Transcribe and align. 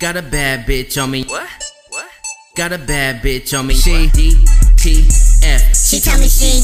Got 0.00 0.16
a 0.16 0.22
bad 0.22 0.64
bitch 0.64 1.02
on 1.02 1.10
me. 1.10 1.24
What? 1.24 1.48
What? 1.88 2.08
Got 2.54 2.70
a 2.70 2.78
bad 2.78 3.20
bitch 3.20 3.58
on 3.58 3.66
me. 3.66 3.74
She 3.74 4.06
DTF. 4.06 5.90
She 5.90 5.98
tell 5.98 6.20
me 6.20 6.28
she 6.28 6.60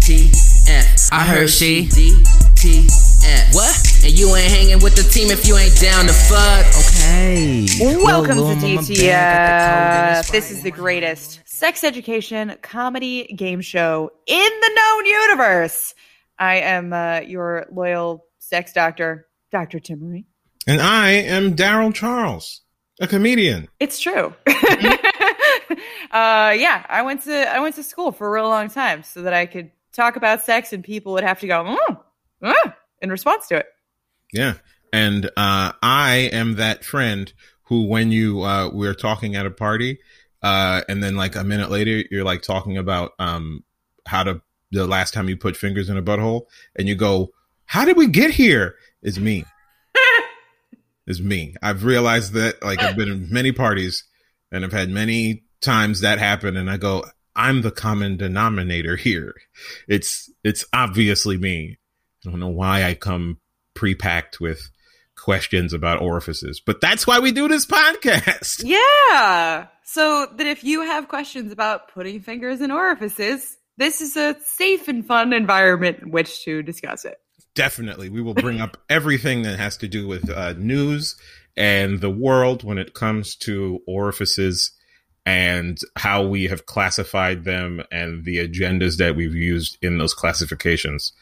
DTF. 0.00 1.10
I 1.12 1.24
heard 1.24 1.48
she 1.48 1.86
DTF. 1.86 3.54
What? 3.54 4.02
And 4.02 4.18
you 4.18 4.34
ain't 4.34 4.50
hanging 4.50 4.80
with 4.82 4.96
the 4.96 5.04
team 5.04 5.30
if 5.30 5.46
you 5.46 5.56
ain't 5.56 5.80
down 5.80 6.06
to 6.06 6.12
fuck. 6.12 6.66
Okay. 6.90 7.68
Welcome 8.02 8.38
Roll 8.38 8.48
to 8.48 8.66
on 8.66 8.74
my 8.74 8.82
bag, 8.82 8.82
got 8.82 8.82
the 8.82 10.28
DTF. 10.28 10.32
This 10.32 10.50
is 10.50 10.64
the 10.64 10.72
greatest 10.72 11.48
sex 11.48 11.84
education 11.84 12.56
comedy 12.62 13.26
game 13.26 13.60
show 13.60 14.10
in 14.26 14.50
the 14.60 14.70
known 14.74 15.06
universe. 15.06 15.94
I 16.36 16.56
am 16.56 16.92
uh, 16.92 17.20
your 17.20 17.66
loyal 17.70 18.24
sex 18.40 18.72
doctor, 18.72 19.28
Dr. 19.52 19.78
Timaree. 19.78 20.24
And 20.66 20.80
I 20.80 21.10
am 21.10 21.54
Daryl 21.54 21.94
Charles, 21.94 22.62
a 23.00 23.06
comedian. 23.06 23.68
It's 23.78 24.00
true. 24.00 24.34
uh, 24.46 24.52
yeah, 26.10 26.84
I 26.88 27.02
went 27.04 27.22
to 27.22 27.48
I 27.48 27.60
went 27.60 27.76
to 27.76 27.84
school 27.84 28.10
for 28.10 28.26
a 28.26 28.30
real 28.30 28.48
long 28.48 28.68
time 28.68 29.04
so 29.04 29.22
that 29.22 29.32
I 29.32 29.46
could 29.46 29.70
talk 29.92 30.16
about 30.16 30.44
sex 30.44 30.72
and 30.72 30.82
people 30.82 31.12
would 31.12 31.22
have 31.22 31.38
to 31.40 31.46
go 31.46 31.64
mm, 31.64 32.00
mm, 32.42 32.74
in 33.00 33.10
response 33.10 33.46
to 33.48 33.56
it. 33.58 33.66
Yeah. 34.32 34.54
And 34.92 35.26
uh, 35.36 35.72
I 35.82 36.30
am 36.32 36.56
that 36.56 36.84
friend 36.84 37.32
who, 37.62 37.86
when 37.86 38.10
you 38.10 38.42
uh, 38.42 38.70
we're 38.72 38.94
talking 38.94 39.36
at 39.36 39.46
a 39.46 39.50
party, 39.50 40.00
uh, 40.42 40.82
and 40.88 41.02
then 41.02 41.16
like 41.16 41.36
a 41.36 41.44
minute 41.44 41.70
later, 41.70 42.02
you're 42.10 42.24
like 42.24 42.42
talking 42.42 42.76
about 42.76 43.12
um, 43.18 43.62
how 44.06 44.24
to 44.24 44.40
the 44.72 44.86
last 44.86 45.14
time 45.14 45.28
you 45.28 45.36
put 45.36 45.56
fingers 45.56 45.88
in 45.88 45.96
a 45.96 46.02
butthole, 46.02 46.46
and 46.76 46.88
you 46.88 46.94
go, 46.96 47.30
"How 47.66 47.84
did 47.84 47.96
we 47.96 48.08
get 48.08 48.30
here?" 48.30 48.76
Is 49.02 49.20
me. 49.20 49.44
Is 51.06 51.22
me. 51.22 51.54
I've 51.62 51.84
realized 51.84 52.32
that 52.32 52.64
like 52.64 52.82
I've 52.82 52.96
been 52.96 53.08
in 53.08 53.28
many 53.30 53.52
parties, 53.52 54.04
and 54.50 54.64
I've 54.64 54.72
had 54.72 54.90
many 54.90 55.44
times 55.60 56.00
that 56.00 56.18
happen, 56.18 56.56
and 56.56 56.68
I 56.68 56.78
go, 56.78 57.04
"I'm 57.36 57.62
the 57.62 57.70
common 57.70 58.16
denominator 58.16 58.96
here." 58.96 59.34
It's 59.86 60.28
it's 60.42 60.64
obviously 60.72 61.38
me. 61.38 61.78
I 62.26 62.30
don't 62.30 62.40
know 62.40 62.48
why 62.48 62.82
I 62.82 62.94
come 62.94 63.38
pre-packed 63.74 64.40
with 64.40 64.68
questions 65.16 65.72
about 65.72 66.02
orifices, 66.02 66.60
but 66.60 66.80
that's 66.80 67.06
why 67.06 67.20
we 67.20 67.30
do 67.30 67.46
this 67.46 67.66
podcast. 67.66 68.62
Yeah. 68.64 69.66
So 69.84 70.26
that 70.26 70.46
if 70.46 70.64
you 70.64 70.82
have 70.82 71.06
questions 71.06 71.52
about 71.52 71.92
putting 71.94 72.20
fingers 72.20 72.60
in 72.60 72.72
orifices, 72.72 73.56
this 73.76 74.00
is 74.00 74.16
a 74.16 74.36
safe 74.42 74.88
and 74.88 75.06
fun 75.06 75.32
environment 75.32 76.00
in 76.02 76.10
which 76.10 76.44
to 76.44 76.62
discuss 76.62 77.04
it. 77.04 77.18
Definitely, 77.56 78.10
we 78.10 78.22
will 78.22 78.34
bring 78.34 78.60
up 78.60 78.76
everything 78.88 79.42
that 79.42 79.58
has 79.58 79.76
to 79.78 79.88
do 79.88 80.06
with 80.06 80.30
uh, 80.30 80.52
news 80.52 81.16
and 81.56 82.00
the 82.00 82.10
world 82.10 82.62
when 82.62 82.78
it 82.78 82.94
comes 82.94 83.34
to 83.36 83.80
orifices 83.86 84.72
and 85.24 85.78
how 85.96 86.24
we 86.24 86.48
have 86.48 86.66
classified 86.66 87.44
them 87.44 87.82
and 87.90 88.24
the 88.24 88.36
agendas 88.36 88.98
that 88.98 89.16
we've 89.16 89.34
used 89.34 89.78
in 89.82 89.98
those 89.98 90.14
classifications 90.14 91.12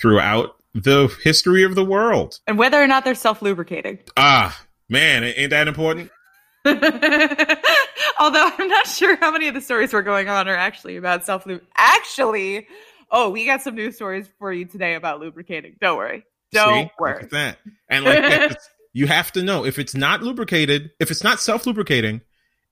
throughout 0.00 0.56
the 0.74 1.14
history 1.24 1.64
of 1.64 1.74
the 1.74 1.84
world. 1.84 2.38
And 2.46 2.56
whether 2.56 2.80
or 2.80 2.86
not 2.86 3.04
they're 3.04 3.14
self 3.14 3.42
lubricating. 3.42 3.98
Ah, 4.16 4.58
man, 4.88 5.24
ain't 5.24 5.50
that 5.50 5.68
important? 5.68 6.10
Although 6.64 8.50
I'm 8.58 8.68
not 8.68 8.86
sure 8.86 9.16
how 9.16 9.30
many 9.30 9.48
of 9.48 9.54
the 9.54 9.60
stories 9.60 9.92
we're 9.92 10.02
going 10.02 10.28
on 10.28 10.48
are 10.48 10.56
actually 10.56 10.96
about 10.96 11.24
self 11.24 11.46
lub. 11.46 11.60
Actually, 11.76 12.68
oh, 13.10 13.30
we 13.30 13.44
got 13.46 13.62
some 13.62 13.74
news 13.74 13.96
stories 13.96 14.28
for 14.38 14.52
you 14.52 14.64
today 14.64 14.94
about 14.94 15.20
lubricating. 15.20 15.76
Don't 15.80 15.96
worry. 15.96 16.24
Don't 16.52 16.86
See? 16.86 16.90
Worry. 16.98 17.22
at 17.24 17.30
that. 17.30 17.58
And 17.88 18.04
like 18.04 18.18
that, 18.22 18.58
you 18.92 19.06
have 19.06 19.32
to 19.32 19.42
know 19.42 19.64
if 19.64 19.78
it's 19.78 19.94
not 19.94 20.22
lubricated, 20.22 20.90
if 21.00 21.10
it's 21.10 21.22
not 21.24 21.40
self 21.40 21.66
lubricating, 21.66 22.20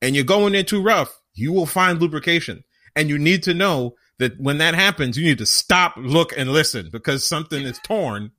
and 0.03 0.15
you're 0.15 0.25
going 0.25 0.55
in 0.55 0.65
too 0.65 0.83
rough, 0.83 1.21
you 1.35 1.53
will 1.53 1.67
find 1.67 2.01
lubrication. 2.01 2.65
And 2.97 3.09
you 3.09 3.19
need 3.19 3.45
to 3.45 3.55
know 3.55 3.95
that 4.19 4.41
when 4.41 4.59
that 4.59 4.75
happens, 4.75 5.17
you 5.17 5.25
need 5.25 5.39
to 5.39 5.47
stop, 5.47 5.95
look, 5.97 6.33
and 6.37 6.51
listen 6.51 6.89
because 6.91 7.25
something 7.27 7.63
is 7.63 7.79
torn, 7.85 8.33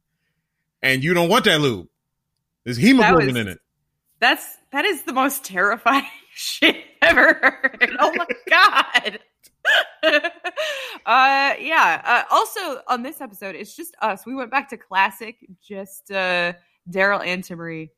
and 0.81 1.03
you 1.03 1.13
don't 1.13 1.29
want 1.29 1.45
that 1.45 1.62
lube. 1.62 1.88
There's 2.66 2.78
hemoglobin 2.78 3.28
was- 3.28 3.35
in 3.38 3.47
it. 3.47 3.59
That's 4.19 4.45
that 4.74 4.84
is 4.84 5.03
the 5.03 5.13
most 5.13 5.45
terrifying 5.45 6.03
shit 6.34 6.75
ever 7.01 7.34
heard. 7.41 7.95
Oh 8.00 8.12
my 8.18 8.25
god. 8.50 9.19
uh 10.03 11.53
yeah. 11.59 12.02
Uh, 12.03 12.24
also 12.31 12.81
on 12.88 13.03
this 13.03 13.22
episode, 13.22 13.56
it's 13.56 13.75
just 13.75 13.96
us. 14.02 14.25
We 14.25 14.35
went 14.35 14.52
back 14.52 14.69
to 14.69 14.78
classic, 14.78 15.38
just 15.62 16.12
uh 16.12 16.53
Daryl 16.90 17.25
and 17.25 17.44
Timaree, 17.44 17.90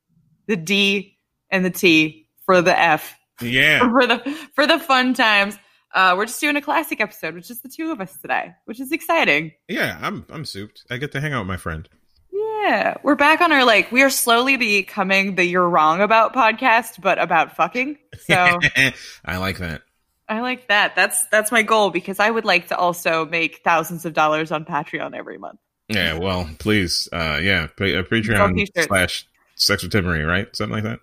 the 0.48 0.56
D 0.56 1.18
and 1.50 1.64
the 1.64 1.70
T 1.70 2.28
for 2.46 2.62
the 2.62 2.78
F. 2.78 3.18
Yeah. 3.42 3.80
For 3.90 4.06
the 4.06 4.20
for 4.54 4.68
the 4.68 4.80
fun 4.80 5.14
times. 5.14 5.58
Uh 5.94 6.14
we're 6.18 6.26
just 6.26 6.40
doing 6.40 6.56
a 6.56 6.62
classic 6.62 7.02
episode, 7.02 7.34
which 7.36 7.50
is 7.50 7.62
the 7.62 7.70
two 7.70 7.92
of 7.92 8.00
us 8.00 8.18
today, 8.18 8.54
which 8.66 8.80
is 8.80 8.92
exciting. 8.92 9.52
Yeah. 9.68 9.98
I'm 10.02 10.26
I'm 10.30 10.46
souped. 10.46 10.86
I 10.90 10.98
get 10.98 11.12
to 11.14 11.22
hang 11.22 11.34
out 11.34 11.42
with 11.42 11.48
my 11.48 11.58
friend. 11.58 11.90
Yeah, 12.32 12.98
we're 13.04 13.16
back 13.16 13.42
on 13.42 13.52
our 13.52 13.66
like 13.66 13.92
we 13.92 14.04
are 14.04 14.10
slowly 14.10 14.56
becoming 14.56 15.36
the 15.36 15.44
"You're 15.44 15.68
Wrong 15.68 16.00
About" 16.00 16.34
podcast, 16.34 17.02
but 17.02 17.20
about 17.20 17.56
fucking. 17.56 17.98
So 18.20 18.60
I 19.26 19.38
like 19.38 19.58
that. 19.58 19.82
I 20.32 20.40
like 20.42 20.68
that. 20.70 20.96
That's 20.96 21.26
that's 21.28 21.52
my 21.52 21.62
goal 21.62 21.90
because 21.90 22.20
I 22.20 22.30
would 22.30 22.46
like 22.46 22.70
to 22.70 22.78
also 22.78 23.26
make 23.26 23.62
thousands 23.64 24.06
of 24.06 24.14
dollars 24.14 24.52
on 24.52 24.64
Patreon 24.66 25.14
every 25.16 25.38
month. 25.38 25.60
Yeah. 25.90 26.18
Well, 26.20 26.50
please. 26.58 27.10
Uh, 27.12 27.40
yeah. 27.44 27.68
Pa- 27.78 27.84
uh, 27.86 28.04
Patreon 28.04 28.66
slash 28.88 29.28
Sex 29.56 29.84
with 29.84 29.92
Timaree, 29.92 30.26
right? 30.26 30.48
Something 30.56 30.76
like 30.76 30.84
that. 30.86 31.00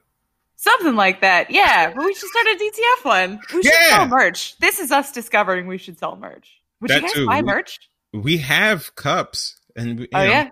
Something 0.56 0.96
like 0.96 1.20
that. 1.20 1.50
Yeah, 1.50 1.92
but 1.94 2.04
we 2.04 2.14
should 2.14 2.28
start 2.30 2.46
a 2.46 2.58
DTF 2.58 3.04
one. 3.04 3.40
We 3.54 3.62
should 3.62 3.72
Yeah. 3.72 3.88
sell 3.90 4.08
merch. 4.08 4.58
This 4.58 4.78
is 4.80 4.90
us 4.90 5.12
discovering 5.12 5.66
we 5.68 5.78
should 5.78 5.98
sell 5.98 6.16
merch. 6.16 6.50
Would 6.80 6.90
you 6.90 6.96
That 6.96 7.02
guys 7.02 7.12
too. 7.12 7.26
buy 7.26 7.42
merch? 7.42 7.78
We 8.12 8.38
have 8.38 8.94
cups, 8.96 9.56
and 9.76 9.98
we, 10.00 10.02
you 10.04 10.08
Oh 10.14 10.18
know, 10.24 10.24
yeah. 10.30 10.48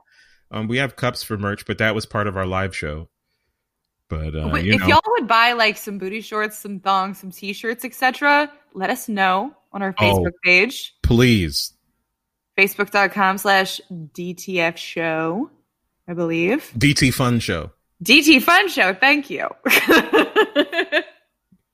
Um, 0.53 0.69
we 0.69 0.76
have 0.76 0.94
cups 0.94 1.22
for 1.25 1.36
merch, 1.38 1.66
but 1.66 1.78
that 1.78 1.94
was 1.94 2.06
part 2.06 2.26
of 2.28 2.36
our 2.36 2.47
live 2.47 2.76
show. 2.76 3.09
But 4.09 4.34
uh, 4.37 4.53
if 4.55 4.81
know, 4.81 4.87
y'all 4.87 5.00
would 5.09 5.27
buy 5.27 5.53
like 5.53 5.77
some 5.77 5.99
booty 5.99 6.21
shorts, 6.21 6.59
some 6.59 6.78
thongs, 6.81 7.19
some 7.19 7.31
t-shirts, 7.33 7.84
etc., 7.84 8.50
let 8.75 8.89
us 8.91 9.09
know 9.09 9.53
on 9.72 9.83
our 9.83 9.94
Oh. 9.99 10.03
Facebook 10.03 10.33
page. 10.44 10.94
please, 11.03 11.72
facebook.com 12.56 13.39
slash 13.39 13.81
DTF 13.91 14.77
show, 14.77 15.50
I 16.06 16.15
believe. 16.15 16.71
DT 16.78 17.12
Fun 17.12 17.41
Show, 17.41 17.71
DT 18.05 18.41
Fun 18.43 18.69
Show, 18.69 18.95
thank 18.95 19.28
you. 19.31 19.49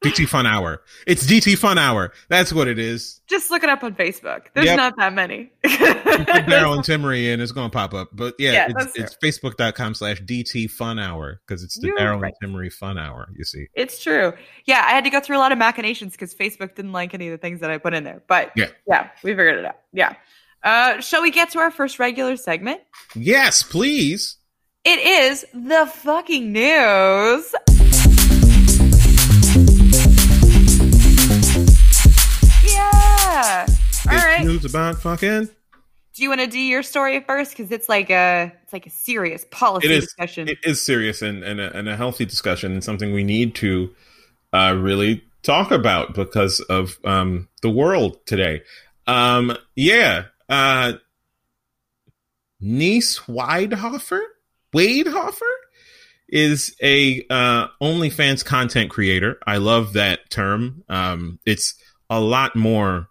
DT 0.02 0.28
Fun 0.28 0.46
Hour. 0.46 0.82
It's 1.06 1.26
DT 1.26 1.56
Fun 1.56 1.78
Hour. 1.78 2.12
That's 2.28 2.52
what 2.52 2.68
it 2.68 2.78
is. 2.78 3.20
Just 3.28 3.50
look 3.50 3.62
it 3.62 3.68
up 3.70 3.82
on 3.84 3.94
Facebook. 3.94 4.46
There's 4.54 4.66
Yep. 4.66 4.76
not 4.76 4.96
that 4.98 5.12
many. 5.14 5.52
Put 5.62 5.70
Daryl 5.72 6.74
and 6.74 6.82
Timaree 6.84 7.32
in, 7.32 7.40
it's 7.40 7.52
going 7.52 7.70
to 7.70 7.74
pop 7.74 7.94
up. 7.94 8.08
But 8.12 8.34
yeah, 8.38 8.52
Yeah, 8.52 8.68
it's, 8.76 8.96
it's 8.96 9.16
facebook.com 9.22 9.94
slash 9.94 10.20
DT 10.22 10.70
Fun 10.70 10.98
Hour 10.98 11.40
because 11.46 11.62
it's 11.62 11.78
the 11.78 11.88
Daryl 11.92 12.20
right. 12.20 12.34
and 12.42 12.52
Timaree 12.54 12.72
Fun 12.72 12.98
Hour, 12.98 13.28
you 13.36 13.44
see. 13.44 13.66
It's 13.74 14.02
true. 14.02 14.32
Yeah, 14.66 14.84
I 14.86 14.90
had 14.90 15.04
to 15.04 15.10
go 15.10 15.20
through 15.20 15.36
a 15.36 15.38
lot 15.38 15.52
of 15.52 15.58
machinations 15.58 16.12
because 16.12 16.34
Facebook 16.34 16.74
didn't 16.74 16.92
like 16.92 17.14
any 17.14 17.28
of 17.28 17.32
the 17.32 17.38
things 17.38 17.60
that 17.60 17.70
I 17.70 17.78
put 17.78 17.94
in 17.94 18.04
there. 18.04 18.22
But 18.28 18.52
Yeah. 18.56 18.66
yeah, 18.86 19.08
we 19.22 19.30
figured 19.30 19.58
it 19.58 19.64
out. 19.64 19.76
Yeah. 19.92 20.14
Uh, 20.62 21.00
shall 21.00 21.22
we 21.22 21.30
get 21.30 21.50
to 21.50 21.58
our 21.58 21.70
first 21.70 21.98
regular 21.98 22.36
segment? 22.36 22.80
Yes, 23.16 23.62
please. 23.62 24.36
It 24.84 24.98
is 24.98 25.46
the 25.54 25.86
fucking 25.86 26.52
news. 26.52 27.54
Yeah. 33.42 33.66
All 33.68 33.74
It's 34.14 34.24
right. 34.24 34.44
news 34.44 34.64
about 34.64 35.00
fucking. 35.00 35.48
Do 36.14 36.22
you 36.22 36.28
want 36.28 36.42
to 36.42 36.46
do 36.46 36.58
your 36.58 36.82
story 36.82 37.20
first? 37.20 37.56
Because 37.56 37.72
it's 37.72 37.88
like 37.88 38.10
a 38.10 38.52
it's 38.62 38.72
like 38.72 38.86
a 38.86 38.90
serious 38.90 39.46
policy 39.50 39.86
It 39.86 39.92
is. 39.92 40.04
discussion. 40.04 40.48
It 40.48 40.58
is 40.64 40.80
serious 40.84 41.22
and, 41.22 41.42
and, 41.42 41.60
a, 41.60 41.74
and 41.76 41.88
a 41.88 41.96
healthy 41.96 42.24
discussion 42.26 42.72
and 42.72 42.84
something 42.84 43.12
we 43.14 43.24
need 43.24 43.54
to 43.56 43.94
uh, 44.52 44.76
really 44.78 45.24
talk 45.42 45.70
about 45.70 46.14
because 46.14 46.60
of 46.60 46.98
um, 47.04 47.48
the 47.62 47.70
world 47.70 48.24
today. 48.26 48.62
Um, 49.06 49.56
yeah. 49.74 50.24
Uh, 50.48 50.94
Niece 52.60 53.20
Waidhofer? 53.20 54.20
Wadehofer? 54.74 55.40
Is 56.28 56.74
a 56.82 57.26
uh, 57.28 57.68
OnlyFans 57.82 58.44
content 58.44 58.90
creator. 58.90 59.38
I 59.46 59.58
love 59.58 59.94
that 59.94 60.30
term. 60.30 60.82
Um, 60.88 61.38
it's 61.44 61.74
a 62.08 62.20
lot 62.20 62.56
more. 62.56 63.08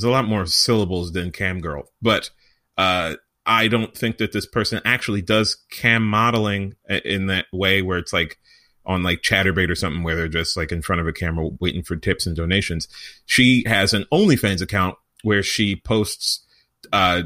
There's 0.00 0.08
a 0.08 0.12
lot 0.12 0.26
more 0.26 0.46
syllables 0.46 1.12
than 1.12 1.30
cam 1.30 1.60
girl, 1.60 1.90
but 2.00 2.30
uh, 2.78 3.16
I 3.44 3.68
don't 3.68 3.94
think 3.94 4.16
that 4.18 4.32
this 4.32 4.46
person 4.46 4.80
actually 4.84 5.20
does 5.20 5.58
cam 5.70 6.06
modeling 6.06 6.74
in 6.88 7.26
that 7.26 7.46
way 7.52 7.82
where 7.82 7.98
it's 7.98 8.12
like 8.12 8.38
on 8.86 9.02
like 9.02 9.20
Chaturbate 9.20 9.70
or 9.70 9.74
something 9.74 10.02
where 10.02 10.16
they're 10.16 10.28
just 10.28 10.56
like 10.56 10.72
in 10.72 10.80
front 10.80 11.00
of 11.00 11.06
a 11.06 11.12
camera 11.12 11.48
waiting 11.60 11.82
for 11.82 11.96
tips 11.96 12.26
and 12.26 12.34
donations. 12.34 12.88
She 13.26 13.62
has 13.66 13.92
an 13.92 14.06
OnlyFans 14.10 14.62
account 14.62 14.96
where 15.22 15.42
she 15.42 15.76
posts 15.76 16.46
uh 16.92 17.24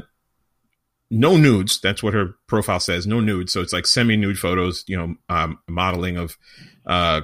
no 1.09 1.37
nudes. 1.37 1.79
That's 1.79 2.03
what 2.03 2.13
her 2.13 2.35
profile 2.47 2.81
says. 2.81 3.07
No 3.07 3.21
nudes. 3.21 3.53
So 3.53 3.61
it's 3.61 3.71
like 3.71 3.87
semi 3.87 4.17
nude 4.17 4.37
photos, 4.37 4.83
you 4.87 4.97
know, 4.97 5.15
um, 5.29 5.59
modeling 5.69 6.17
of 6.17 6.37
uh 6.85 7.21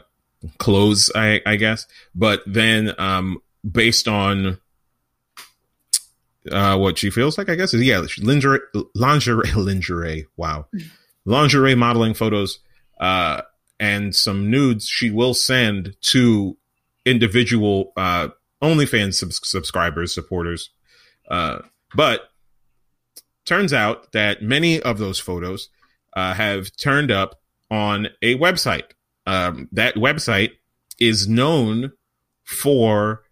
clothes, 0.57 1.12
I, 1.13 1.42
I 1.45 1.56
guess. 1.57 1.88
But 2.15 2.42
then, 2.45 2.94
um, 2.98 3.39
based 3.69 4.07
on 4.07 4.59
uh, 6.50 6.78
what 6.78 6.98
she 6.98 7.10
feels 7.10 7.38
like, 7.38 7.50
I 7.50 7.56
guess 7.56 7.74
is 7.74 7.84
yeah, 7.84 8.04
lingerie, 8.22 8.60
lingerie, 8.96 9.52
lingerie. 9.56 10.28
Wow, 10.38 10.68
lingerie 11.26 11.76
modeling 11.76 12.14
photos, 12.14 12.60
uh, 13.00 13.42
and 13.80 14.16
some 14.16 14.50
nudes. 14.50 14.88
She 14.88 15.10
will 15.10 15.34
send 15.34 15.96
to 16.02 16.58
individual 17.06 17.94
uh, 17.98 18.30
OnlyFans 18.62 19.16
sub- 19.16 19.34
subscribers, 19.34 20.14
supporters. 20.14 20.70
Uh, 21.30 21.60
but 21.96 22.30
turns 23.46 23.74
out 23.74 24.12
that 24.14 24.42
many 24.42 24.82
of 24.82 24.98
those 24.98 25.20
photos 25.20 25.70
uh, 26.16 26.34
have 26.34 26.76
turned 26.78 27.12
up 27.12 27.40
on 27.70 28.08
a 28.22 28.38
website. 28.38 28.92
Um, 29.26 29.70
that 29.72 29.96
website 29.96 30.52
is 31.00 31.28
known 31.28 31.94
for 32.44 33.24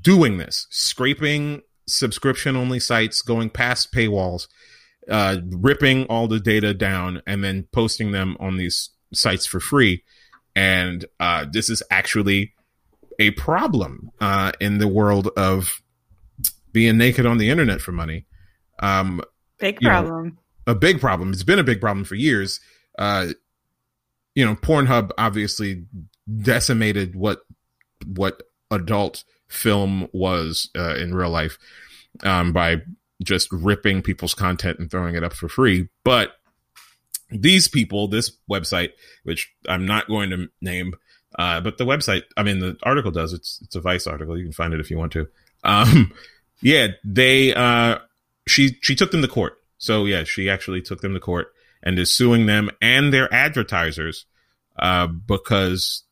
doing 0.00 0.38
this, 0.38 0.66
scraping 0.70 1.62
subscription 1.88 2.56
only 2.56 2.80
sites, 2.80 3.22
going 3.22 3.50
past 3.50 3.92
paywalls, 3.92 4.46
uh, 5.08 5.38
ripping 5.48 6.04
all 6.06 6.28
the 6.28 6.40
data 6.40 6.74
down, 6.74 7.22
and 7.26 7.42
then 7.42 7.66
posting 7.72 8.12
them 8.12 8.36
on 8.38 8.56
these 8.56 8.90
sites 9.12 9.46
for 9.46 9.60
free. 9.60 10.04
And 10.54 11.04
uh, 11.18 11.46
this 11.50 11.70
is 11.70 11.82
actually 11.90 12.54
a 13.18 13.30
problem 13.32 14.10
uh, 14.20 14.52
in 14.60 14.78
the 14.78 14.88
world 14.88 15.28
of 15.36 15.82
being 16.72 16.98
naked 16.98 17.26
on 17.26 17.38
the 17.38 17.50
internet 17.50 17.80
for 17.80 17.92
money. 17.92 18.26
Um, 18.80 19.22
big 19.58 19.80
problem. 19.80 20.26
Know, 20.26 20.72
a 20.72 20.74
big 20.74 21.00
problem. 21.00 21.32
It's 21.32 21.42
been 21.42 21.58
a 21.58 21.64
big 21.64 21.80
problem 21.80 22.04
for 22.04 22.14
years. 22.14 22.60
Uh, 22.98 23.28
you 24.34 24.44
know, 24.44 24.54
Pornhub 24.54 25.10
obviously 25.18 25.84
decimated 26.42 27.16
what 27.16 27.40
what 28.06 28.42
adult 28.70 29.24
film 29.48 30.08
was 30.12 30.70
uh, 30.76 30.94
in 30.94 31.14
real 31.14 31.30
life 31.30 31.58
um, 32.22 32.52
by 32.52 32.82
just 33.22 33.50
ripping 33.50 34.02
people's 34.02 34.34
content 34.34 34.78
and 34.78 34.90
throwing 34.90 35.14
it 35.14 35.24
up 35.24 35.32
for 35.32 35.48
free. 35.48 35.88
But 36.04 36.32
these 37.30 37.68
people, 37.68 38.08
this 38.08 38.32
website, 38.50 38.92
which 39.24 39.52
I'm 39.68 39.86
not 39.86 40.08
going 40.08 40.30
to 40.30 40.48
name, 40.60 40.94
uh, 41.38 41.60
but 41.60 41.78
the 41.78 41.84
website, 41.84 42.22
I 42.36 42.42
mean, 42.42 42.60
the 42.60 42.76
article 42.82 43.10
does. 43.10 43.32
It's 43.32 43.60
it's 43.62 43.76
a 43.76 43.80
Vice 43.80 44.06
article. 44.06 44.36
You 44.38 44.44
can 44.44 44.52
find 44.52 44.72
it 44.72 44.80
if 44.80 44.90
you 44.90 44.98
want 44.98 45.12
to. 45.12 45.28
Um, 45.64 46.12
yeah, 46.62 46.88
they 47.04 47.54
uh, 47.54 47.98
she 48.46 48.78
she 48.82 48.94
took 48.94 49.10
them 49.10 49.22
to 49.22 49.28
court. 49.28 49.58
So 49.78 50.04
yeah, 50.04 50.24
she 50.24 50.48
actually 50.48 50.82
took 50.82 51.00
them 51.00 51.14
to 51.14 51.20
court 51.20 51.52
and 51.82 51.98
is 51.98 52.10
suing 52.10 52.46
them 52.46 52.70
and 52.80 53.12
their 53.12 53.32
advertisers 53.32 54.24
uh, 54.78 55.06
because 55.06 56.04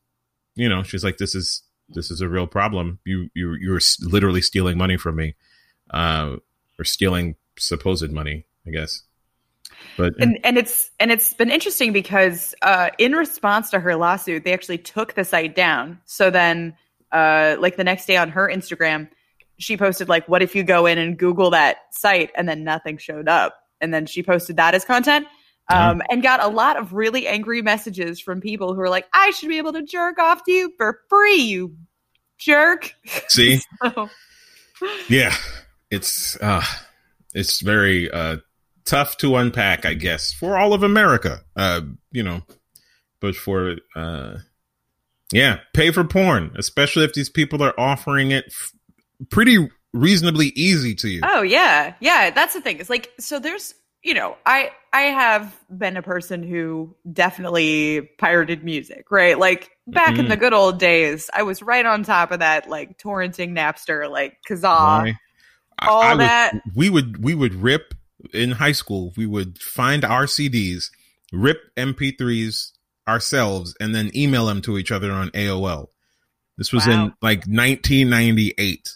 you 0.55 0.69
know 0.69 0.83
she's 0.83 1.03
like 1.03 1.17
this 1.17 1.35
is 1.35 1.63
this 1.89 2.11
is 2.11 2.21
a 2.21 2.29
real 2.29 2.47
problem. 2.47 2.99
You 3.05 3.31
you 3.35 3.55
you're 3.55 3.81
literally 4.01 4.43
stealing 4.43 4.79
money 4.79 4.97
from 4.97 5.17
me, 5.17 5.35
uh, 5.91 6.37
or 6.79 6.85
stealing 6.85 7.37
supposed 7.59 8.11
money, 8.11 8.47
I 8.67 8.71
guess. 8.71 9.03
But 9.97 10.15
and 10.19 10.39
and 10.45 10.59
it's 10.59 10.91
and 11.01 11.11
it's 11.11 11.35
been 11.35 11.51
interesting 11.51 11.93
because 11.93 12.55
uh, 12.63 12.91
in 12.99 13.13
response 13.13 13.71
to 13.71 13.81
her 13.81 13.97
lawsuit, 13.97 14.45
they 14.45 14.53
actually 14.53 14.79
took 14.79 15.15
the 15.15 15.25
site 15.25 15.55
down. 15.55 16.01
So 16.05 16.31
then, 16.31 16.77
uh, 17.13 17.57
like 17.59 17.77
the 17.77 17.85
next 17.85 18.07
day 18.07 18.17
on 18.17 18.31
her 18.31 18.49
Instagram, 18.49 19.09
she 19.59 19.77
posted 19.77 20.09
like, 20.09 20.29
"What 20.29 20.43
if 20.43 20.55
you 20.55 20.63
go 20.63 20.87
in 20.87 20.99
and 20.99 21.19
Google 21.19 21.51
that 21.51 21.79
site 21.91 22.31
and 22.37 22.49
then 22.49 22.65
nothing 22.65 22.99
showed 22.99 23.29
up?" 23.29 23.59
And 23.81 23.93
then 23.93 24.07
she 24.07 24.23
posted 24.23 24.57
that 24.57 24.75
as 24.75 24.85
content. 24.85 25.27
Um, 25.69 26.01
and 26.11 26.23
got 26.23 26.41
a 26.41 26.49
lot 26.49 26.77
of 26.77 26.93
really 26.93 27.27
angry 27.27 27.61
messages 27.61 28.21
from 28.21 28.41
people 28.41 28.75
who 28.75 28.81
are 28.81 28.89
like, 28.89 29.07
I 29.13 29.31
should 29.31 29.49
be 29.49 29.59
able 29.59 29.73
to 29.73 29.83
jerk 29.83 30.19
off 30.19 30.45
to 30.45 30.53
you 30.53 30.73
for 30.77 31.01
free, 31.09 31.43
you 31.43 31.77
jerk. 32.39 32.95
See? 33.29 33.61
so. 33.83 34.09
Yeah. 35.09 35.35
It's 35.91 36.37
uh 36.41 36.65
it's 37.35 37.61
very 37.61 38.11
uh 38.11 38.39
tough 38.85 39.17
to 39.19 39.37
unpack, 39.37 39.85
I 39.85 39.95
guess, 39.95 40.33
for 40.33 40.57
all 40.57 40.73
of 40.73 40.83
America. 40.83 41.43
Uh, 41.55 41.83
you 42.11 42.23
know, 42.23 42.43
but 43.21 43.37
for 43.37 43.77
uh 43.95 44.39
yeah, 45.33 45.61
pay 45.75 45.91
for 45.91 46.05
porn, 46.05 46.53
especially 46.57 47.05
if 47.05 47.15
these 47.15 47.29
people 47.29 47.63
are 47.63 47.75
offering 47.79 48.31
it 48.31 48.47
f- 48.47 48.73
pretty 49.31 49.69
reasonably 49.93 50.49
easy 50.49 50.95
to 50.97 51.09
you. 51.09 51.21
Oh 51.25 51.43
yeah. 51.43 51.95
Yeah, 52.01 52.31
that's 52.31 52.55
the 52.55 52.61
thing. 52.61 52.79
It's 52.79 52.91
like 52.91 53.13
so 53.19 53.39
there's 53.39 53.75
you 54.07 54.15
know, 54.15 54.37
I 54.47 54.71
I 54.93 55.01
have 55.01 55.53
been 55.69 55.97
a 55.97 56.03
person 56.03 56.45
who 56.45 56.95
definitely 57.13 58.03
pirated 58.19 58.63
music, 58.63 59.11
right? 59.11 59.37
Like 59.37 59.73
back 59.89 60.11
mm-hmm. 60.11 60.21
in 60.21 60.29
the 60.29 60.37
good 60.37 60.53
old 60.53 60.79
days, 60.79 61.29
I 61.35 61.43
was 61.43 61.61
right 61.61 61.85
on 61.85 62.05
top 62.05 62.31
of 62.31 62.39
that, 62.39 62.69
like 62.69 62.99
torrenting 62.99 63.51
Napster, 63.51 64.09
like 64.09 64.39
Kazaa, 64.49 65.13
all 65.83 66.03
I, 66.03 66.13
I 66.13 66.17
that. 66.19 66.55
Would, 66.55 66.77
we 66.77 66.89
would 66.89 67.25
we 67.25 67.35
would 67.35 67.55
rip 67.57 67.95
in 68.33 68.53
high 68.53 68.73
school. 68.73 69.13
We 69.17 69.27
would 69.27 69.59
find 69.59 70.05
our 70.05 70.27
CDs, 70.27 70.91
rip 71.33 71.59
MP3s 71.77 72.71
ourselves, 73.09 73.75
and 73.81 73.93
then 73.93 74.13
email 74.17 74.47
them 74.47 74.63
to 74.63 74.79
each 74.79 74.93
other 74.93 75.11
on 75.11 75.31
AOL. 75.31 75.89
This 76.57 76.73
was 76.73 76.87
wow. 76.87 76.93
in 76.93 77.01
like 77.21 77.41
1998. 77.41 78.89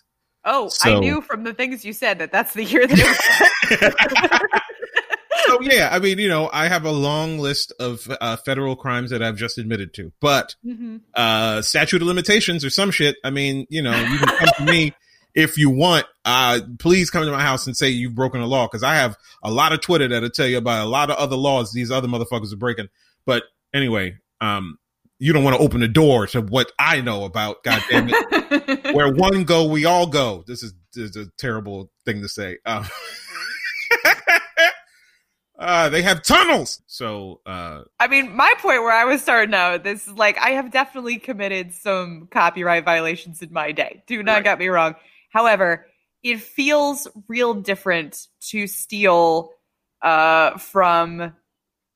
Oh, 0.44 0.68
so, 0.68 0.96
I 0.96 1.00
knew 1.00 1.20
from 1.20 1.42
the 1.42 1.52
things 1.52 1.84
you 1.84 1.92
said 1.92 2.20
that 2.20 2.30
that's 2.30 2.54
the 2.54 2.64
year 2.64 2.86
that 2.86 2.98
it 3.70 4.50
was. 4.52 4.60
so 5.50 5.60
yeah, 5.62 5.88
I 5.92 5.98
mean, 5.98 6.18
you 6.18 6.28
know, 6.28 6.48
I 6.52 6.68
have 6.68 6.84
a 6.84 6.90
long 6.90 7.38
list 7.38 7.72
of 7.78 8.08
uh, 8.20 8.36
federal 8.36 8.76
crimes 8.76 9.10
that 9.10 9.22
I've 9.22 9.36
just 9.36 9.58
admitted 9.58 9.94
to, 9.94 10.12
but 10.20 10.54
mm-hmm. 10.64 10.98
uh, 11.14 11.62
statute 11.62 12.02
of 12.02 12.08
limitations 12.08 12.64
or 12.64 12.70
some 12.70 12.90
shit. 12.90 13.16
I 13.24 13.30
mean, 13.30 13.66
you 13.68 13.82
know, 13.82 13.98
you 13.98 14.18
can 14.18 14.28
come 14.28 14.48
to 14.58 14.64
me 14.64 14.92
if 15.34 15.58
you 15.58 15.70
want. 15.70 16.06
Uh, 16.24 16.60
please 16.78 17.10
come 17.10 17.24
to 17.24 17.32
my 17.32 17.42
house 17.42 17.66
and 17.66 17.76
say 17.76 17.88
you've 17.88 18.14
broken 18.14 18.40
a 18.40 18.46
law 18.46 18.66
because 18.66 18.82
I 18.82 18.96
have 18.96 19.16
a 19.42 19.50
lot 19.50 19.72
of 19.72 19.80
Twitter 19.80 20.08
that'll 20.08 20.30
tell 20.30 20.46
you 20.46 20.58
about 20.58 20.86
a 20.86 20.88
lot 20.88 21.10
of 21.10 21.16
other 21.16 21.36
laws 21.36 21.72
these 21.72 21.90
other 21.90 22.08
motherfuckers 22.08 22.52
are 22.52 22.56
breaking. 22.56 22.88
But 23.26 23.44
anyway, 23.74 24.18
um, 24.40 24.78
you 25.18 25.32
don't 25.32 25.44
want 25.44 25.56
to 25.56 25.62
open 25.62 25.80
the 25.80 25.88
door 25.88 26.26
to 26.28 26.40
what 26.40 26.72
I 26.78 27.00
know 27.00 27.24
about. 27.24 27.62
God 27.62 27.82
damn 27.90 28.08
it, 28.10 28.94
where 28.94 29.12
one 29.12 29.44
go, 29.44 29.66
we 29.66 29.84
all 29.84 30.06
go. 30.06 30.44
This 30.46 30.62
is, 30.62 30.72
this 30.94 31.10
is 31.10 31.28
a 31.28 31.30
terrible 31.36 31.90
thing 32.04 32.22
to 32.22 32.28
say. 32.28 32.58
Um, 32.64 32.86
uh, 35.60 35.90
they 35.90 36.00
have 36.00 36.22
tunnels. 36.22 36.80
So, 36.86 37.40
uh, 37.44 37.82
I 38.00 38.08
mean, 38.08 38.34
my 38.34 38.52
point 38.58 38.82
where 38.82 38.92
I 38.92 39.04
was 39.04 39.20
starting 39.20 39.54
out, 39.54 39.84
this 39.84 40.08
is 40.08 40.14
like, 40.14 40.38
I 40.38 40.50
have 40.50 40.70
definitely 40.72 41.18
committed 41.18 41.74
some 41.74 42.28
copyright 42.30 42.84
violations 42.84 43.42
in 43.42 43.52
my 43.52 43.70
day. 43.70 44.02
Do 44.06 44.22
not 44.22 44.32
right. 44.32 44.44
get 44.44 44.58
me 44.58 44.68
wrong. 44.68 44.94
However, 45.28 45.86
it 46.22 46.40
feels 46.40 47.06
real 47.28 47.54
different 47.54 48.26
to 48.48 48.66
steal 48.66 49.52
uh, 50.02 50.56
from 50.56 51.34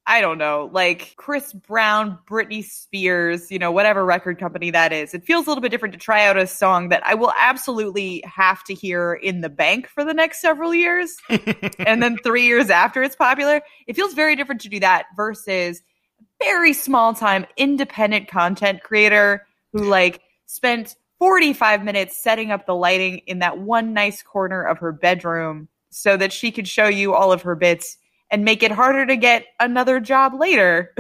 I 0.07 0.21
don't 0.21 0.37
know, 0.37 0.69
like 0.71 1.15
Chris 1.17 1.55
Brown, 1.55 2.19
Britney 2.29 2.63
Spears, 2.63 3.51
you 3.51 3.59
know, 3.59 3.73
whatever 3.73 4.05
record 4.05 4.39
company 4.39 4.71
that 4.71 4.93
is. 4.93 5.15
It 5.15 5.25
feels 5.25 5.47
a 5.47 5.51
little 5.51 5.63
bit 5.63 5.71
different 5.71 5.95
to 5.95 5.99
try 5.99 6.27
out 6.27 6.37
a 6.37 6.47
song 6.47 6.91
that 6.91 7.03
I 7.07 7.15
will 7.15 7.33
absolutely 7.39 8.23
have 8.27 8.63
to 8.65 8.75
hear 8.75 9.15
in 9.15 9.41
the 9.41 9.49
bank 9.49 9.89
for 9.89 10.05
the 10.05 10.13
next 10.13 10.43
several 10.43 10.75
years. 10.75 11.17
and 11.79 12.03
then 12.03 12.19
three 12.19 12.45
years 12.45 12.69
after 12.69 13.03
it's 13.03 13.17
popular. 13.17 13.63
It 13.87 13.97
feels 13.97 14.13
very 14.13 14.37
different 14.37 14.61
to 14.63 14.69
do 14.69 14.79
that 14.81 15.07
versus 15.17 15.83
a 16.21 16.25
very 16.45 16.75
small 16.75 17.15
time 17.15 17.47
independent 17.57 18.29
content 18.29 18.83
creator 18.83 19.47
who 19.73 19.85
like 19.85 20.21
spent 20.45 20.97
45 21.19 21.83
minutes 21.83 22.23
setting 22.23 22.51
up 22.51 22.67
the 22.67 22.75
lighting 22.75 23.23
in 23.27 23.39
that 23.39 23.59
one 23.59 23.95
nice 23.95 24.23
corner 24.23 24.63
of 24.63 24.79
her 24.79 24.93
bedroom 24.93 25.69
so 25.89 26.19
that 26.19 26.33
she 26.33 26.51
could 26.51 26.69
show 26.69 26.89
you 26.89 27.15
all 27.15 27.33
of 27.33 27.41
her 27.43 27.55
bits 27.55 27.97
and 28.31 28.45
make 28.45 28.63
it 28.63 28.71
harder 28.71 29.07
to 29.07 29.17
get 29.17 29.47
another 29.61 30.01
job 30.01 30.35
later. 30.35 30.95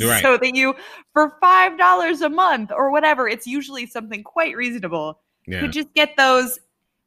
Right. 0.00 0.22
so 0.22 0.36
that 0.36 0.54
you, 0.54 0.74
for 1.12 1.36
five 1.40 1.78
dollars 1.78 2.20
a 2.20 2.28
month 2.28 2.72
or 2.74 2.90
whatever, 2.90 3.28
it's 3.28 3.46
usually 3.46 3.86
something 3.86 4.22
quite 4.22 4.56
reasonable. 4.56 5.20
Yeah. 5.46 5.60
Could 5.60 5.72
just 5.72 5.92
get 5.94 6.16
those 6.16 6.58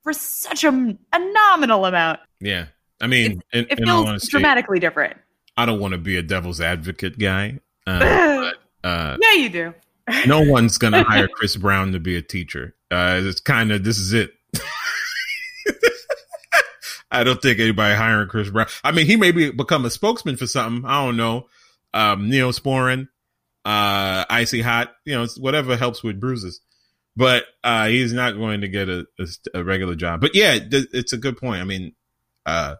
for 0.03 0.13
such 0.13 0.63
a, 0.63 0.70
a 0.70 1.34
nominal 1.34 1.86
amount. 1.86 2.20
Yeah, 2.39 2.67
I 3.01 3.08
mean, 3.08 3.41
it, 3.51 3.67
it 3.72 3.79
feels 3.84 4.27
dramatically 4.27 4.79
different. 4.79 5.17
I 5.58 5.65
don't 5.65 5.79
want 5.79 5.93
to 5.93 5.98
be 5.98 6.17
a 6.17 6.22
devil's 6.22 6.62
advocate 6.62 7.17
guy. 7.17 7.60
Uh, 7.88 8.00
but, 8.84 8.88
uh, 8.88 9.17
yeah, 9.22 9.34
you 9.34 9.50
do. 9.50 9.74
no 10.27 10.41
one's 10.50 10.77
gonna 10.77 11.03
hire 11.03 11.27
Chris 11.27 11.55
Brown 11.55 11.93
to 11.93 12.00
be 12.00 12.15
a 12.15 12.22
teacher. 12.22 12.75
Uh, 12.91 13.22
it's 13.24 13.39
kind 13.39 13.72
of 13.72 13.84
this 13.84 13.98
is 13.98 14.13
it. 14.13 14.32
I 17.13 17.24
don't 17.24 17.41
think 17.41 17.60
anybody 17.60 17.96
hiring 17.96 18.27
Chris 18.27 18.50
Brown. 18.50 18.67
I 18.84 18.91
mean, 18.91 19.05
he 19.05 19.15
may 19.15 19.32
be 19.32 19.51
become 19.51 19.86
a 19.86 19.89
spokesman 19.89 20.36
for 20.36 20.48
something. 20.48 20.84
I 20.89 21.05
don't 21.05 21.17
know. 21.17 21.48
Um, 21.93 22.29
Neosporin, 22.29 23.08
uh, 23.63 24.25
icy 24.29 24.62
hot, 24.62 24.93
you 25.05 25.13
know, 25.13 25.27
whatever 25.38 25.77
helps 25.77 26.03
with 26.03 26.20
bruises. 26.20 26.60
But 27.15 27.46
uh, 27.63 27.88
he's 27.88 28.12
not 28.12 28.32
going 28.32 28.62
to 28.62 28.67
get 28.67 28.89
a, 28.89 29.05
a, 29.20 29.27
a 29.60 29.63
regular 29.63 29.93
job. 29.93 30.20
But 30.20 30.34
yeah, 30.34 30.58
th- 30.58 30.88
it's 30.91 31.13
a 31.13 31.17
good 31.17 31.38
point. 31.38 31.62
I 31.62 31.63
mean, 31.63 31.93
uh, 32.46 32.75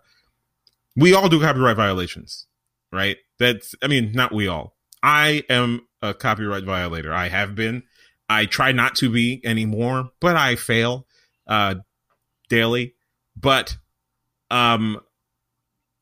we 0.96 1.13
all 1.13 1.30
do 1.30 1.40
copyright 1.40 1.78
violations, 1.78 2.48
right? 2.92 3.18
That's, 3.38 3.75
I 3.84 3.88
mean, 3.88 4.12
not 4.13 4.34
we 4.34 4.48
all. 4.48 4.75
I 5.04 5.44
am 5.50 5.88
a 6.02 6.16
copyright 6.16 6.63
violator. 6.63 7.13
I 7.13 7.28
have 7.30 7.54
been. 7.54 7.84
I 8.28 8.46
try 8.46 8.72
not 8.72 8.96
to 8.96 9.12
be 9.12 9.42
anymore, 9.46 10.10
but 10.20 10.36
I 10.36 10.56
fail 10.56 11.06
uh, 11.46 11.75
daily. 12.50 12.96
But 13.36 13.78
um, 14.53 15.00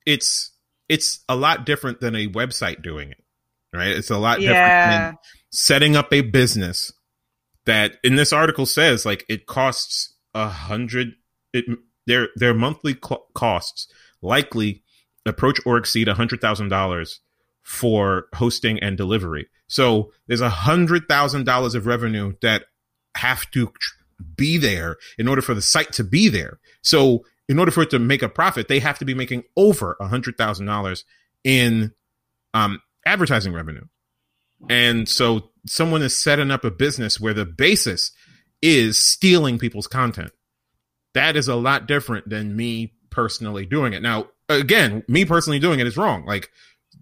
it's 0.05 0.51
it's 0.89 1.24
a 1.29 1.36
lot 1.36 1.65
different 1.65 2.01
than 2.01 2.15
a 2.15 2.27
website 2.27 2.84
doing 2.84 3.12
it, 3.12 3.24
right? 3.74 3.88
It's 3.88 4.10
a 4.10 4.17
lot 4.17 4.39
different 4.39 4.58
than 4.91 5.17
setting 5.51 5.96
up 5.96 6.12
a 6.12 6.22
business 6.22 6.91
that 7.65 7.93
in 8.03 8.15
this 8.15 8.34
article 8.34 8.65
says 8.65 9.05
like 9.05 9.24
it 9.29 9.46
costs 9.46 10.15
a 10.34 10.50
hundred 10.50 11.13
it 11.53 11.65
their 12.08 12.27
their 12.36 12.53
monthly 12.53 12.93
cl- 12.93 13.25
costs 13.34 13.88
likely 14.22 14.84
approach 15.25 15.60
or 15.65 15.77
exceed 15.77 16.10
a 16.10 16.15
hundred 16.15 16.41
thousand 16.41 16.70
dollars 16.70 17.22
for 17.63 18.25
hosting 18.36 18.79
and 18.79 18.98
delivery. 18.98 19.48
So 19.67 20.12
there's 20.27 20.41
a 20.41 20.50
hundred 20.50 21.08
thousand 21.08 21.46
dollars 21.46 21.74
of 21.74 21.86
revenue 21.86 22.34
that 22.41 22.65
have 23.15 23.50
to 23.51 23.72
be 24.36 24.58
there 24.58 24.98
in 25.17 25.29
order 25.29 25.41
for 25.41 25.53
the 25.53 25.62
site 25.62 25.93
to 25.93 26.03
be 26.03 26.27
there. 26.27 26.60
So 26.81 27.24
in 27.51 27.60
order 27.60 27.72
for 27.72 27.84
it 27.84 27.89
to 27.89 28.00
make 28.00 28.24
a 28.24 28.29
profit 28.29 28.67
they 28.67 28.79
have 28.79 28.98
to 28.98 29.05
be 29.05 29.13
making 29.13 29.43
over 29.55 29.96
a 30.00 30.08
hundred 30.08 30.38
thousand 30.38 30.65
dollars 30.65 31.05
in 31.43 31.91
um 32.53 32.81
advertising 33.05 33.53
revenue 33.53 33.84
and 34.70 35.08
so 35.08 35.50
someone 35.65 36.01
is 36.01 36.15
setting 36.15 36.51
up 36.51 36.63
a 36.63 36.72
business 36.72 37.20
where 37.20 37.34
the 37.34 37.46
basis 37.46 38.12
is 38.62 38.98
stealing 38.98 39.58
people's 39.58 39.88
content. 39.88 40.31
That 41.13 41.36
is 41.36 41.48
a 41.48 41.55
lot 41.55 41.88
different 41.88 42.29
than 42.29 42.55
me 42.55 42.93
personally 43.10 43.65
doing 43.65 43.93
it. 43.93 44.01
Now, 44.01 44.27
again, 44.50 45.03
me 45.08 45.25
personally 45.25 45.60
doing 45.60 45.79
it 45.79 45.88
is 45.88 45.98
wrong. 45.98 46.25
Like, 46.25 46.50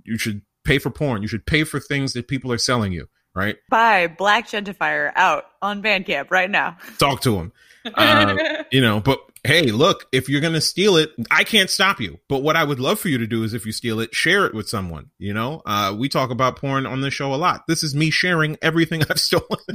you 0.03 0.17
should 0.17 0.41
pay 0.63 0.79
for 0.79 0.89
porn. 0.89 1.21
You 1.21 1.27
should 1.27 1.45
pay 1.45 1.63
for 1.63 1.79
things 1.79 2.13
that 2.13 2.27
people 2.27 2.51
are 2.51 2.57
selling 2.57 2.91
you, 2.91 3.07
right? 3.35 3.57
Buy 3.69 4.07
Black 4.07 4.47
Gentifier 4.47 5.11
out 5.15 5.45
on 5.61 5.83
Bandcamp 5.83 6.31
right 6.31 6.49
now. 6.49 6.77
Talk 6.97 7.21
to 7.21 7.31
them. 7.31 7.53
Uh, 7.93 8.63
you 8.71 8.81
know, 8.81 8.99
but 8.99 9.19
hey, 9.43 9.71
look, 9.71 10.07
if 10.11 10.29
you're 10.29 10.41
going 10.41 10.53
to 10.53 10.61
steal 10.61 10.97
it, 10.97 11.11
I 11.31 11.43
can't 11.43 11.69
stop 11.69 11.99
you. 11.99 12.19
But 12.27 12.43
what 12.43 12.55
I 12.55 12.63
would 12.63 12.79
love 12.79 12.99
for 12.99 13.09
you 13.09 13.17
to 13.17 13.27
do 13.27 13.43
is 13.43 13.53
if 13.53 13.65
you 13.65 13.71
steal 13.71 13.99
it, 13.99 14.13
share 14.13 14.45
it 14.45 14.53
with 14.53 14.69
someone. 14.69 15.11
You 15.17 15.33
know, 15.33 15.61
uh, 15.65 15.95
we 15.97 16.09
talk 16.09 16.29
about 16.29 16.57
porn 16.57 16.85
on 16.85 17.01
the 17.01 17.11
show 17.11 17.33
a 17.33 17.35
lot. 17.35 17.67
This 17.67 17.83
is 17.83 17.95
me 17.95 18.09
sharing 18.09 18.57
everything 18.61 19.03
I've 19.09 19.19
stolen. 19.19 19.59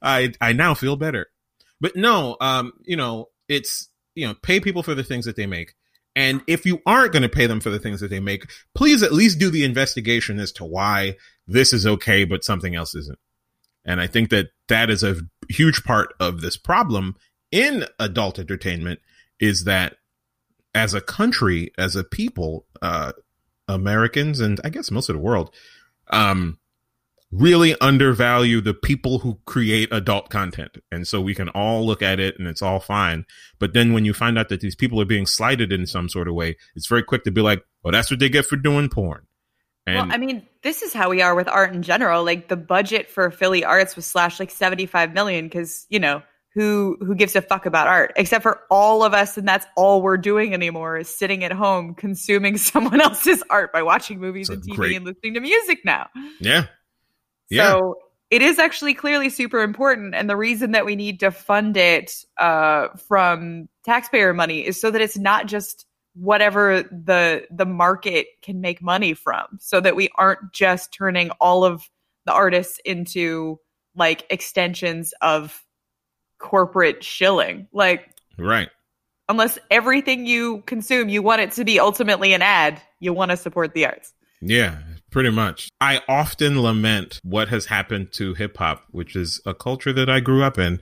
I 0.00 0.32
I 0.40 0.52
now 0.52 0.74
feel 0.74 0.96
better. 0.96 1.26
But 1.80 1.96
no, 1.96 2.36
um, 2.40 2.72
you 2.84 2.96
know, 2.96 3.28
it's 3.48 3.88
you 4.14 4.26
know, 4.26 4.34
pay 4.34 4.60
people 4.60 4.82
for 4.82 4.94
the 4.94 5.04
things 5.04 5.24
that 5.26 5.36
they 5.36 5.46
make. 5.46 5.74
And 6.16 6.42
if 6.48 6.66
you 6.66 6.82
aren't 6.84 7.12
going 7.12 7.22
to 7.22 7.28
pay 7.28 7.46
them 7.46 7.60
for 7.60 7.70
the 7.70 7.78
things 7.78 8.00
that 8.00 8.08
they 8.10 8.18
make, 8.18 8.50
please 8.74 9.04
at 9.04 9.12
least 9.12 9.38
do 9.38 9.50
the 9.50 9.64
investigation 9.64 10.40
as 10.40 10.50
to 10.52 10.64
why 10.64 11.14
this 11.46 11.72
is 11.72 11.86
okay, 11.86 12.24
but 12.24 12.42
something 12.42 12.74
else 12.74 12.96
isn't. 12.96 13.18
And 13.84 14.00
I 14.00 14.08
think 14.08 14.30
that 14.30 14.48
that 14.68 14.90
is 14.90 15.04
a 15.04 15.16
huge 15.48 15.84
part 15.84 16.14
of 16.20 16.40
this 16.40 16.56
problem 16.56 17.16
in 17.50 17.84
adult 17.98 18.38
entertainment 18.38 19.00
is 19.40 19.64
that 19.64 19.96
as 20.74 20.94
a 20.94 21.00
country, 21.00 21.72
as 21.78 21.96
a 21.96 22.04
people, 22.04 22.66
uh, 22.82 23.12
Americans 23.66 24.40
and 24.40 24.60
I 24.64 24.70
guess 24.70 24.90
most 24.90 25.08
of 25.08 25.14
the 25.14 25.22
world, 25.22 25.54
um, 26.10 26.58
really 27.30 27.78
undervalue 27.80 28.60
the 28.60 28.72
people 28.72 29.18
who 29.18 29.38
create 29.44 29.92
adult 29.92 30.30
content. 30.30 30.78
And 30.90 31.06
so 31.06 31.20
we 31.20 31.34
can 31.34 31.50
all 31.50 31.84
look 31.84 32.00
at 32.00 32.18
it 32.18 32.38
and 32.38 32.48
it's 32.48 32.62
all 32.62 32.80
fine. 32.80 33.26
But 33.58 33.74
then 33.74 33.92
when 33.92 34.04
you 34.04 34.14
find 34.14 34.38
out 34.38 34.48
that 34.48 34.60
these 34.60 34.74
people 34.74 35.00
are 35.00 35.06
being 35.06 35.26
slighted 35.26 35.72
in 35.72 35.86
some 35.86 36.08
sort 36.08 36.28
of 36.28 36.34
way, 36.34 36.56
it's 36.74 36.86
very 36.86 37.02
quick 37.02 37.24
to 37.24 37.30
be 37.30 37.42
like, 37.42 37.62
well, 37.82 37.92
that's 37.92 38.10
what 38.10 38.20
they 38.20 38.30
get 38.30 38.46
for 38.46 38.56
doing 38.56 38.88
porn. 38.88 39.26
And 39.88 40.08
well, 40.08 40.14
I 40.14 40.18
mean, 40.18 40.46
this 40.62 40.82
is 40.82 40.92
how 40.92 41.10
we 41.10 41.22
are 41.22 41.34
with 41.34 41.48
art 41.48 41.72
in 41.74 41.82
general. 41.82 42.24
Like 42.24 42.48
the 42.48 42.56
budget 42.56 43.08
for 43.08 43.30
Philly 43.30 43.64
Arts 43.64 43.96
was 43.96 44.06
slashed 44.06 44.40
like 44.40 44.50
75 44.50 45.12
million 45.12 45.46
because, 45.46 45.86
you 45.88 45.98
know, 46.00 46.22
who 46.54 46.96
who 47.00 47.14
gives 47.14 47.36
a 47.36 47.42
fuck 47.42 47.66
about 47.66 47.86
art 47.86 48.12
except 48.16 48.42
for 48.42 48.60
all 48.70 49.04
of 49.04 49.14
us 49.14 49.36
and 49.36 49.46
that's 49.46 49.66
all 49.76 50.02
we're 50.02 50.16
doing 50.16 50.54
anymore 50.54 50.96
is 50.96 51.08
sitting 51.08 51.44
at 51.44 51.52
home 51.52 51.94
consuming 51.94 52.56
someone 52.56 53.00
else's 53.00 53.42
art 53.50 53.72
by 53.72 53.82
watching 53.82 54.18
movies 54.18 54.48
and 54.48 54.62
TV 54.62 54.74
great- 54.74 54.96
and 54.96 55.04
listening 55.04 55.34
to 55.34 55.40
music 55.40 55.80
now. 55.84 56.08
yeah, 56.40 56.66
Yeah. 57.50 57.72
So 57.72 57.98
it 58.30 58.42
is 58.42 58.58
actually 58.58 58.94
clearly 58.94 59.30
super 59.30 59.62
important. 59.62 60.14
And 60.14 60.28
the 60.28 60.36
reason 60.36 60.72
that 60.72 60.84
we 60.84 60.96
need 60.96 61.20
to 61.20 61.30
fund 61.30 61.76
it 61.76 62.12
uh, 62.36 62.88
from 63.08 63.68
taxpayer 63.84 64.34
money 64.34 64.66
is 64.66 64.80
so 64.80 64.90
that 64.90 65.00
it's 65.00 65.16
not 65.16 65.46
just 65.46 65.86
whatever 66.18 66.82
the 66.82 67.46
the 67.50 67.66
market 67.66 68.26
can 68.42 68.60
make 68.60 68.82
money 68.82 69.14
from. 69.14 69.46
So 69.60 69.80
that 69.80 69.96
we 69.96 70.08
aren't 70.16 70.52
just 70.52 70.92
turning 70.92 71.30
all 71.40 71.64
of 71.64 71.88
the 72.26 72.32
artists 72.32 72.80
into 72.84 73.58
like 73.94 74.26
extensions 74.30 75.14
of 75.22 75.64
corporate 76.38 77.02
shilling. 77.02 77.68
Like 77.72 78.10
right. 78.36 78.68
unless 79.28 79.58
everything 79.70 80.26
you 80.26 80.62
consume 80.66 81.08
you 81.08 81.22
want 81.22 81.40
it 81.40 81.52
to 81.52 81.64
be 81.64 81.80
ultimately 81.80 82.32
an 82.32 82.42
ad, 82.42 82.80
you 83.00 83.12
want 83.12 83.30
to 83.30 83.36
support 83.36 83.74
the 83.74 83.86
arts. 83.86 84.12
Yeah, 84.40 84.78
pretty 85.10 85.30
much. 85.30 85.68
I 85.80 86.00
often 86.08 86.62
lament 86.62 87.18
what 87.24 87.48
has 87.48 87.66
happened 87.66 88.12
to 88.12 88.34
hip 88.34 88.56
hop, 88.56 88.84
which 88.90 89.16
is 89.16 89.40
a 89.44 89.54
culture 89.54 89.92
that 89.92 90.08
I 90.08 90.20
grew 90.20 90.42
up 90.42 90.58
in, 90.58 90.80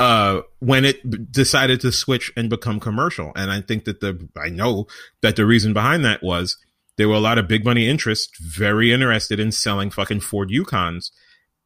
uh, 0.00 0.40
when 0.58 0.84
it 0.84 1.30
decided 1.30 1.80
to 1.82 1.92
switch 1.92 2.32
and 2.36 2.50
become 2.50 2.80
commercial. 2.80 3.30
And 3.36 3.50
I 3.50 3.60
think 3.60 3.84
that 3.84 4.00
the, 4.00 4.28
I 4.36 4.48
know 4.48 4.86
that 5.20 5.36
the 5.36 5.46
reason 5.46 5.72
behind 5.72 6.04
that 6.04 6.22
was 6.22 6.56
there 6.96 7.08
were 7.08 7.14
a 7.14 7.20
lot 7.20 7.38
of 7.38 7.46
big 7.46 7.64
money 7.64 7.86
interests 7.86 8.32
very 8.40 8.92
interested 8.92 9.38
in 9.38 9.52
selling 9.52 9.90
fucking 9.90 10.20
Ford 10.20 10.48
Yukons 10.48 11.10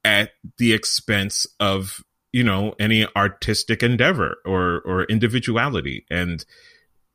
at 0.05 0.33
the 0.59 0.73
expense 0.73 1.47
of, 1.61 2.03
you 2.33 2.45
know, 2.45 2.75
any 2.79 3.07
artistic 3.17 3.83
endeavor 3.83 4.37
or, 4.45 4.83
or 4.85 5.05
individuality. 5.05 6.05
And, 6.11 6.45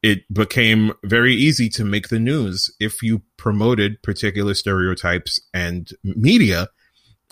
it 0.02 0.34
became 0.34 0.94
very 1.04 1.36
easy 1.36 1.68
to 1.68 1.84
make 1.84 2.08
the 2.08 2.20
news 2.20 2.74
if 2.80 3.04
you 3.04 3.22
promoted 3.36 4.02
particular 4.02 4.54
stereotypes 4.54 5.42
and 5.54 5.90
media. 6.04 6.70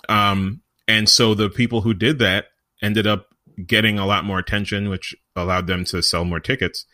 Um, 0.08 0.60
and 0.86 1.08
so 1.08 1.32
the 1.32 1.48
people 1.48 1.80
who 1.80 1.94
did 1.94 2.18
that 2.18 2.48
ended 2.82 3.06
up 3.06 3.28
getting 3.66 3.98
a 3.98 4.06
lot 4.06 4.24
more 4.24 4.38
attention, 4.38 4.88
which 4.88 5.14
allowed 5.36 5.66
them 5.66 5.84
to 5.86 6.02
sell 6.02 6.24
more 6.24 6.40
tickets. 6.40 6.84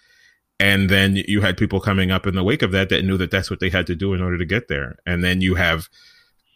And 0.61 0.89
then 0.89 1.17
you 1.17 1.41
had 1.41 1.57
people 1.57 1.81
coming 1.81 2.11
up 2.11 2.27
in 2.27 2.35
the 2.35 2.45
wake 2.45 2.63
of 2.63 2.73
that 2.73 2.89
that 2.91 3.05
knew 3.05 3.17
that 3.17 3.31
that's 3.31 3.51
what 3.51 3.61
they 3.61 3.71
had 3.71 3.87
to 3.89 3.97
do 3.97 4.15
in 4.15 4.23
order 4.23 4.39
to 4.39 4.45
get 4.45 4.69
there. 4.69 4.97
And 5.05 5.25
then 5.25 5.41
you 5.41 5.57
have 5.57 5.89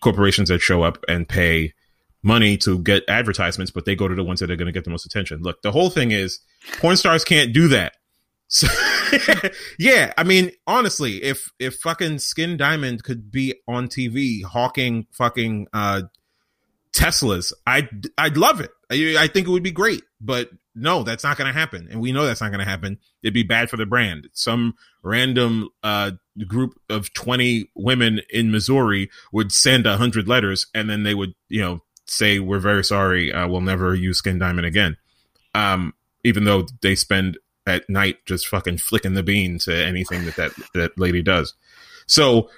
corporations 0.00 0.48
that 0.48 0.60
show 0.60 0.82
up 0.82 1.04
and 1.08 1.28
pay 1.28 1.74
money 2.22 2.56
to 2.58 2.78
get 2.78 3.04
advertisements, 3.08 3.70
but 3.70 3.84
they 3.84 3.96
go 3.96 4.08
to 4.08 4.14
the 4.14 4.24
ones 4.24 4.40
that 4.40 4.50
are 4.50 4.56
going 4.56 4.66
to 4.66 4.72
get 4.72 4.84
the 4.84 4.90
most 4.90 5.06
attention. 5.06 5.42
Look, 5.42 5.62
the 5.62 5.72
whole 5.72 5.90
thing 5.90 6.12
is 6.12 6.40
porn 6.78 6.96
stars 6.96 7.24
can't 7.24 7.52
do 7.52 7.68
that. 7.68 7.94
So, 8.48 8.66
yeah, 9.78 10.12
I 10.16 10.24
mean, 10.24 10.52
honestly, 10.66 11.22
if 11.22 11.50
if 11.58 11.76
fucking 11.76 12.18
Skin 12.18 12.56
Diamond 12.56 13.04
could 13.04 13.30
be 13.30 13.54
on 13.68 13.88
TV 13.88 14.42
hawking 14.42 15.06
fucking 15.12 15.68
uh 15.72 16.02
Teslas, 16.92 17.52
I'd 17.66 18.06
I'd 18.16 18.36
love 18.36 18.60
it. 18.60 18.70
I, 18.90 19.28
think 19.28 19.46
it 19.46 19.50
would 19.50 19.62
be 19.62 19.70
great, 19.70 20.02
but 20.20 20.50
no, 20.74 21.02
that's 21.02 21.24
not 21.24 21.36
going 21.36 21.52
to 21.52 21.58
happen, 21.58 21.88
and 21.90 22.00
we 22.00 22.12
know 22.12 22.24
that's 22.24 22.40
not 22.40 22.50
going 22.50 22.64
to 22.64 22.70
happen. 22.70 22.98
It'd 23.22 23.34
be 23.34 23.42
bad 23.42 23.68
for 23.68 23.76
the 23.76 23.86
brand. 23.86 24.28
Some 24.32 24.74
random 25.02 25.68
uh 25.82 26.12
group 26.46 26.78
of 26.88 27.12
twenty 27.12 27.70
women 27.74 28.20
in 28.30 28.50
Missouri 28.50 29.10
would 29.32 29.52
send 29.52 29.86
a 29.86 29.96
hundred 29.96 30.26
letters, 30.26 30.66
and 30.74 30.88
then 30.88 31.02
they 31.02 31.14
would, 31.14 31.34
you 31.48 31.60
know, 31.60 31.82
say 32.06 32.38
we're 32.38 32.58
very 32.58 32.84
sorry, 32.84 33.32
uh, 33.32 33.46
we'll 33.46 33.60
never 33.60 33.94
use 33.94 34.18
Skin 34.18 34.38
Diamond 34.38 34.66
again. 34.66 34.96
Um, 35.54 35.94
even 36.24 36.44
though 36.44 36.66
they 36.82 36.94
spend 36.94 37.38
at 37.66 37.88
night 37.88 38.24
just 38.24 38.48
fucking 38.48 38.78
flicking 38.78 39.14
the 39.14 39.22
bean 39.22 39.58
to 39.58 39.74
anything 39.74 40.24
that 40.24 40.36
that, 40.36 40.52
that 40.74 40.98
lady 40.98 41.22
does. 41.22 41.54
So 42.06 42.50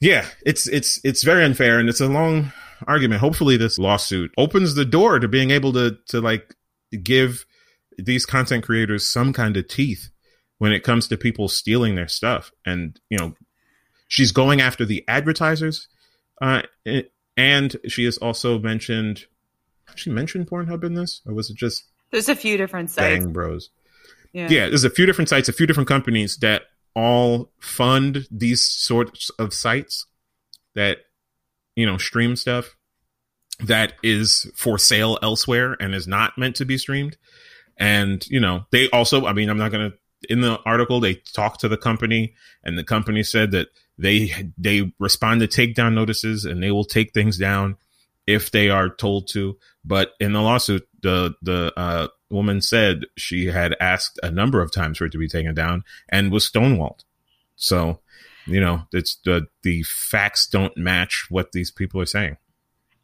yeah, 0.00 0.26
it's 0.44 0.66
it's 0.66 1.00
it's 1.04 1.22
very 1.22 1.44
unfair 1.44 1.78
and 1.78 1.88
it's 1.88 2.00
a 2.00 2.08
long 2.08 2.52
argument. 2.86 3.20
Hopefully 3.20 3.56
this 3.56 3.78
lawsuit 3.78 4.32
opens 4.36 4.74
the 4.74 4.84
door 4.84 5.18
to 5.18 5.28
being 5.28 5.50
able 5.50 5.72
to 5.72 5.98
to 6.08 6.20
like 6.20 6.54
give 7.02 7.46
these 7.98 8.26
content 8.26 8.64
creators 8.64 9.08
some 9.08 9.32
kind 9.32 9.56
of 9.56 9.68
teeth 9.68 10.10
when 10.58 10.72
it 10.72 10.82
comes 10.82 11.08
to 11.08 11.16
people 11.16 11.48
stealing 11.48 11.94
their 11.94 12.08
stuff. 12.08 12.52
And 12.64 12.98
you 13.10 13.18
know, 13.18 13.34
she's 14.08 14.32
going 14.32 14.60
after 14.60 14.84
the 14.84 15.04
advertisers 15.08 15.88
uh 16.42 16.62
and 17.36 17.76
she 17.88 18.04
has 18.04 18.18
also 18.18 18.58
mentioned 18.58 19.26
she 19.94 20.10
mentioned 20.10 20.48
Pornhub 20.48 20.84
in 20.84 20.94
this 20.94 21.20
or 21.26 21.34
was 21.34 21.50
it 21.50 21.56
just 21.56 21.84
There's 22.10 22.28
a 22.28 22.36
few 22.36 22.56
different 22.56 22.90
sites. 22.90 23.24
Bang 23.24 23.32
Bros? 23.32 23.70
Yeah. 24.32 24.48
yeah, 24.50 24.68
there's 24.68 24.82
a 24.82 24.90
few 24.90 25.06
different 25.06 25.28
sites, 25.28 25.48
a 25.48 25.52
few 25.52 25.64
different 25.64 25.88
companies 25.88 26.38
that 26.38 26.62
all 26.96 27.52
fund 27.60 28.26
these 28.32 28.60
sorts 28.66 29.30
of 29.38 29.54
sites 29.54 30.06
that 30.74 30.98
you 31.76 31.86
know 31.86 31.98
stream 31.98 32.36
stuff 32.36 32.76
that 33.60 33.94
is 34.02 34.50
for 34.54 34.78
sale 34.78 35.18
elsewhere 35.22 35.76
and 35.80 35.94
is 35.94 36.06
not 36.08 36.36
meant 36.38 36.56
to 36.56 36.64
be 36.64 36.78
streamed. 36.78 37.16
And 37.76 38.26
you 38.28 38.40
know, 38.40 38.66
they 38.70 38.88
also, 38.90 39.26
I 39.26 39.32
mean, 39.32 39.48
I'm 39.48 39.58
not 39.58 39.72
gonna 39.72 39.92
in 40.28 40.40
the 40.40 40.58
article 40.64 41.00
they 41.00 41.14
talked 41.34 41.60
to 41.60 41.68
the 41.68 41.76
company 41.76 42.34
and 42.62 42.78
the 42.78 42.84
company 42.84 43.22
said 43.22 43.50
that 43.52 43.68
They 43.96 44.50
they 44.58 44.92
respond 44.98 45.40
to 45.40 45.46
takedown 45.46 45.94
notices 45.94 46.44
and 46.44 46.60
they 46.60 46.72
will 46.72 46.84
take 46.84 47.12
things 47.12 47.38
down 47.38 47.76
if 48.26 48.50
they 48.50 48.68
are 48.68 48.88
told 48.88 49.28
to. 49.28 49.56
But 49.84 50.14
in 50.18 50.32
the 50.32 50.42
lawsuit, 50.42 50.88
the 51.00 51.34
the 51.42 51.72
uh, 51.76 52.08
woman 52.28 52.60
said 52.60 53.06
she 53.16 53.46
had 53.46 53.76
asked 53.80 54.18
a 54.22 54.32
number 54.32 54.60
of 54.60 54.72
times 54.72 54.98
for 54.98 55.04
it 55.06 55.12
to 55.12 55.18
be 55.18 55.28
taken 55.28 55.54
down 55.54 55.84
and 56.08 56.32
was 56.32 56.50
stonewalled. 56.50 57.04
So, 57.54 58.00
you 58.46 58.60
know, 58.60 58.82
it's 58.92 59.16
the 59.24 59.46
the 59.62 59.82
facts 59.84 60.46
don't 60.46 60.76
match 60.76 61.26
what 61.30 61.52
these 61.52 61.70
people 61.70 62.00
are 62.00 62.06
saying. 62.06 62.36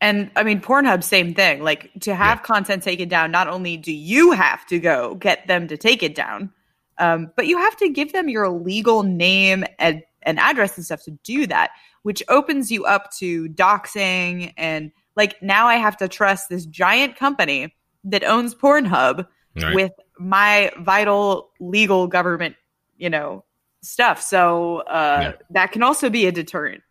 And 0.00 0.30
I 0.34 0.42
mean, 0.44 0.60
Pornhub, 0.60 1.04
same 1.04 1.34
thing. 1.34 1.62
Like 1.62 1.90
to 2.00 2.14
have 2.14 2.38
yeah. 2.38 2.42
content 2.42 2.82
taken 2.82 3.08
down, 3.08 3.30
not 3.30 3.48
only 3.48 3.76
do 3.76 3.92
you 3.92 4.32
have 4.32 4.66
to 4.66 4.78
go 4.78 5.14
get 5.14 5.46
them 5.46 5.68
to 5.68 5.76
take 5.76 6.02
it 6.02 6.14
down, 6.14 6.52
um, 6.98 7.32
but 7.36 7.46
you 7.46 7.58
have 7.58 7.76
to 7.78 7.88
give 7.90 8.12
them 8.12 8.28
your 8.28 8.48
legal 8.48 9.02
name 9.02 9.64
and, 9.78 10.02
and 10.22 10.38
address 10.38 10.76
and 10.76 10.84
stuff 10.84 11.02
to 11.04 11.10
do 11.22 11.46
that, 11.46 11.70
which 12.02 12.22
opens 12.28 12.70
you 12.70 12.84
up 12.86 13.10
to 13.18 13.48
doxing. 13.48 14.54
And 14.56 14.90
like 15.16 15.42
now 15.42 15.66
I 15.66 15.76
have 15.76 15.96
to 15.98 16.08
trust 16.08 16.48
this 16.48 16.64
giant 16.64 17.16
company 17.16 17.74
that 18.04 18.24
owns 18.24 18.54
Pornhub 18.54 19.26
right. 19.56 19.74
with 19.74 19.92
my 20.18 20.72
vital 20.78 21.50
legal 21.60 22.06
government, 22.06 22.56
you 22.96 23.10
know, 23.10 23.44
stuff. 23.82 24.20
So 24.22 24.78
uh, 24.80 25.18
yeah. 25.22 25.32
that 25.50 25.72
can 25.72 25.82
also 25.82 26.10
be 26.10 26.26
a 26.26 26.32
deterrent, 26.32 26.82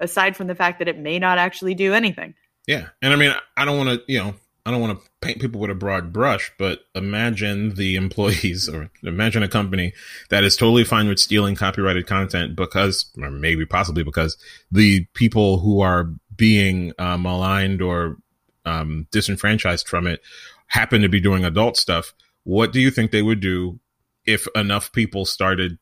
aside 0.00 0.36
from 0.36 0.46
the 0.46 0.54
fact 0.54 0.78
that 0.78 0.88
it 0.88 0.98
may 0.98 1.18
not 1.18 1.38
actually 1.38 1.74
do 1.74 1.94
anything. 1.94 2.34
Yeah, 2.66 2.88
and 3.00 3.12
I 3.12 3.16
mean, 3.16 3.32
I 3.56 3.64
don't 3.64 3.78
want 3.78 3.88
to, 3.88 4.12
you 4.12 4.18
know, 4.18 4.34
I 4.66 4.70
don't 4.70 4.82
want 4.82 5.00
to 5.00 5.10
paint 5.22 5.40
people 5.40 5.58
with 5.58 5.70
a 5.70 5.74
broad 5.74 6.12
brush, 6.12 6.52
but 6.58 6.80
imagine 6.94 7.74
the 7.76 7.96
employees 8.04 8.68
or 8.68 8.90
imagine 9.02 9.42
a 9.42 9.48
company 9.48 9.94
that 10.28 10.44
is 10.44 10.56
totally 10.56 10.84
fine 10.84 11.08
with 11.08 11.18
stealing 11.18 11.54
copyrighted 11.54 12.06
content 12.06 12.54
because, 12.54 13.06
or 13.20 13.30
maybe 13.30 13.64
possibly 13.64 14.02
because 14.04 14.36
the 14.70 15.06
people 15.14 15.60
who 15.60 15.80
are 15.80 16.10
being 16.36 16.92
uh, 16.98 17.16
maligned 17.16 17.80
or 17.80 18.18
um, 18.66 19.06
disenfranchised 19.10 19.88
from 19.88 20.06
it 20.06 20.20
happen 20.66 21.00
to 21.00 21.08
be 21.08 21.20
doing 21.20 21.46
adult 21.46 21.78
stuff. 21.78 22.12
What 22.44 22.72
do 22.72 22.80
you 22.80 22.90
think 22.90 23.10
they 23.10 23.22
would 23.22 23.40
do 23.40 23.80
if 24.26 24.46
enough 24.54 24.92
people 24.92 25.24
started 25.24 25.78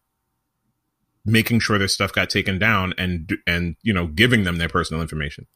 making 1.26 1.60
sure 1.60 1.78
their 1.78 1.88
stuff 1.88 2.12
got 2.12 2.30
taken 2.30 2.58
down 2.58 2.94
and 2.96 3.36
and 3.46 3.76
you 3.82 3.92
know 3.92 4.06
giving 4.06 4.44
them 4.44 4.56
their 4.56 4.68
personal 4.68 5.02
information? 5.02 5.46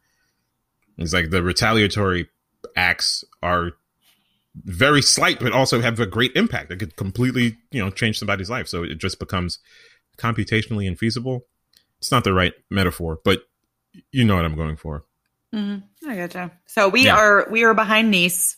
It's 0.98 1.14
like 1.14 1.30
the 1.30 1.42
retaliatory 1.42 2.28
acts 2.76 3.24
are 3.42 3.72
very 4.54 5.00
slight, 5.00 5.40
but 5.40 5.52
also 5.52 5.80
have 5.80 5.98
a 6.00 6.06
great 6.06 6.32
impact. 6.34 6.70
It 6.70 6.78
could 6.78 6.96
completely, 6.96 7.58
you 7.70 7.82
know, 7.82 7.90
change 7.90 8.18
somebody's 8.18 8.50
life. 8.50 8.68
So 8.68 8.82
it 8.82 8.98
just 8.98 9.18
becomes 9.18 9.60
computationally 10.18 10.90
infeasible. 10.90 11.42
It's 11.98 12.10
not 12.10 12.24
the 12.24 12.32
right 12.32 12.52
metaphor, 12.68 13.20
but 13.24 13.42
you 14.12 14.24
know 14.24 14.36
what 14.36 14.44
I'm 14.44 14.56
going 14.56 14.76
for. 14.76 15.04
Mm-hmm. 15.54 16.08
I 16.08 16.16
gotcha. 16.16 16.52
So 16.66 16.88
we 16.88 17.06
yeah. 17.06 17.16
are 17.16 17.48
we 17.50 17.64
are 17.64 17.74
behind 17.74 18.10
Nice 18.10 18.56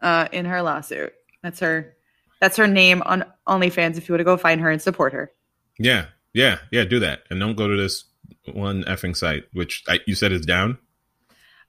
uh, 0.00 0.28
in 0.32 0.44
her 0.44 0.62
lawsuit. 0.62 1.12
That's 1.42 1.60
her. 1.60 1.94
That's 2.40 2.56
her 2.56 2.66
name 2.66 3.02
on 3.02 3.24
OnlyFans. 3.48 3.96
If 3.96 4.08
you 4.08 4.12
want 4.12 4.20
to 4.20 4.24
go 4.24 4.36
find 4.36 4.60
her 4.60 4.70
and 4.70 4.82
support 4.82 5.12
her. 5.12 5.32
Yeah, 5.78 6.06
yeah, 6.34 6.58
yeah. 6.70 6.84
Do 6.84 7.00
that, 7.00 7.20
and 7.30 7.40
don't 7.40 7.56
go 7.56 7.68
to 7.68 7.76
this 7.76 8.04
one 8.52 8.84
effing 8.84 9.16
site, 9.16 9.44
which 9.52 9.82
I, 9.88 10.00
you 10.06 10.14
said 10.14 10.32
is 10.32 10.44
down. 10.44 10.78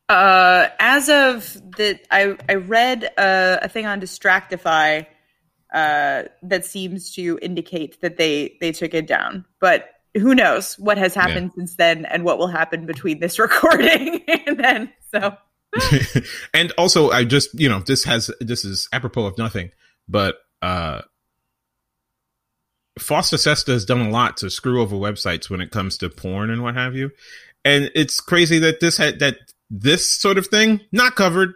Uh, 0.10 0.68
as 0.80 1.08
of 1.10 1.54
the, 1.78 2.00
I 2.12 2.38
I 2.50 2.56
read 2.56 3.06
uh, 3.18 3.60
a 3.62 3.70
thing 3.70 3.86
on 3.86 4.02
Distractify 4.02 5.08
uh, 5.74 6.24
that 6.44 6.66
seems 6.66 7.14
to 7.16 7.40
indicate 7.42 8.02
that 8.02 8.18
they 8.18 8.58
they 8.60 8.72
took 8.72 8.94
it 8.94 9.08
down, 9.08 9.46
but 9.60 9.90
who 10.16 10.34
knows 10.34 10.76
what 10.80 10.98
has 10.98 11.14
happened 11.14 11.52
yeah. 11.52 11.62
since 11.62 11.76
then 11.76 12.06
and 12.06 12.24
what 12.24 12.38
will 12.38 12.48
happen 12.48 12.86
between 12.86 13.20
this 13.20 13.38
recording 13.40 14.24
and 14.48 14.60
then. 14.60 14.94
So. 15.14 15.36
and 16.54 16.72
also, 16.78 17.12
I 17.12 17.26
just 17.26 17.50
you 17.60 17.68
know 17.68 17.80
this 17.80 18.04
has 18.06 18.32
this 18.40 18.64
is 18.64 18.88
apropos 18.94 19.26
of 19.26 19.38
nothing, 19.38 19.72
but 20.08 20.38
uh, 20.62 21.02
FOSTA-SESTA 23.00 23.72
has 23.72 23.86
done 23.86 24.02
a 24.02 24.10
lot 24.10 24.38
to 24.38 24.50
screw 24.50 24.82
over 24.82 24.96
websites 24.96 25.50
when 25.50 25.62
it 25.62 25.72
comes 25.72 25.98
to 25.98 26.10
porn 26.10 26.50
and 26.50 26.64
what 26.64 26.76
have 26.76 26.96
you. 26.96 27.12
And 27.64 27.92
it's 27.96 28.20
crazy 28.20 28.60
that 28.60 28.80
this 28.80 28.98
had 28.98 29.20
that 29.20 29.38
this 29.70 30.10
sort 30.10 30.38
of 30.38 30.48
thing 30.48 30.82
not 30.92 31.16
covered. 31.16 31.54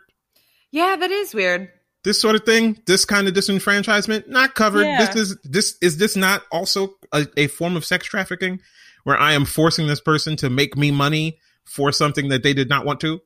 Yeah, 0.71 0.95
that 0.95 1.12
is 1.12 1.34
weird. 1.34 1.69
This 2.04 2.19
sort 2.19 2.36
of 2.36 2.45
thing, 2.45 2.82
this 2.86 3.06
kind 3.06 3.28
of 3.28 3.34
disenfranchisement, 3.34 4.28
not 4.28 4.56
covered. 4.56 4.86
Yeah. 4.86 5.06
This 5.06 5.15
is 5.15 5.38
this 5.43 5.78
is 5.82 5.97
this 5.97 6.15
not 6.15 6.43
also 6.52 6.95
a, 7.12 7.28
a 7.38 7.47
form 7.47 7.75
of 7.75 7.86
sex 7.86 8.06
trafficking, 8.06 8.60
where 9.04 9.17
I 9.17 9.34
am 9.34 9.45
forcing 9.45 9.88
this 9.88 10.02
person 10.02 10.36
to 10.38 10.49
make 10.49 10.75
me 10.75 10.91
money 10.91 11.39
for 11.63 11.91
something 11.91 12.30
that 12.30 12.43
they 12.43 12.54
did 12.54 12.69
not 12.69 12.86
want 12.86 12.99
to? 13.02 13.21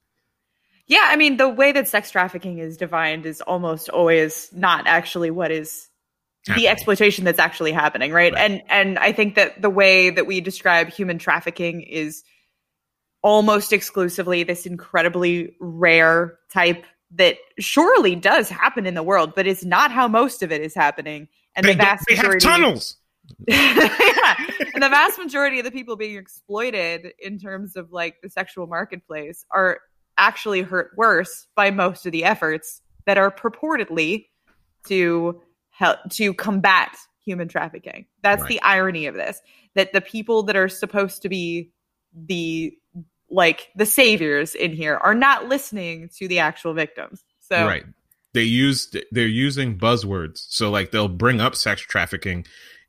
Yeah, 0.85 1.05
I 1.05 1.15
mean, 1.15 1.37
the 1.37 1.47
way 1.47 1.71
that 1.71 1.87
sex 1.87 2.11
trafficking 2.11 2.57
is 2.57 2.75
defined 2.75 3.25
is 3.25 3.41
almost 3.41 3.89
always 3.89 4.49
not 4.53 4.85
actually 4.85 5.31
what 5.31 5.51
is. 5.51 5.87
The 6.55 6.67
exploitation 6.67 7.25
that's 7.25 7.39
actually 7.39 7.71
happening, 7.71 8.11
right? 8.11 8.33
right? 8.33 8.51
And 8.51 8.61
and 8.69 8.99
I 8.99 9.11
think 9.11 9.35
that 9.35 9.61
the 9.61 9.69
way 9.69 10.09
that 10.09 10.27
we 10.27 10.41
describe 10.41 10.89
human 10.89 11.17
trafficking 11.17 11.81
is 11.81 12.23
almost 13.21 13.71
exclusively 13.71 14.43
this 14.43 14.65
incredibly 14.65 15.55
rare 15.59 16.37
type 16.51 16.85
that 17.15 17.37
surely 17.59 18.15
does 18.15 18.49
happen 18.49 18.85
in 18.85 18.95
the 18.95 19.03
world, 19.03 19.33
but 19.35 19.47
it's 19.47 19.63
not 19.63 19.91
how 19.91 20.07
most 20.07 20.43
of 20.43 20.51
it 20.51 20.61
is 20.61 20.75
happening. 20.75 21.27
And 21.55 21.65
they 21.65 21.73
the 21.73 21.77
vast 21.77 22.05
they 22.07 22.15
majority 22.15 22.45
have 22.45 22.53
tunnels. 22.53 22.97
yeah. 23.47 24.35
And 24.73 24.83
the 24.83 24.89
vast 24.89 25.17
majority 25.17 25.59
of 25.59 25.65
the 25.65 25.71
people 25.71 25.95
being 25.95 26.17
exploited 26.17 27.13
in 27.19 27.39
terms 27.39 27.75
of 27.77 27.91
like 27.91 28.15
the 28.21 28.29
sexual 28.29 28.67
marketplace 28.67 29.45
are 29.51 29.79
actually 30.17 30.61
hurt 30.61 30.91
worse 30.97 31.47
by 31.55 31.71
most 31.71 32.05
of 32.05 32.11
the 32.11 32.25
efforts 32.25 32.81
that 33.05 33.17
are 33.17 33.31
purportedly 33.31 34.25
to 34.87 35.41
help 35.73 35.97
to 36.11 36.33
combat 36.33 36.95
human 37.25 37.47
trafficking. 37.47 38.05
That's 38.21 38.41
right. 38.41 38.49
the 38.49 38.61
irony 38.61 39.07
of 39.07 39.15
this. 39.15 39.41
That 39.75 39.91
the 39.91 40.01
people 40.01 40.43
that 40.43 40.55
are 40.55 40.69
supposed 40.69 41.23
to 41.23 41.29
be 41.29 41.71
the 42.15 42.77
like 43.29 43.69
the 43.75 43.85
saviors 43.85 44.53
in 44.53 44.71
here 44.71 44.97
are 44.97 45.15
not 45.15 45.49
listening 45.49 46.09
to 46.17 46.27
the 46.27 46.39
actual 46.39 46.73
victims. 46.73 47.23
So 47.39 47.65
right, 47.65 47.83
they 48.33 48.43
use 48.43 48.95
they're 49.11 49.27
using 49.27 49.77
buzzwords. 49.77 50.45
So 50.49 50.69
like 50.69 50.91
they'll 50.91 51.07
bring 51.07 51.41
up 51.41 51.55
sex 51.55 51.81
trafficking 51.81 52.45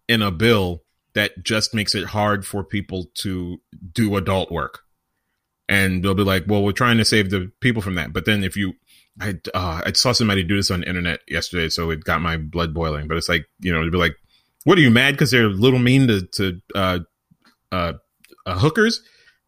in 0.08 0.22
a 0.22 0.30
bill 0.30 0.82
that 1.14 1.42
just 1.42 1.74
makes 1.74 1.94
it 1.94 2.04
hard 2.04 2.44
for 2.44 2.62
people 2.64 3.06
to 3.14 3.60
do 3.92 4.16
adult 4.16 4.52
work, 4.52 4.80
and 5.68 6.04
they'll 6.04 6.14
be 6.14 6.22
like, 6.24 6.44
"Well, 6.46 6.62
we're 6.62 6.72
trying 6.72 6.98
to 6.98 7.04
save 7.04 7.30
the 7.30 7.50
people 7.60 7.80
from 7.80 7.94
that." 7.94 8.12
But 8.12 8.26
then 8.26 8.44
if 8.44 8.56
you 8.56 8.74
I 9.20 9.34
uh, 9.54 9.82
I 9.86 9.92
saw 9.92 10.12
somebody 10.12 10.42
do 10.42 10.56
this 10.56 10.70
on 10.70 10.80
the 10.80 10.88
internet 10.88 11.20
yesterday, 11.28 11.68
so 11.68 11.90
it 11.90 12.04
got 12.04 12.20
my 12.20 12.36
blood 12.36 12.74
boiling. 12.74 13.06
But 13.08 13.16
it's 13.16 13.28
like 13.28 13.46
you 13.60 13.72
know, 13.72 13.84
to 13.84 13.90
be 13.90 13.98
like, 13.98 14.16
"What 14.64 14.78
are 14.78 14.80
you 14.80 14.90
mad 14.90 15.12
because 15.12 15.30
they're 15.30 15.46
a 15.46 15.50
little 15.50 15.78
mean 15.78 16.08
to 16.08 16.22
to 16.22 16.60
uh, 16.74 16.98
uh, 17.70 17.92
uh, 18.46 18.58
hookers?" 18.58 18.98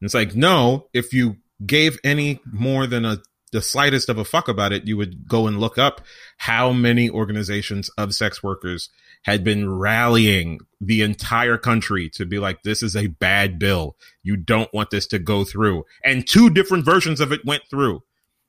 And 0.01 0.07
it's 0.07 0.15
like, 0.15 0.35
no, 0.35 0.89
if 0.93 1.13
you 1.13 1.37
gave 1.65 1.99
any 2.05 2.41
more 2.45 2.87
than 2.87 3.05
a 3.05 3.19
the 3.53 3.63
slightest 3.63 4.09
of 4.09 4.19
a 4.19 4.25
fuck 4.25 4.49
about 4.49 4.73
it, 4.73 4.87
you 4.87 4.97
would 4.97 5.27
go 5.27 5.47
and 5.47 5.59
look 5.59 5.79
up 5.79 6.03
how 6.37 6.73
many 6.73 7.09
organizations 7.09 7.89
of 7.97 8.15
sex 8.15 8.43
workers 8.43 8.91
had 9.23 9.45
been 9.45 9.73
rallying 9.73 10.61
the 10.81 11.01
entire 11.03 11.57
country 11.57 12.11
to 12.11 12.27
be 12.27 12.39
like, 12.39 12.63
this 12.63 12.83
is 12.83 12.95
a 12.95 13.07
bad 13.07 13.59
bill. 13.59 13.97
You 14.23 14.37
don't 14.37 14.73
want 14.75 14.91
this 14.91 15.07
to 15.09 15.19
go 15.19 15.45
through. 15.45 15.85
And 16.05 16.27
two 16.27 16.51
different 16.51 16.85
versions 16.85 17.21
of 17.21 17.33
it 17.33 17.47
went 17.47 17.63
through. 17.71 18.03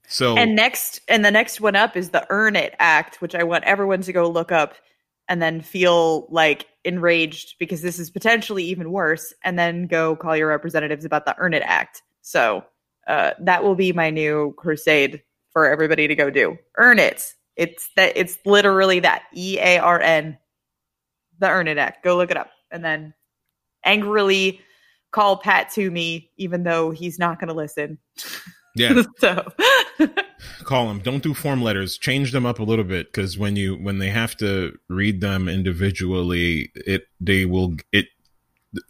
So 0.08 0.38
And 0.38 0.56
next 0.56 1.02
and 1.10 1.24
the 1.24 1.32
next 1.32 1.60
one 1.60 1.76
up 1.76 1.98
is 1.98 2.10
the 2.10 2.26
Earn 2.30 2.56
It 2.56 2.74
Act, 2.80 3.22
which 3.22 3.36
I 3.36 3.44
want 3.44 3.66
everyone 3.66 4.02
to 4.02 4.14
go 4.14 4.28
look 4.30 4.54
up 4.54 4.76
and 5.28 5.42
then 5.42 5.60
feel 5.60 6.28
like 6.30 6.68
enraged 6.86 7.56
because 7.60 7.82
this 7.82 8.00
is 8.00 8.10
potentially 8.10 8.64
even 8.64 8.94
worse, 8.94 9.34
and 9.44 9.60
then 9.60 9.86
go 9.86 10.16
call 10.16 10.38
your 10.38 10.48
representatives 10.48 11.04
about 11.04 11.26
the 11.26 11.36
Earn 11.38 11.54
It 11.54 11.64
Act. 11.66 12.02
So 12.22 12.64
uh, 13.08 13.32
that 13.42 13.64
will 13.64 13.76
be 13.76 13.92
my 13.92 14.10
new 14.10 14.54
crusade 14.58 15.22
for 15.52 15.68
everybody 15.68 16.08
to 16.08 16.16
go 16.16 16.30
do. 16.30 16.58
Earn 16.78 17.00
it. 17.00 17.26
It's 17.58 17.90
that. 17.98 18.14
It's 18.16 18.38
literally 18.46 19.02
that 19.02 19.24
E 19.36 19.58
A 19.60 19.78
R 19.80 20.00
N, 20.00 20.38
the 21.40 21.50
Earn 21.50 21.68
It 21.68 21.78
Act. 21.78 22.06
Go 22.06 22.16
look 22.16 22.32
it 22.32 22.38
up, 22.38 22.52
and 22.72 22.84
then 22.84 23.14
angrily 23.84 24.62
call 25.12 25.36
Pat 25.36 25.70
Toomey, 25.70 26.32
even 26.38 26.64
though 26.64 26.92
he's 26.92 27.20
not 27.20 27.42
going 27.42 27.50
to 27.50 27.54
listen. 27.54 27.98
Yeah. 28.78 29.04
so 29.18 29.52
call 30.64 30.88
them. 30.88 31.00
Don't 31.00 31.24
do 31.24 31.34
form 31.34 31.62
letters. 31.62 31.98
Change 31.98 32.32
them 32.32 32.46
up 32.46 32.60
a 32.60 32.64
little 32.64 32.86
bit 32.86 33.08
because 33.12 33.38
when 33.38 33.56
you 33.56 33.76
when 33.76 34.00
they 34.00 34.10
have 34.10 34.36
to 34.38 34.78
read 34.90 35.22
them 35.22 35.48
individually, 35.50 36.72
it 36.76 37.08
they 37.20 37.46
will 37.46 37.76
it 37.92 38.08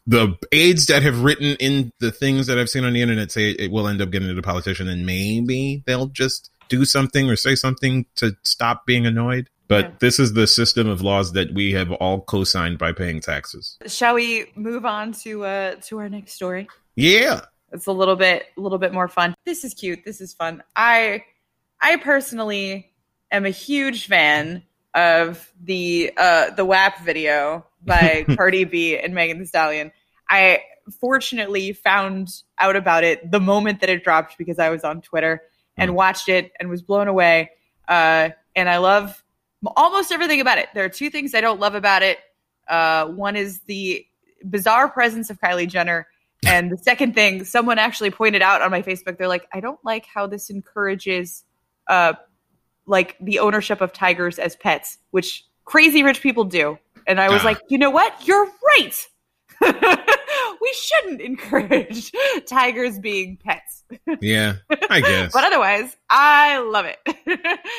the 0.06 0.36
aides 0.52 0.88
that 0.88 1.04
have 1.04 1.23
written 1.23 1.56
in 1.60 1.91
the 2.00 2.12
things 2.12 2.47
that 2.47 2.58
I've 2.58 2.69
seen 2.69 2.84
on 2.84 2.93
the 2.93 3.02
internet 3.02 3.32
say 3.32 3.52
it 3.52 3.71
will 3.71 3.88
end 3.88 4.02
up 4.02 4.10
getting 4.12 4.28
to 4.28 4.34
the 4.34 4.41
politician, 4.41 4.88
and 4.88 5.06
maybe 5.06 5.84
they'll 5.86 6.08
just 6.08 6.50
do 6.69 6.84
something 6.84 7.30
or 7.30 7.36
say 7.36 7.56
something 7.56 8.06
to 8.15 8.36
stop 8.43 8.86
being 8.86 9.06
annoyed. 9.06 9.50
But 9.69 9.86
Yeah. 9.86 9.91
this 10.00 10.19
is 10.19 10.34
the 10.34 10.47
system 10.47 10.88
of 10.88 11.02
laws 11.02 11.34
that 11.34 11.54
we 11.54 11.73
have 11.73 11.91
all 11.91 12.21
co-signed 12.21 12.78
by 12.78 12.91
paying 12.93 13.19
taxes. 13.19 13.78
Shall 13.86 14.15
we 14.15 14.52
move 14.56 14.86
on 14.86 15.12
to 15.23 15.45
uh 15.45 15.76
to 15.88 16.00
our 16.00 16.10
next 16.10 16.34
story? 16.34 16.67
Yeah. 16.95 17.41
It's 17.71 17.88
a 17.88 17.91
little 17.91 18.15
bit 18.15 18.45
a 18.58 18.62
little 18.62 18.77
bit 18.77 18.93
more 18.93 19.08
fun. 19.08 19.36
This 19.45 19.63
is 19.63 19.73
cute. 19.73 19.99
This 20.06 20.21
is 20.21 20.34
fun. 20.34 20.63
I 20.75 21.23
I 21.82 21.97
personally 21.97 22.91
am 23.32 23.45
a 23.45 23.49
huge 23.49 24.08
fan 24.08 24.63
of 24.95 25.51
the 25.63 26.12
uh 26.17 26.51
the 26.51 26.65
WAP 26.65 26.99
video 27.03 27.65
by 27.86 28.25
Cardi 28.36 28.63
B 28.63 28.97
and 28.97 29.13
Megan 29.13 29.39
Thee 29.39 29.45
Stallion. 29.45 29.91
I 30.30 30.62
fortunately 30.99 31.73
found 31.73 32.30
out 32.60 32.75
about 32.75 33.03
it 33.03 33.30
the 33.30 33.39
moment 33.39 33.82
that 33.82 33.89
it 33.89 34.03
dropped 34.03 34.38
because 34.38 34.60
I 34.60 34.69
was 34.69 34.84
on 34.84 35.01
Twitter 35.01 35.41
and 35.75 35.91
Mm. 35.91 35.95
watched 35.95 36.30
it 36.30 36.51
and 36.60 36.69
was 36.69 36.82
blown 36.82 37.08
away. 37.08 37.51
Uh 37.88 38.30
and 38.56 38.69
I 38.69 38.77
love 38.77 39.23
almost 39.75 40.12
everything 40.12 40.39
about 40.41 40.58
it. 40.58 40.69
There 40.73 40.86
are 40.86 40.89
two 40.89 41.10
things 41.10 41.36
I 41.36 41.41
don't 41.41 41.60
love 41.60 41.75
about 41.75 42.01
it. 42.01 42.17
Uh 42.67 43.08
one 43.08 43.36
is 43.36 43.60
the 43.67 44.06
bizarre 44.49 44.88
presence 44.89 45.30
of 45.30 45.39
Kylie 45.39 45.67
Jenner 45.67 46.08
and 46.45 46.71
the 46.71 46.78
second 46.78 47.13
thing, 47.15 47.43
someone 47.45 47.80
actually 47.80 48.12
pointed 48.12 48.41
out 48.41 48.62
on 48.62 48.71
my 48.71 48.82
Facebook, 48.82 49.17
they're 49.17 49.28
like, 49.28 49.47
I 49.54 49.60
don't 49.60 49.80
like 49.84 50.06
how 50.06 50.28
this 50.28 50.50
encourages 50.50 51.43
uh 51.88 52.13
like 52.86 53.17
the 53.19 53.39
ownership 53.39 53.82
of 53.82 53.91
tigers 53.91 54.39
as 54.39 54.56
pets, 54.56 54.97
which 55.12 55.45
crazy 55.65 56.04
rich 56.04 56.21
people 56.21 56.45
do. 56.45 56.78
And 57.06 57.19
I 57.19 57.30
was 57.30 57.43
like, 57.43 57.60
you 57.69 57.78
know 57.78 57.89
what? 57.89 58.28
You're 58.28 58.45
right. 58.45 59.08
we 60.62 60.73
shouldn't 60.73 61.21
encourage 61.21 62.12
tigers 62.47 63.00
being 63.00 63.38
pets. 63.38 63.84
Yeah. 64.21 64.56
I 64.89 65.02
guess. 65.02 65.32
But 65.38 65.45
otherwise, 65.45 65.95
I 66.10 66.60
love 66.60 66.86
it. 66.86 66.97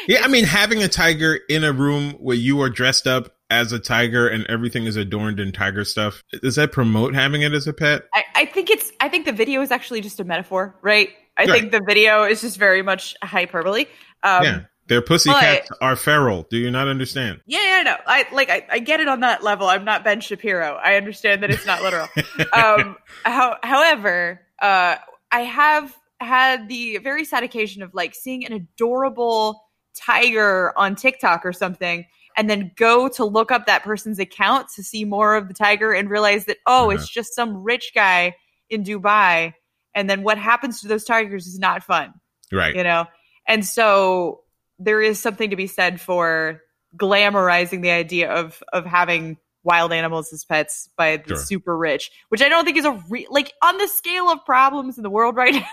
yeah, 0.09 0.21
I 0.23 0.29
mean 0.29 0.45
having 0.45 0.83
a 0.83 0.89
tiger 0.89 1.39
in 1.49 1.65
a 1.65 1.73
room 1.73 2.13
where 2.13 2.37
you 2.37 2.61
are 2.63 2.71
dressed 2.71 3.07
up 3.07 3.35
as 3.51 3.73
a 3.73 3.79
tiger 3.79 4.29
and 4.29 4.45
everything 4.47 4.85
is 4.85 4.97
adorned 4.97 5.41
in 5.41 5.53
tiger 5.53 5.85
stuff, 5.85 6.23
does 6.43 6.57
that 6.57 6.73
promote 6.73 7.15
having 7.15 7.43
it 7.43 7.53
as 7.53 7.67
a 7.67 7.73
pet? 7.73 8.03
I, 8.15 8.25
I 8.35 8.45
think 8.45 8.71
it's 8.71 8.93
I 9.01 9.09
think 9.09 9.25
the 9.25 9.33
video 9.33 9.61
is 9.63 9.71
actually 9.71 10.01
just 10.01 10.21
a 10.21 10.25
metaphor, 10.25 10.77
right? 10.83 11.11
I 11.37 11.45
Right. 11.45 11.61
think 11.61 11.73
the 11.73 11.81
video 11.87 12.25
is 12.25 12.41
just 12.41 12.59
very 12.59 12.83
much 12.83 13.15
hyperbole. 13.23 13.87
Um, 14.23 14.45
yeah. 14.45 14.61
Their 14.89 15.03
pussy 15.03 15.29
cats 15.31 15.69
are 15.83 15.97
feral. 15.97 16.47
Do 16.51 16.57
you 16.57 16.71
not 16.71 16.89
understand? 16.89 17.43
Yeah, 17.47 17.61
yeah, 17.63 17.83
no. 17.83 17.97
I 18.07 18.27
like 18.33 18.49
I, 18.49 18.67
I 18.71 18.79
get 18.79 19.01
it 19.01 19.09
on 19.09 19.21
that 19.21 19.45
level. 19.45 19.67
I'm 19.69 19.85
not 19.85 20.03
Ben 20.03 20.21
Shapiro. 20.21 20.81
I 20.83 20.95
understand 20.97 21.43
that 21.43 21.51
it's 21.51 21.67
not 21.67 21.83
literal. 21.83 22.09
um 22.55 22.97
how, 23.25 23.59
however, 23.63 24.41
uh 24.61 24.97
I 25.31 25.41
have 25.41 25.95
had 26.21 26.69
the 26.69 26.99
very 26.99 27.25
sad 27.27 27.43
occasion 27.45 27.83
of 27.83 27.95
like 27.95 28.15
seeing 28.15 28.47
an 28.47 28.53
adorable 28.55 29.63
tiger 29.95 30.73
on 30.77 30.95
TikTok 30.97 31.45
or 31.45 31.53
something 31.53 32.07
and 32.39 32.49
then 32.49 32.71
go 32.77 33.09
to 33.09 33.25
look 33.27 33.51
up 33.53 33.67
that 33.67 33.83
person's 33.83 34.19
account 34.19 34.69
to 34.77 34.83
see 34.83 35.05
more 35.05 35.35
of 35.37 35.49
the 35.49 35.55
tiger 35.55 35.93
and 35.93 36.09
realize 36.09 36.47
that 36.47 36.57
oh, 36.67 36.89
it's 36.89 37.09
just 37.09 37.35
some 37.35 37.63
rich 37.63 37.91
guy 37.95 38.35
in 38.71 38.85
Dubai 38.85 39.53
and 39.95 40.09
then 40.09 40.23
what 40.23 40.39
happens 40.39 40.81
to 40.81 40.89
those 40.89 41.05
tigers 41.05 41.47
is 41.47 41.59
not 41.59 41.83
fun 41.83 42.15
right. 42.53 42.75
you 42.77 42.85
know 42.85 43.07
and 43.47 43.67
so 43.67 44.41
there 44.79 45.03
is 45.03 45.19
something 45.19 45.51
to 45.51 45.57
be 45.57 45.67
said 45.67 46.01
for 46.01 46.63
glamorizing 46.97 47.83
the 47.83 47.91
idea 47.91 48.31
of 48.31 48.63
of 48.73 48.87
having 48.87 49.37
wild 49.65 49.93
animals 49.93 50.33
as 50.33 50.45
pets 50.45 50.89
by 50.97 51.17
the 51.17 51.29
Sure. 51.31 51.37
super 51.37 51.77
rich 51.77 52.11
which 52.29 52.41
i 52.41 52.49
don't 52.49 52.65
think 52.65 52.77
is 52.77 52.85
a 52.85 52.93
re- 53.09 53.27
like 53.29 53.53
on 53.63 53.77
the 53.77 53.89
scale 53.89 54.29
of 54.31 54.45
problems 54.47 54.97
in 54.97 55.03
the 55.03 55.11
world 55.11 55.35
right 55.37 55.53
now 55.55 55.67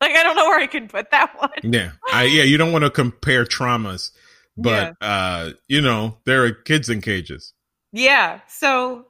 like 0.00 0.12
i 0.14 0.22
don't 0.22 0.36
know 0.36 0.44
where 0.44 0.60
i 0.60 0.66
can 0.66 0.88
put 0.88 1.10
that 1.10 1.34
one 1.40 1.50
Yeah. 1.62 1.90
I 2.12 2.24
yeah, 2.24 2.44
you 2.44 2.56
don't 2.56 2.72
want 2.72 2.84
to 2.84 2.90
compare 2.90 3.44
traumas, 3.44 4.10
but 4.56 4.94
uh, 5.00 5.50
you 5.68 5.80
know, 5.80 6.18
there 6.24 6.44
are 6.44 6.52
kids 6.52 6.88
in 6.88 7.00
cages. 7.00 7.52
yeah 7.92 8.40
so 8.48 9.06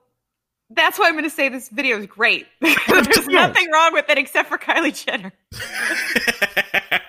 that's 0.70 0.98
why 0.98 1.06
i'm 1.06 1.12
going 1.12 1.24
to 1.24 1.30
say 1.30 1.48
this 1.48 1.68
video 1.68 1.98
is 1.98 2.06
great 2.06 2.46
there's 2.60 3.28
nothing 3.28 3.70
wrong 3.70 3.92
with 3.92 4.08
it 4.08 4.18
except 4.18 4.48
for 4.48 4.58
kylie 4.58 5.04
jenner 5.04 5.32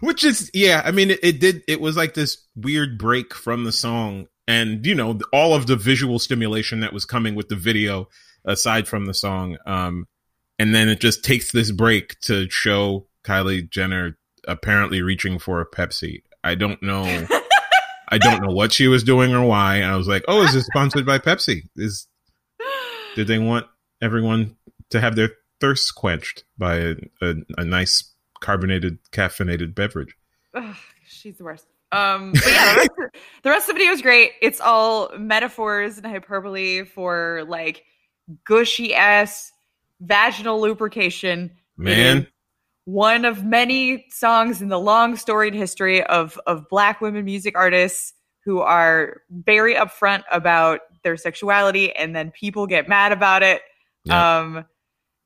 Which 0.00 0.24
is 0.24 0.50
yeah, 0.52 0.82
I 0.84 0.90
mean 0.90 1.10
it, 1.10 1.20
it 1.22 1.40
did 1.40 1.62
it 1.66 1.80
was 1.80 1.96
like 1.96 2.14
this 2.14 2.44
weird 2.54 2.98
break 2.98 3.34
from 3.34 3.64
the 3.64 3.72
song 3.72 4.26
and 4.46 4.84
you 4.84 4.94
know 4.94 5.18
all 5.32 5.54
of 5.54 5.66
the 5.66 5.76
visual 5.76 6.18
stimulation 6.18 6.80
that 6.80 6.92
was 6.92 7.04
coming 7.04 7.34
with 7.34 7.48
the 7.48 7.56
video 7.56 8.08
aside 8.44 8.86
from 8.86 9.06
the 9.06 9.14
song 9.14 9.56
um 9.66 10.06
and 10.58 10.74
then 10.74 10.88
it 10.88 11.00
just 11.00 11.24
takes 11.24 11.50
this 11.50 11.70
break 11.70 12.18
to 12.20 12.48
show 12.50 13.06
Kylie 13.24 13.68
Jenner 13.68 14.16
apparently 14.46 15.02
reaching 15.02 15.38
for 15.38 15.60
a 15.60 15.68
Pepsi. 15.68 16.22
I 16.44 16.54
don't 16.54 16.82
know 16.82 17.04
I 18.08 18.18
don't 18.18 18.42
know 18.42 18.52
what 18.52 18.72
she 18.72 18.88
was 18.88 19.02
doing 19.02 19.34
or 19.34 19.44
why. 19.44 19.76
And 19.76 19.90
I 19.90 19.96
was 19.96 20.08
like, 20.08 20.24
"Oh, 20.28 20.42
is 20.42 20.52
this 20.52 20.66
sponsored 20.66 21.06
by 21.06 21.18
Pepsi? 21.18 21.62
Is 21.76 22.06
did 23.14 23.26
they 23.26 23.38
want 23.38 23.66
everyone 24.00 24.56
to 24.90 25.00
have 25.00 25.16
their 25.16 25.30
thirst 25.60 25.94
quenched 25.94 26.44
by 26.58 26.76
a, 26.76 26.94
a, 27.22 27.34
a 27.58 27.64
nice 27.64 28.12
carbonated 28.40 28.98
caffeinated 29.10 29.74
beverage 29.74 30.14
Ugh, 30.54 30.76
she's 31.06 31.36
the 31.38 31.44
worst. 31.44 31.66
Um, 31.92 32.32
but 32.32 32.46
yeah, 32.46 32.74
the 32.74 32.78
rest, 32.78 32.90
of, 32.90 33.20
the 33.42 33.50
rest 33.50 33.68
of 33.68 33.74
the 33.74 33.78
video 33.78 33.92
is 33.92 34.02
great. 34.02 34.32
It's 34.40 34.60
all 34.60 35.10
metaphors 35.18 35.98
and 35.98 36.06
hyperbole 36.06 36.84
for 36.84 37.44
like 37.46 37.84
gushy 38.44 38.94
ass 38.94 39.52
vaginal 40.00 40.60
lubrication. 40.60 41.52
Man 41.76 42.26
one 42.86 43.24
of 43.24 43.44
many 43.44 44.06
songs 44.10 44.62
in 44.62 44.68
the 44.68 44.78
long 44.78 45.16
storied 45.16 45.54
history 45.54 46.02
of 46.04 46.40
of 46.46 46.68
black 46.68 47.00
women 47.00 47.24
music 47.24 47.56
artists 47.56 48.14
who 48.44 48.60
are 48.60 49.22
very 49.28 49.74
upfront 49.74 50.22
about 50.30 50.80
their 51.02 51.16
sexuality, 51.16 51.94
and 51.94 52.14
then 52.14 52.30
people 52.30 52.66
get 52.66 52.88
mad 52.88 53.12
about 53.12 53.42
it. 53.42 53.60
Yeah. 54.04 54.38
Um, 54.38 54.64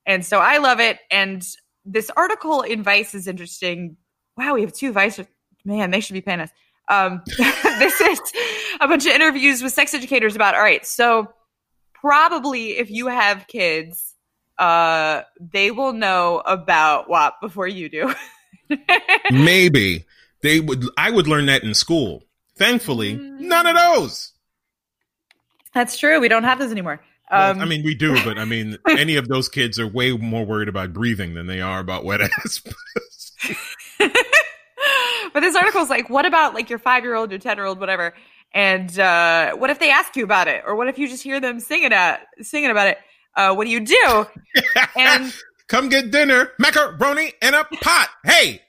and 0.07 0.25
so 0.25 0.39
I 0.39 0.57
love 0.57 0.81
it. 0.81 0.99
And 1.11 1.47
this 1.85 2.11
article 2.17 2.63
in 2.63 2.83
Vice 2.83 3.15
is 3.15 3.29
interesting. 3.29 3.99
Wow, 4.39 4.55
we 4.55 4.63
have 4.63 4.73
two 4.73 4.91
Vice. 4.91 5.21
Man, 5.65 5.91
they 5.91 6.01
should 6.01 6.15
be 6.15 6.23
paying 6.23 6.41
us. 6.41 6.51
Um, 6.89 7.21
this 7.79 8.01
is 8.01 8.21
a 8.81 8.89
bunch 8.89 9.05
of 9.05 9.13
interviews 9.13 9.63
with 9.63 9.75
sex 9.75 9.93
educators 9.93 10.35
about. 10.35 10.55
All 10.55 10.63
right, 10.63 10.85
so 10.87 11.31
probably 11.93 12.79
if 12.79 12.91
you 12.91 13.09
have 13.09 13.47
kids, 13.49 14.17
uh, 14.61 15.23
they 15.41 15.71
will 15.71 15.93
know 15.93 16.43
about 16.47 17.09
WAP 17.09 17.41
before 17.41 17.67
you 17.67 17.89
do. 17.89 18.15
maybe 19.33 20.05
they 20.43 20.61
would 20.61 20.85
i 20.97 21.11
would 21.11 21.27
learn 21.27 21.47
that 21.47 21.65
in 21.65 21.75
school 21.75 22.23
thankfully 22.57 23.15
Mm. 23.17 23.41
none 23.41 23.67
of 23.67 23.75
those 23.75 24.33
That's 25.75 25.99
true. 25.99 26.21
We 26.21 26.29
don't 26.29 26.45
have 26.45 26.61
those 26.61 26.71
anymore. 26.71 27.01
Well, 27.33 27.51
Um, 27.51 27.61
i 27.61 27.65
mean 27.65 27.83
we 27.85 27.97
do 27.97 28.15
but 28.25 28.39
i 28.39 28.45
mean 28.45 28.79
any 28.89 29.17
of 29.17 29.27
those 29.27 29.49
kids 29.49 29.81
are 29.81 29.89
way 29.89 30.13
more 30.13 30.47
worried 30.47 30.69
about 30.69 30.93
breathing 30.93 31.35
than 31.35 31.49
they 31.49 31.61
are 31.61 31.81
about 31.81 32.05
wet 32.05 32.21
ass 32.21 32.63
but 35.33 35.41
this 35.41 35.57
article 35.57 35.83
is 35.83 35.91
like, 35.91 36.11
what 36.11 36.27
about 36.27 36.55
like 36.55 36.71
your 36.71 36.79
five 36.79 37.05
year 37.05 37.15
old, 37.15 37.31
your 37.31 37.39
10 37.39 37.57
year 37.57 37.67
old, 37.67 37.79
whatever? 37.81 38.15
And 38.53 38.99
uh, 38.99 39.55
what 39.57 39.71
if 39.71 39.79
they 39.79 39.91
ask 39.91 40.17
you 40.17 40.25
about 40.25 40.49
it? 40.49 40.63
Or 40.67 40.75
what 40.75 40.89
if 40.89 40.99
you 40.99 41.09
just 41.09 41.23
hear 41.23 41.39
them 41.41 41.61
singing, 41.61 41.93
at, 41.93 42.27
singing 42.43 42.71
about 42.71 42.89
it? 42.89 42.99
Uh, 43.41 43.55
what 43.55 43.65
do 43.65 43.71
you 43.71 43.81
do? 43.81 44.27
And 44.97 45.33
come 45.69 45.89
get 45.89 46.11
dinner 46.11 46.51
macaroni 46.59 47.33
in 47.41 47.55
a 47.55 47.65
pot 47.65 48.09
hey 48.25 48.61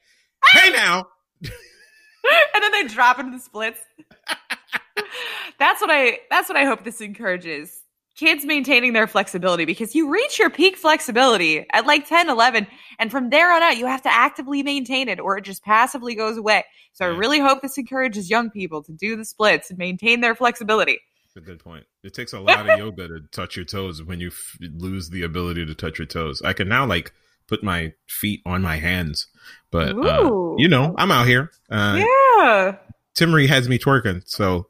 hey 0.53 0.69
now 0.69 1.07
and 2.53 2.63
then 2.63 2.71
they 2.71 2.83
drop 2.83 3.19
into 3.19 3.31
the 3.31 3.43
splits. 3.43 3.79
that's 5.59 5.81
what 5.81 5.89
I 5.89 6.19
that's 6.29 6.47
what 6.47 6.57
I 6.57 6.65
hope 6.65 6.83
this 6.83 7.01
encourages. 7.01 7.81
Kids 8.15 8.45
maintaining 8.45 8.93
their 8.93 9.07
flexibility 9.07 9.65
because 9.65 9.95
you 9.95 10.11
reach 10.11 10.37
your 10.37 10.51
peak 10.51 10.77
flexibility 10.77 11.65
at 11.71 11.87
like 11.87 12.07
10, 12.07 12.29
11, 12.29 12.67
and 12.99 13.09
from 13.09 13.31
there 13.31 13.51
on 13.51 13.63
out, 13.63 13.77
you 13.77 13.87
have 13.87 14.03
to 14.03 14.13
actively 14.13 14.61
maintain 14.61 15.07
it 15.07 15.19
or 15.19 15.37
it 15.37 15.43
just 15.43 15.63
passively 15.63 16.13
goes 16.13 16.37
away. 16.37 16.63
So 16.93 17.05
I 17.05 17.07
really 17.07 17.39
hope 17.39 17.61
this 17.61 17.77
encourages 17.79 18.29
young 18.29 18.51
people 18.51 18.83
to 18.83 18.91
do 18.91 19.15
the 19.15 19.25
splits 19.25 19.69
and 19.71 19.79
maintain 19.79 20.21
their 20.21 20.35
flexibility. 20.35 20.99
A 21.37 21.39
good 21.39 21.63
point. 21.63 21.85
It 22.03 22.13
takes 22.13 22.33
a 22.33 22.41
lot 22.41 22.69
of 22.69 22.77
yoga 22.77 23.07
to 23.07 23.21
touch 23.31 23.55
your 23.55 23.63
toes 23.63 24.03
when 24.03 24.19
you 24.19 24.27
f- 24.27 24.57
lose 24.59 25.09
the 25.11 25.23
ability 25.23 25.65
to 25.65 25.73
touch 25.73 25.97
your 25.97 26.05
toes. 26.05 26.41
I 26.41 26.51
can 26.51 26.67
now 26.67 26.85
like 26.85 27.13
put 27.47 27.63
my 27.63 27.93
feet 28.05 28.41
on 28.45 28.61
my 28.61 28.75
hands, 28.75 29.27
but 29.71 29.95
uh, 29.95 30.55
you 30.57 30.67
know, 30.67 30.93
I'm 30.97 31.09
out 31.09 31.27
here. 31.27 31.49
Uh, 31.69 32.03
yeah. 32.05 32.75
Timaree 33.15 33.47
has 33.47 33.69
me 33.69 33.79
twerking, 33.79 34.23
so 34.27 34.67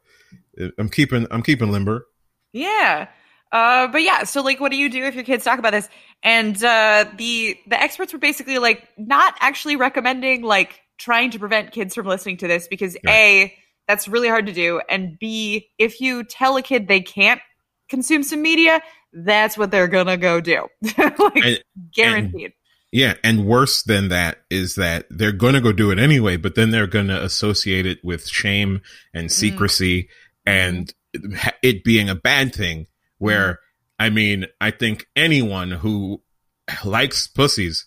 uh, 0.60 0.68
I'm 0.78 0.88
keeping 0.88 1.26
I'm 1.32 1.42
keeping 1.42 1.72
limber. 1.72 2.06
Yeah. 2.52 3.08
Uh, 3.50 3.88
but 3.88 4.02
yeah, 4.02 4.22
so 4.22 4.40
like, 4.40 4.60
what 4.60 4.70
do 4.70 4.78
you 4.78 4.88
do 4.88 5.02
if 5.02 5.16
your 5.16 5.24
kids 5.24 5.44
talk 5.44 5.58
about 5.58 5.72
this? 5.72 5.88
And 6.22 6.56
uh, 6.62 7.06
the 7.16 7.58
the 7.66 7.80
experts 7.80 8.12
were 8.12 8.20
basically 8.20 8.58
like 8.58 8.86
not 8.96 9.34
actually 9.40 9.74
recommending 9.74 10.42
like 10.42 10.80
trying 10.96 11.32
to 11.32 11.40
prevent 11.40 11.72
kids 11.72 11.94
from 11.94 12.06
listening 12.06 12.36
to 12.36 12.46
this 12.46 12.68
because 12.68 12.96
a 13.06 13.52
that's 13.88 14.08
really 14.08 14.28
hard 14.28 14.46
to 14.46 14.52
do, 14.52 14.80
and 14.88 15.18
b 15.18 15.68
if 15.78 16.00
you 16.00 16.24
tell 16.24 16.56
a 16.56 16.62
kid 16.62 16.88
they 16.88 17.00
can't 17.00 17.40
consume 17.88 18.22
some 18.22 18.40
media, 18.42 18.80
that's 19.12 19.58
what 19.58 19.70
they're 19.70 19.88
gonna 19.88 20.16
go 20.16 20.40
do, 20.40 20.66
like 20.98 21.36
And- 21.44 21.62
guaranteed. 21.94 22.52
Yeah, 22.94 23.14
and 23.24 23.46
worse 23.46 23.82
than 23.84 24.08
that 24.10 24.42
is 24.50 24.74
that 24.74 25.06
they're 25.08 25.32
going 25.32 25.54
to 25.54 25.62
go 25.62 25.72
do 25.72 25.90
it 25.90 25.98
anyway, 25.98 26.36
but 26.36 26.56
then 26.56 26.72
they're 26.72 26.86
going 26.86 27.06
to 27.08 27.24
associate 27.24 27.86
it 27.86 28.04
with 28.04 28.28
shame 28.28 28.82
and 29.14 29.28
Mm. 29.28 29.32
secrecy 29.32 30.08
and 30.44 30.92
it 31.62 31.84
being 31.84 32.10
a 32.10 32.14
bad 32.14 32.54
thing. 32.54 32.88
Where, 33.16 33.60
I 33.98 34.10
mean, 34.10 34.44
I 34.60 34.72
think 34.72 35.06
anyone 35.16 35.70
who 35.70 36.20
likes 36.84 37.26
pussies 37.28 37.86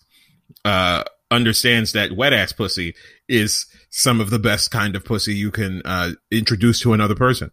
uh, 0.64 1.04
understands 1.30 1.92
that 1.92 2.12
wet 2.12 2.32
ass 2.32 2.52
pussy 2.52 2.94
is 3.28 3.66
some 3.90 4.20
of 4.20 4.30
the 4.30 4.38
best 4.38 4.70
kind 4.70 4.94
of 4.94 5.04
pussy 5.04 5.34
you 5.34 5.50
can 5.50 5.82
uh, 5.84 6.10
introduce 6.30 6.80
to 6.80 6.92
another 6.92 7.14
person. 7.14 7.50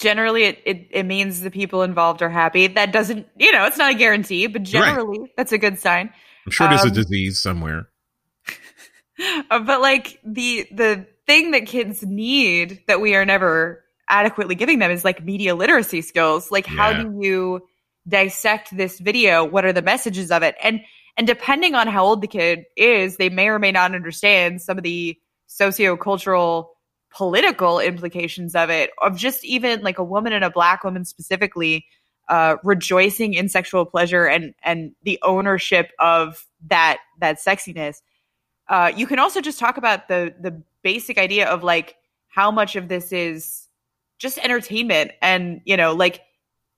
generally 0.00 0.44
it, 0.44 0.58
it 0.64 0.88
it 0.90 1.02
means 1.06 1.40
the 1.40 1.50
people 1.50 1.82
involved 1.82 2.20
are 2.22 2.28
happy. 2.30 2.66
That 2.66 2.92
doesn't 2.92 3.26
you 3.38 3.52
know 3.52 3.64
it's 3.66 3.78
not 3.78 3.92
a 3.92 3.94
guarantee 3.94 4.46
but 4.48 4.62
generally 4.62 5.32
that's 5.36 5.52
a 5.52 5.58
good 5.58 5.78
sign. 5.78 6.10
I'm 6.46 6.52
sure 6.52 6.68
there's 6.68 6.84
a 6.84 6.88
Um, 6.88 6.94
disease 6.94 7.40
somewhere. 7.40 7.88
But 9.48 9.80
like 9.80 10.20
the 10.24 10.66
the 10.72 11.06
thing 11.26 11.52
that 11.52 11.66
kids 11.66 12.02
need 12.02 12.82
that 12.88 13.00
we 13.00 13.14
are 13.14 13.24
never 13.24 13.84
adequately 14.08 14.54
giving 14.56 14.80
them 14.80 14.90
is 14.90 15.04
like 15.04 15.24
media 15.24 15.54
literacy 15.54 16.02
skills. 16.02 16.50
Like 16.50 16.66
how 16.66 16.92
do 16.92 17.18
you 17.22 17.60
dissect 18.08 18.76
this 18.76 18.98
video? 18.98 19.44
What 19.44 19.64
are 19.64 19.72
the 19.72 19.82
messages 19.82 20.30
of 20.30 20.42
it? 20.42 20.56
And 20.62 20.80
and 21.16 21.26
depending 21.26 21.74
on 21.74 21.86
how 21.86 22.04
old 22.04 22.20
the 22.20 22.26
kid 22.26 22.64
is 22.76 23.16
they 23.16 23.28
may 23.28 23.48
or 23.48 23.58
may 23.58 23.72
not 23.72 23.94
understand 23.94 24.60
some 24.60 24.76
of 24.78 24.84
the 24.84 25.18
sociocultural 25.48 26.66
political 27.10 27.78
implications 27.78 28.54
of 28.54 28.70
it 28.70 28.90
of 29.00 29.16
just 29.16 29.44
even 29.44 29.80
like 29.82 29.98
a 29.98 30.04
woman 30.04 30.32
and 30.32 30.44
a 30.44 30.50
black 30.50 30.82
woman 30.82 31.04
specifically 31.04 31.86
uh 32.28 32.56
rejoicing 32.64 33.34
in 33.34 33.48
sexual 33.48 33.84
pleasure 33.84 34.26
and 34.26 34.54
and 34.62 34.92
the 35.04 35.18
ownership 35.22 35.92
of 35.98 36.46
that 36.66 36.98
that 37.20 37.38
sexiness. 37.38 38.02
Uh, 38.68 38.90
you 38.96 39.06
can 39.06 39.18
also 39.18 39.40
just 39.40 39.58
talk 39.58 39.76
about 39.76 40.08
the 40.08 40.34
the 40.40 40.62
basic 40.82 41.18
idea 41.18 41.46
of 41.46 41.62
like 41.62 41.96
how 42.28 42.50
much 42.50 42.76
of 42.76 42.88
this 42.88 43.12
is 43.12 43.68
just 44.18 44.38
entertainment 44.38 45.12
and 45.22 45.60
you 45.64 45.76
know 45.76 45.92
like 45.92 46.22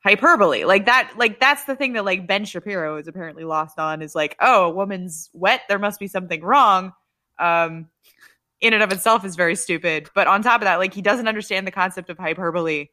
hyperbole 0.06 0.62
like 0.64 0.86
that 0.86 1.10
like 1.16 1.40
that's 1.40 1.64
the 1.64 1.74
thing 1.74 1.94
that 1.94 2.04
like 2.04 2.28
ben 2.28 2.44
shapiro 2.44 2.96
is 2.96 3.08
apparently 3.08 3.42
lost 3.42 3.76
on 3.76 4.02
is 4.02 4.14
like 4.14 4.36
oh 4.40 4.66
a 4.66 4.70
woman's 4.70 5.28
wet 5.32 5.62
there 5.68 5.80
must 5.80 5.98
be 5.98 6.06
something 6.06 6.42
wrong 6.42 6.92
um 7.40 7.88
in 8.60 8.72
and 8.72 8.84
of 8.84 8.92
itself 8.92 9.24
is 9.24 9.34
very 9.34 9.56
stupid 9.56 10.08
but 10.14 10.28
on 10.28 10.42
top 10.42 10.60
of 10.60 10.64
that 10.66 10.76
like 10.76 10.94
he 10.94 11.02
doesn't 11.02 11.26
understand 11.26 11.66
the 11.66 11.72
concept 11.72 12.08
of 12.08 12.16
hyperbole 12.18 12.86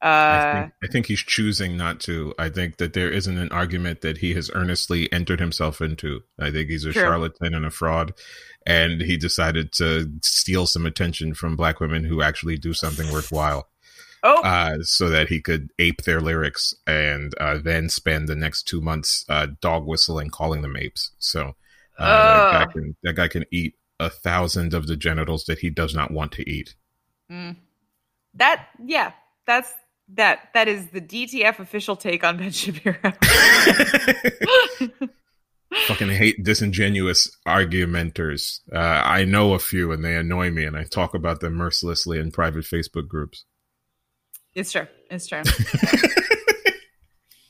I 0.00 0.06
uh 0.06 0.52
think, 0.54 0.72
I 0.84 0.86
think 0.86 1.06
he's 1.06 1.20
choosing 1.20 1.76
not 1.76 2.00
to. 2.00 2.32
I 2.38 2.48
think 2.48 2.78
that 2.78 2.94
there 2.94 3.10
isn't 3.10 3.36
an 3.36 3.50
argument 3.50 4.00
that 4.00 4.18
he 4.18 4.32
has 4.32 4.50
earnestly 4.54 5.12
entered 5.12 5.40
himself 5.40 5.82
into. 5.82 6.20
I 6.38 6.50
think 6.50 6.70
he's 6.70 6.86
a 6.86 6.92
True. 6.92 7.02
charlatan 7.02 7.54
and 7.54 7.66
a 7.66 7.70
fraud, 7.70 8.14
and 8.64 9.02
he 9.02 9.18
decided 9.18 9.72
to 9.72 10.10
steal 10.22 10.66
some 10.66 10.86
attention 10.86 11.34
from 11.34 11.54
black 11.54 11.80
women 11.80 12.04
who 12.04 12.22
actually 12.22 12.56
do 12.56 12.72
something 12.72 13.12
worthwhile, 13.12 13.68
oh 14.22 14.42
uh, 14.42 14.78
so 14.82 15.08
that 15.08 15.28
he 15.28 15.40
could 15.40 15.70
ape 15.78 16.02
their 16.02 16.20
lyrics 16.20 16.74
and 16.86 17.34
uh, 17.40 17.58
then 17.58 17.88
spend 17.88 18.28
the 18.28 18.36
next 18.36 18.64
two 18.64 18.80
months 18.80 19.24
uh, 19.28 19.46
dog 19.60 19.86
whistling, 19.86 20.30
calling 20.30 20.62
them 20.62 20.76
apes. 20.76 21.12
So 21.18 21.54
uh, 21.98 22.52
that, 22.52 22.66
guy 22.66 22.72
can, 22.72 22.96
that 23.02 23.16
guy 23.16 23.28
can 23.28 23.44
eat 23.50 23.74
a 23.98 24.10
thousand 24.10 24.74
of 24.74 24.86
the 24.86 24.96
genitals 24.96 25.44
that 25.44 25.58
he 25.58 25.70
does 25.70 25.94
not 25.94 26.10
want 26.10 26.32
to 26.32 26.48
eat. 26.48 26.74
Mm. 27.30 27.56
That 28.34 28.68
yeah, 28.84 29.12
that's 29.46 29.72
that 30.14 30.50
that 30.54 30.68
is 30.68 30.88
the 30.88 31.00
DTF 31.00 31.58
official 31.58 31.96
take 31.96 32.24
on 32.24 32.36
Ben 32.38 32.50
Shapiro. 32.50 32.96
fucking 35.86 36.08
hate 36.08 36.42
disingenuous 36.42 37.36
argumenters. 37.46 38.60
Uh, 38.72 38.78
I 38.78 39.24
know 39.24 39.54
a 39.54 39.58
few 39.58 39.92
and 39.92 40.04
they 40.04 40.16
annoy 40.16 40.50
me, 40.50 40.64
and 40.64 40.76
I 40.76 40.84
talk 40.84 41.14
about 41.14 41.40
them 41.40 41.54
mercilessly 41.54 42.18
in 42.18 42.30
private 42.30 42.64
Facebook 42.64 43.08
groups. 43.08 43.44
It's 44.54 44.72
true. 44.72 44.86
It's 45.10 45.26
true. 45.26 45.38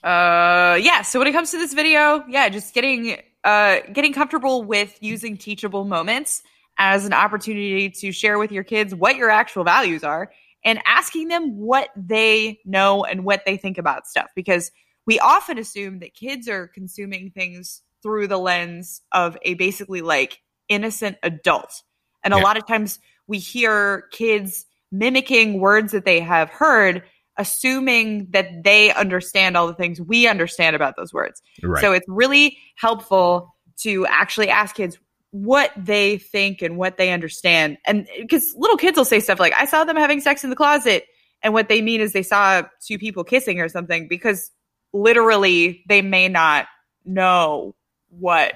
uh 0.03 0.79
yeah, 0.81 1.03
so 1.03 1.19
when 1.19 1.29
it 1.29 1.33
comes 1.33 1.51
to 1.51 1.59
this 1.59 1.75
video, 1.75 2.25
yeah, 2.29 2.49
just 2.49 2.75
getting 2.75 3.21
uh 3.45 3.79
getting 3.93 4.13
comfortable 4.13 4.63
with 4.63 4.97
using 5.01 5.37
teachable 5.37 5.85
moments 5.85 6.43
as 6.79 7.05
an 7.05 7.13
opportunity 7.13 7.91
to 7.91 8.13
share 8.13 8.39
with 8.39 8.53
your 8.53 8.65
kids 8.65 8.95
what 8.95 9.17
your 9.17 9.31
actual 9.31 9.65
values 9.65 10.03
are 10.03 10.31
and 10.65 10.81
asking 10.87 11.29
them 11.29 11.57
what 11.59 11.91
they 11.97 12.59
know 12.65 13.05
and 13.05 13.25
what 13.25 13.43
they 13.45 13.57
think 13.57 13.79
about 13.79 14.07
stuff 14.07 14.31
because 14.35 14.71
we 15.07 15.19
often 15.19 15.59
assume 15.59 15.99
that 16.01 16.15
kids 16.15 16.49
are 16.49 16.69
consuming 16.69 17.31
things 17.31 17.83
through 18.03 18.29
the 18.29 18.39
lens 18.39 19.03
of 19.13 19.37
a 19.43 19.55
basically 19.55 20.03
like 20.03 20.41
innocent 20.69 21.17
adult. 21.23 21.83
And 22.23 22.35
a 22.35 22.39
lot 22.39 22.57
of 22.57 22.67
times 22.67 22.99
we 23.27 23.39
hear 23.39 24.03
kids 24.13 24.67
mimicking 24.93 25.61
words 25.61 25.93
that 25.93 26.05
they 26.05 26.21
have 26.21 26.51
heard, 26.51 27.03
assuming 27.37 28.29
that 28.31 28.65
they 28.65 28.93
understand 28.93 29.57
all 29.57 29.67
the 29.67 29.75
things 29.75 30.01
we 30.01 30.27
understand 30.27 30.77
about 30.77 30.97
those 30.97 31.13
words. 31.13 31.41
Right. 31.63 31.81
So 31.81 31.93
it's 31.93 32.07
really 32.09 32.59
helpful 32.77 33.55
to 33.79 34.07
actually 34.07 34.51
ask 34.51 34.75
kids 34.77 34.99
what 35.31 35.71
they 35.77 36.19
think 36.19 36.61
and 36.61 36.77
what 36.77 36.97
they 36.97 37.13
understand. 37.13 37.79
And 37.87 38.07
because 38.19 38.55
little 38.57 38.77
kids 38.77 38.99
will 38.99 39.05
say 39.05 39.21
stuff 39.21 39.39
like, 39.39 39.55
I 39.57 39.65
saw 39.65 39.85
them 39.85 39.97
having 39.97 40.21
sex 40.21 40.45
in 40.45 40.51
the 40.51 40.57
closet. 40.57 41.05
And 41.43 41.55
what 41.55 41.69
they 41.69 41.81
mean 41.81 42.01
is 42.01 42.13
they 42.13 42.23
saw 42.23 42.63
two 42.87 42.99
people 42.99 43.25
kissing 43.25 43.61
or 43.61 43.69
something 43.69 44.09
because 44.09 44.51
literally 44.93 45.85
they 45.89 46.03
may 46.03 46.29
not 46.29 46.67
know 47.05 47.75
what 48.11 48.55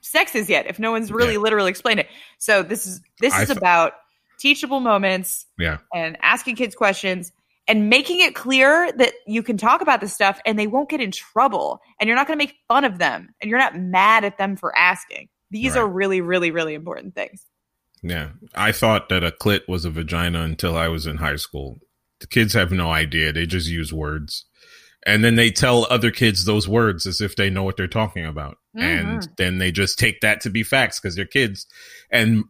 sex 0.00 0.34
is 0.34 0.48
yet 0.48 0.66
if 0.66 0.78
no 0.78 0.92
one's 0.92 1.10
really 1.10 1.34
Yeah. 1.34 1.40
literally 1.40 1.70
explained 1.70 2.00
it. 2.00 2.08
So 2.38 2.62
this 2.62 2.86
is 2.86 3.00
this 3.20 3.34
I 3.34 3.42
is 3.42 3.50
about 3.50 3.94
teachable 4.38 4.80
moments 4.80 5.46
yeah. 5.58 5.78
and 5.94 6.16
asking 6.22 6.56
kids 6.56 6.74
questions 6.74 7.32
and 7.66 7.88
making 7.88 8.20
it 8.20 8.34
clear 8.34 8.92
that 8.92 9.14
you 9.26 9.42
can 9.42 9.56
talk 9.56 9.80
about 9.80 10.00
this 10.00 10.12
stuff 10.12 10.38
and 10.44 10.58
they 10.58 10.66
won't 10.66 10.90
get 10.90 11.00
in 11.00 11.10
trouble 11.10 11.80
and 11.98 12.08
you're 12.08 12.16
not 12.16 12.26
going 12.26 12.38
to 12.38 12.44
make 12.44 12.54
fun 12.68 12.84
of 12.84 12.98
them 12.98 13.28
and 13.40 13.48
you're 13.48 13.58
not 13.58 13.78
mad 13.78 14.24
at 14.24 14.36
them 14.38 14.56
for 14.56 14.76
asking. 14.76 15.28
These 15.50 15.74
Right. 15.74 15.80
are 15.82 15.88
really, 15.88 16.20
really, 16.20 16.50
really 16.50 16.74
important 16.74 17.14
things. 17.14 17.46
Yeah. 18.02 18.30
I 18.54 18.72
thought 18.72 19.08
that 19.08 19.24
a 19.24 19.30
clit 19.30 19.62
was 19.66 19.84
a 19.86 19.90
vagina 19.90 20.42
until 20.42 20.76
I 20.76 20.88
was 20.88 21.06
in 21.06 21.16
high 21.16 21.36
school. 21.36 21.78
The 22.20 22.26
kids 22.26 22.52
have 22.52 22.70
no 22.70 22.90
idea. 22.90 23.32
They 23.32 23.46
just 23.46 23.68
use 23.68 23.92
words. 23.92 24.44
And 25.06 25.22
then 25.24 25.34
they 25.34 25.50
tell 25.50 25.86
other 25.90 26.10
kids 26.10 26.44
those 26.44 26.66
words 26.66 27.06
as 27.06 27.20
if 27.20 27.36
they 27.36 27.50
know 27.50 27.62
what 27.62 27.76
they're 27.76 27.86
talking 27.86 28.24
about. 28.26 28.56
And 28.74 29.20
Mhm. 29.20 29.36
then 29.36 29.58
they 29.58 29.70
just 29.70 29.98
take 29.98 30.20
that 30.22 30.40
to 30.42 30.50
be 30.50 30.62
facts 30.62 30.98
because 31.00 31.14
they're 31.14 31.24
kids. 31.26 31.66
And 32.10 32.44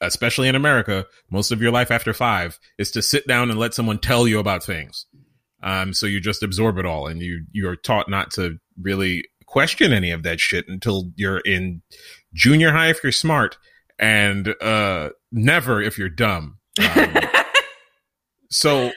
especially 0.00 0.48
in 0.48 0.54
America, 0.54 1.06
most 1.30 1.50
of 1.50 1.60
your 1.60 1.72
life 1.72 1.90
after 1.90 2.12
five 2.12 2.58
is 2.78 2.90
to 2.92 3.02
sit 3.02 3.26
down 3.26 3.50
and 3.50 3.58
let 3.58 3.74
someone 3.74 3.98
tell 3.98 4.28
you 4.28 4.38
about 4.38 4.64
things. 4.64 5.06
Um, 5.62 5.92
so 5.92 6.06
you 6.06 6.20
just 6.20 6.42
absorb 6.42 6.78
it 6.78 6.86
all 6.86 7.06
and 7.06 7.20
you, 7.20 7.44
you're 7.52 7.76
taught 7.76 8.08
not 8.08 8.30
to 8.32 8.58
really 8.80 9.24
question 9.46 9.92
any 9.92 10.10
of 10.10 10.22
that 10.22 10.38
shit 10.38 10.68
until 10.68 11.10
you're 11.16 11.40
in 11.40 11.82
junior 12.32 12.70
high 12.70 12.90
if 12.90 13.02
you're 13.02 13.10
smart 13.10 13.58
and, 13.98 14.54
uh, 14.60 15.10
never 15.32 15.82
if 15.82 15.98
you're 15.98 16.08
dumb. 16.08 16.58
Um, 16.80 17.16
so 18.50 18.92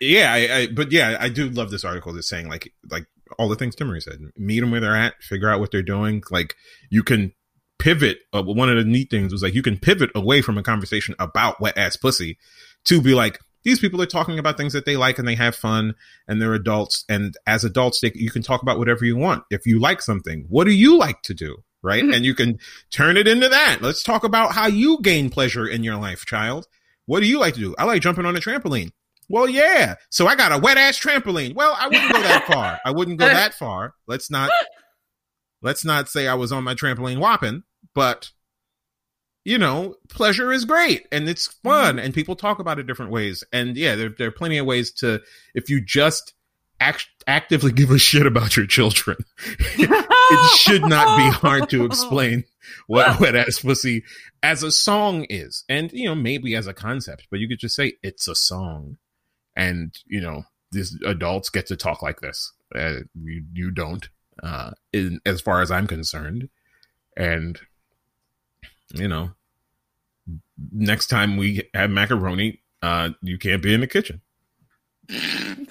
yeah, 0.00 0.32
I, 0.32 0.56
I 0.56 0.66
but 0.68 0.92
yeah, 0.92 1.16
I 1.20 1.28
do 1.28 1.48
love 1.48 1.70
this 1.70 1.84
article 1.84 2.12
that's 2.12 2.28
saying 2.28 2.48
like 2.48 2.72
like 2.90 3.06
all 3.38 3.48
the 3.48 3.56
things 3.56 3.76
Timaree 3.76 4.02
said. 4.02 4.20
Meet 4.36 4.60
them 4.60 4.70
where 4.70 4.80
they're 4.80 4.96
at, 4.96 5.22
figure 5.22 5.50
out 5.50 5.60
what 5.60 5.70
they're 5.70 5.82
doing. 5.82 6.22
Like 6.30 6.54
you 6.90 7.02
can 7.02 7.32
pivot. 7.78 8.18
Uh, 8.32 8.42
one 8.42 8.68
of 8.68 8.76
the 8.76 8.84
neat 8.84 9.10
things 9.10 9.32
was 9.32 9.42
like 9.42 9.54
you 9.54 9.62
can 9.62 9.78
pivot 9.78 10.10
away 10.14 10.42
from 10.42 10.58
a 10.58 10.62
conversation 10.62 11.14
about 11.18 11.60
wet 11.60 11.76
ass 11.78 11.96
pussy 11.96 12.38
to 12.84 13.00
be 13.00 13.14
like 13.14 13.38
these 13.64 13.80
people 13.80 14.00
are 14.00 14.06
talking 14.06 14.38
about 14.38 14.56
things 14.56 14.72
that 14.72 14.84
they 14.86 14.96
like 14.96 15.18
and 15.18 15.26
they 15.26 15.34
have 15.34 15.54
fun 15.54 15.94
and 16.26 16.40
they're 16.40 16.54
adults. 16.54 17.04
And 17.08 17.34
as 17.46 17.64
adults 17.64 18.00
they, 18.00 18.12
you 18.14 18.30
can 18.30 18.42
talk 18.42 18.62
about 18.62 18.78
whatever 18.78 19.04
you 19.04 19.16
want. 19.16 19.44
If 19.50 19.66
you 19.66 19.78
like 19.80 20.00
something 20.00 20.46
what 20.48 20.64
do 20.64 20.70
you 20.72 20.96
like 20.96 21.22
to 21.22 21.34
do? 21.34 21.58
Right? 21.82 22.02
Mhm. 22.02 22.16
and 22.16 22.24
you 22.24 22.34
can 22.34 22.58
turn 22.90 23.16
it 23.16 23.28
into 23.28 23.48
that. 23.48 23.78
Let's 23.80 24.02
talk 24.02 24.24
about 24.24 24.52
how 24.52 24.66
you 24.66 24.98
gain 25.00 25.30
pleasure 25.30 25.66
in 25.66 25.84
your 25.84 25.96
life 25.96 26.24
child. 26.26 26.66
What 27.06 27.20
do 27.20 27.26
you 27.26 27.38
like 27.38 27.54
to 27.54 27.60
do? 27.60 27.74
I 27.78 27.84
like 27.84 28.02
jumping 28.02 28.26
on 28.26 28.36
a 28.36 28.40
trampoline. 28.40 28.90
Well 29.28 29.48
yeah. 29.48 29.94
So 30.10 30.26
i 30.26 30.34
got 30.34 30.52
a 30.52 30.58
wet 30.58 30.76
ass 30.78 30.98
trampoline. 30.98 31.54
Well 31.54 31.76
i 31.78 31.86
wouldn't 31.86 32.12
go 32.12 32.20
that 32.22 32.46
far. 32.46 32.80
I 32.84 32.90
wouldn't 32.90 33.18
go 33.18 33.26
that 33.28 33.54
far. 33.54 33.94
Let's 34.06 34.30
not 34.30 34.50
let's 35.62 35.84
not 35.84 36.08
say 36.08 36.26
i 36.28 36.34
was 36.34 36.52
on 36.52 36.64
my 36.64 36.74
trampoline 36.74 37.18
whopping 37.18 37.62
but 37.94 38.30
you 39.48 39.56
know, 39.56 39.94
pleasure 40.10 40.52
is 40.52 40.66
great 40.66 41.06
and 41.10 41.26
it's 41.26 41.46
fun 41.46 41.98
and 41.98 42.12
people 42.12 42.36
talk 42.36 42.58
about 42.58 42.78
it 42.78 42.86
different 42.86 43.10
ways. 43.10 43.42
And 43.50 43.78
yeah, 43.78 43.94
there, 43.94 44.10
there 44.10 44.28
are 44.28 44.30
plenty 44.30 44.58
of 44.58 44.66
ways 44.66 44.92
to, 44.96 45.22
if 45.54 45.70
you 45.70 45.80
just 45.80 46.34
act, 46.80 47.06
actively 47.26 47.72
give 47.72 47.90
a 47.90 47.96
shit 47.96 48.26
about 48.26 48.58
your 48.58 48.66
children, 48.66 49.16
it 49.78 50.58
should 50.58 50.82
not 50.82 51.16
be 51.16 51.30
hard 51.30 51.70
to 51.70 51.86
explain 51.86 52.44
what 52.88 53.18
wet 53.20 53.36
ass 53.36 53.60
pussy 53.60 54.04
as 54.42 54.62
a 54.62 54.70
song 54.70 55.24
is. 55.30 55.64
And, 55.66 55.90
you 55.92 56.10
know, 56.10 56.14
maybe 56.14 56.54
as 56.54 56.66
a 56.66 56.74
concept, 56.74 57.26
but 57.30 57.40
you 57.40 57.48
could 57.48 57.58
just 57.58 57.74
say 57.74 57.94
it's 58.02 58.28
a 58.28 58.34
song. 58.34 58.98
And, 59.56 59.94
you 60.06 60.20
know, 60.20 60.42
these 60.72 60.98
adults 61.06 61.48
get 61.48 61.68
to 61.68 61.76
talk 61.76 62.02
like 62.02 62.20
this. 62.20 62.52
Uh, 62.74 62.96
you, 63.14 63.44
you 63.54 63.70
don't, 63.70 64.10
uh, 64.42 64.72
in, 64.92 65.20
as 65.26 65.40
far 65.40 65.62
as 65.62 65.70
I'm 65.70 65.86
concerned 65.86 66.48
and 67.16 67.60
you 68.94 69.08
know, 69.08 69.30
next 70.72 71.08
time 71.08 71.36
we 71.36 71.68
have 71.74 71.90
macaroni, 71.90 72.62
uh, 72.82 73.10
you 73.22 73.38
can't 73.38 73.62
be 73.62 73.74
in 73.74 73.80
the 73.80 73.86
kitchen. 73.86 74.20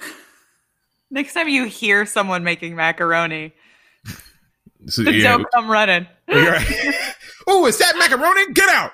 Next 1.10 1.32
time 1.32 1.48
you 1.48 1.64
hear 1.64 2.04
someone 2.04 2.44
making 2.44 2.76
macaroni, 2.76 3.54
So, 4.86 5.02
don't 5.04 5.14
yeah, 5.14 5.38
come 5.54 5.70
running. 5.70 6.06
right. 6.28 7.14
oh, 7.46 7.66
is 7.66 7.78
that 7.78 7.96
macaroni? 7.98 8.52
Get 8.52 8.68
out! 8.68 8.92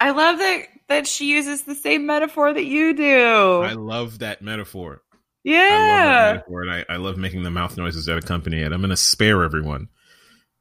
I 0.00 0.10
love 0.10 0.38
that 0.38 0.66
that 0.88 1.06
she 1.06 1.26
uses 1.26 1.62
the 1.62 1.74
same 1.74 2.06
metaphor 2.06 2.52
that 2.52 2.64
you 2.64 2.94
do. 2.94 3.62
I 3.62 3.74
love 3.74 4.18
that 4.20 4.42
metaphor. 4.42 5.02
I 5.44 5.50
love 5.50 5.54
yeah, 5.54 6.32
metaphor, 6.34 6.62
and 6.62 6.70
I, 6.70 6.84
I 6.88 6.96
love 6.96 7.16
making 7.16 7.42
the 7.42 7.50
mouth 7.50 7.76
noises 7.76 8.06
that 8.06 8.16
accompany 8.16 8.60
it. 8.60 8.72
I'm 8.72 8.80
going 8.80 8.90
to 8.90 8.96
spare 8.96 9.42
everyone, 9.42 9.88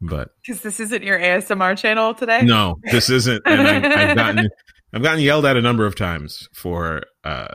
but 0.02 0.30
because 0.42 0.62
this 0.62 0.80
isn't 0.80 1.04
your 1.04 1.20
ASMR 1.20 1.78
channel 1.78 2.14
today. 2.14 2.42
no, 2.42 2.80
this 2.92 3.10
isn't. 3.10 3.44
And 3.46 3.62
I, 3.62 4.10
I've 4.10 4.16
gotten 4.18 4.50
I've 4.94 5.04
gotten 5.04 5.22
yelled 5.22 5.46
at 5.46 5.56
a 5.56 5.62
number 5.62 5.86
of 5.86 5.96
times 5.96 6.50
for 6.54 7.04
uh, 7.24 7.50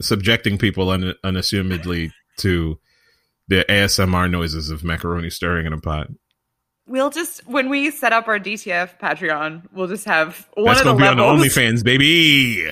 subjecting 0.00 0.58
people 0.58 0.90
un, 0.90 1.14
unassumedly 1.24 2.10
to 2.38 2.78
the 3.48 3.64
ASMR 3.68 4.30
noises 4.30 4.70
of 4.70 4.84
macaroni 4.84 5.30
stirring 5.30 5.66
in 5.66 5.72
a 5.72 5.80
pot. 5.80 6.08
We'll 6.86 7.10
just 7.10 7.46
when 7.46 7.68
we 7.68 7.90
set 7.90 8.12
up 8.12 8.26
our 8.26 8.40
DTF 8.40 8.98
Patreon, 8.98 9.68
we'll 9.72 9.86
just 9.86 10.04
have 10.06 10.48
one 10.54 10.66
That's 10.66 10.80
of 10.80 10.84
going 10.86 10.98
to 10.98 11.02
be 11.02 11.08
on 11.08 11.16
the 11.18 11.22
levels. 11.24 11.46
OnlyFans, 11.46 11.84
baby. 11.84 12.70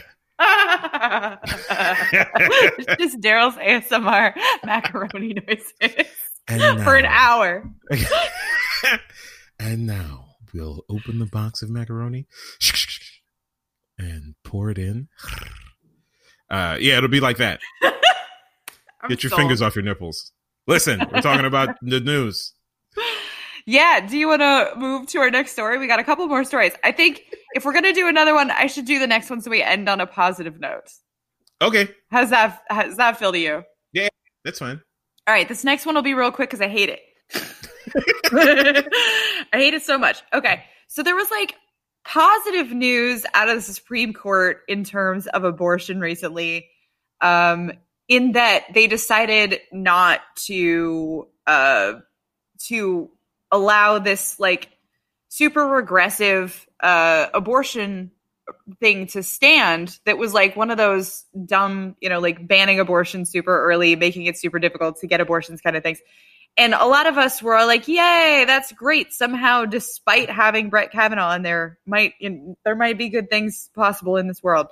It's 2.81 2.96
just 2.98 3.20
Daryl's 3.20 3.57
ASMR 3.57 4.35
macaroni 4.64 5.35
noises 5.35 6.07
And 6.46 6.83
for 6.85 6.96
an 6.96 7.07
hour. 7.07 7.68
and 9.59 9.87
now 9.87 10.27
we'll 10.55 10.85
open 10.88 11.18
the 11.18 11.27
box 11.27 11.62
of 11.62 11.70
macaroni 11.70 12.27
and 13.98 14.35
pour 14.44 14.70
it 14.70 14.79
in. 14.79 15.09
Uh, 16.51 16.77
yeah, 16.81 16.96
it'll 16.96 17.09
be 17.09 17.20
like 17.20 17.38
that. 17.38 17.61
Get 19.09 19.22
your 19.22 19.31
sold. 19.31 19.40
fingers 19.40 19.62
off 19.62 19.74
your 19.77 19.85
nipples. 19.85 20.33
Listen, 20.66 21.01
we're 21.12 21.20
talking 21.22 21.46
about 21.46 21.77
the 21.83 22.01
news. 22.01 22.53
Yeah. 23.64 24.07
Do 24.07 24.16
you 24.16 24.29
want 24.29 24.40
to 24.42 24.72
move 24.77 25.07
to 25.09 25.18
our 25.18 25.31
next 25.31 25.53
story? 25.53 25.79
We 25.79 25.87
got 25.87 26.01
a 26.01 26.05
couple 26.05 26.27
more 26.27 26.42
stories. 26.44 26.72
I 26.85 26.92
think 26.92 27.22
if 27.54 27.64
we're 27.64 27.72
gonna 27.72 27.92
do 27.92 28.08
another 28.08 28.34
one, 28.34 28.50
I 28.50 28.66
should 28.66 28.84
do 28.84 28.98
the 28.98 29.06
next 29.06 29.30
one 29.30 29.40
so 29.40 29.50
we 29.50 29.62
end 29.62 29.88
on 29.88 30.00
a 30.00 30.06
positive 30.06 30.61
note. 30.61 30.92
Okay, 31.61 31.88
How's 32.11 32.30
that? 32.30 32.62
How's 32.68 32.96
that 32.96 33.18
feel 33.18 33.32
to 33.32 33.38
you? 33.38 33.64
Yeah, 33.92 34.08
that's 34.44 34.61
fine. 34.61 34.80
All 35.26 35.34
right, 35.34 35.48
this 35.48 35.64
next 35.64 35.87
one 35.87 35.94
will 35.94 36.02
be 36.02 36.14
real 36.14 36.30
quick 36.30 36.50
because 36.50 36.61
I 36.61 36.68
hate 36.68 36.88
it. 36.88 37.00
I 38.32 39.56
hate 39.56 39.74
it 39.74 39.82
so 39.82 39.98
much. 39.98 40.22
Okay, 40.32 40.62
so 40.87 41.02
there 41.02 41.16
was 41.16 41.30
like 41.30 41.54
positive 42.04 42.72
news 42.72 43.26
out 43.34 43.48
of 43.48 43.56
the 43.56 43.62
Supreme 43.62 44.14
Court 44.14 44.61
in 44.68 44.84
terms 44.84 45.26
of 45.26 45.44
abortion 45.44 46.00
recently, 46.00 46.68
um, 47.20 47.72
in 48.08 48.32
that 48.32 48.64
they 48.72 48.87
decided 48.87 49.61
not 49.72 50.20
to 50.46 51.28
uh, 51.46 51.94
to 52.66 53.11
allow 53.50 53.98
this 53.98 54.38
like 54.38 54.70
super 55.28 55.66
regressive 55.66 56.67
uh, 56.80 57.26
abortion 57.34 58.10
thing 58.80 59.06
to 59.08 59.22
stand 59.22 59.98
that 60.04 60.18
was 60.18 60.32
like 60.32 60.56
one 60.56 60.70
of 60.70 60.76
those 60.76 61.24
dumb, 61.44 61.96
you 62.00 62.08
know, 62.08 62.18
like 62.18 62.46
banning 62.46 62.80
abortion 62.80 63.24
super 63.24 63.62
early, 63.64 63.96
making 63.96 64.26
it 64.26 64.36
super 64.36 64.58
difficult 64.58 64.98
to 65.00 65.06
get 65.06 65.20
abortions 65.20 65.60
kind 65.60 65.76
of 65.76 65.82
things. 65.82 66.00
And 66.56 66.74
a 66.74 66.86
lot 66.86 67.06
of 67.06 67.18
us 67.18 67.42
were 67.42 67.64
like, 67.66 67.86
"Yay, 67.86 68.44
that's 68.46 68.72
great!" 68.72 69.12
Somehow, 69.12 69.64
despite 69.64 70.28
having 70.28 70.70
Brett 70.70 70.90
Kavanaugh 70.90 71.34
in 71.34 71.42
there, 71.42 71.78
might 71.86 72.14
you 72.18 72.30
know, 72.30 72.58
there 72.64 72.74
might 72.74 72.98
be 72.98 73.08
good 73.08 73.30
things 73.30 73.70
possible 73.74 74.16
in 74.16 74.26
this 74.26 74.42
world. 74.42 74.66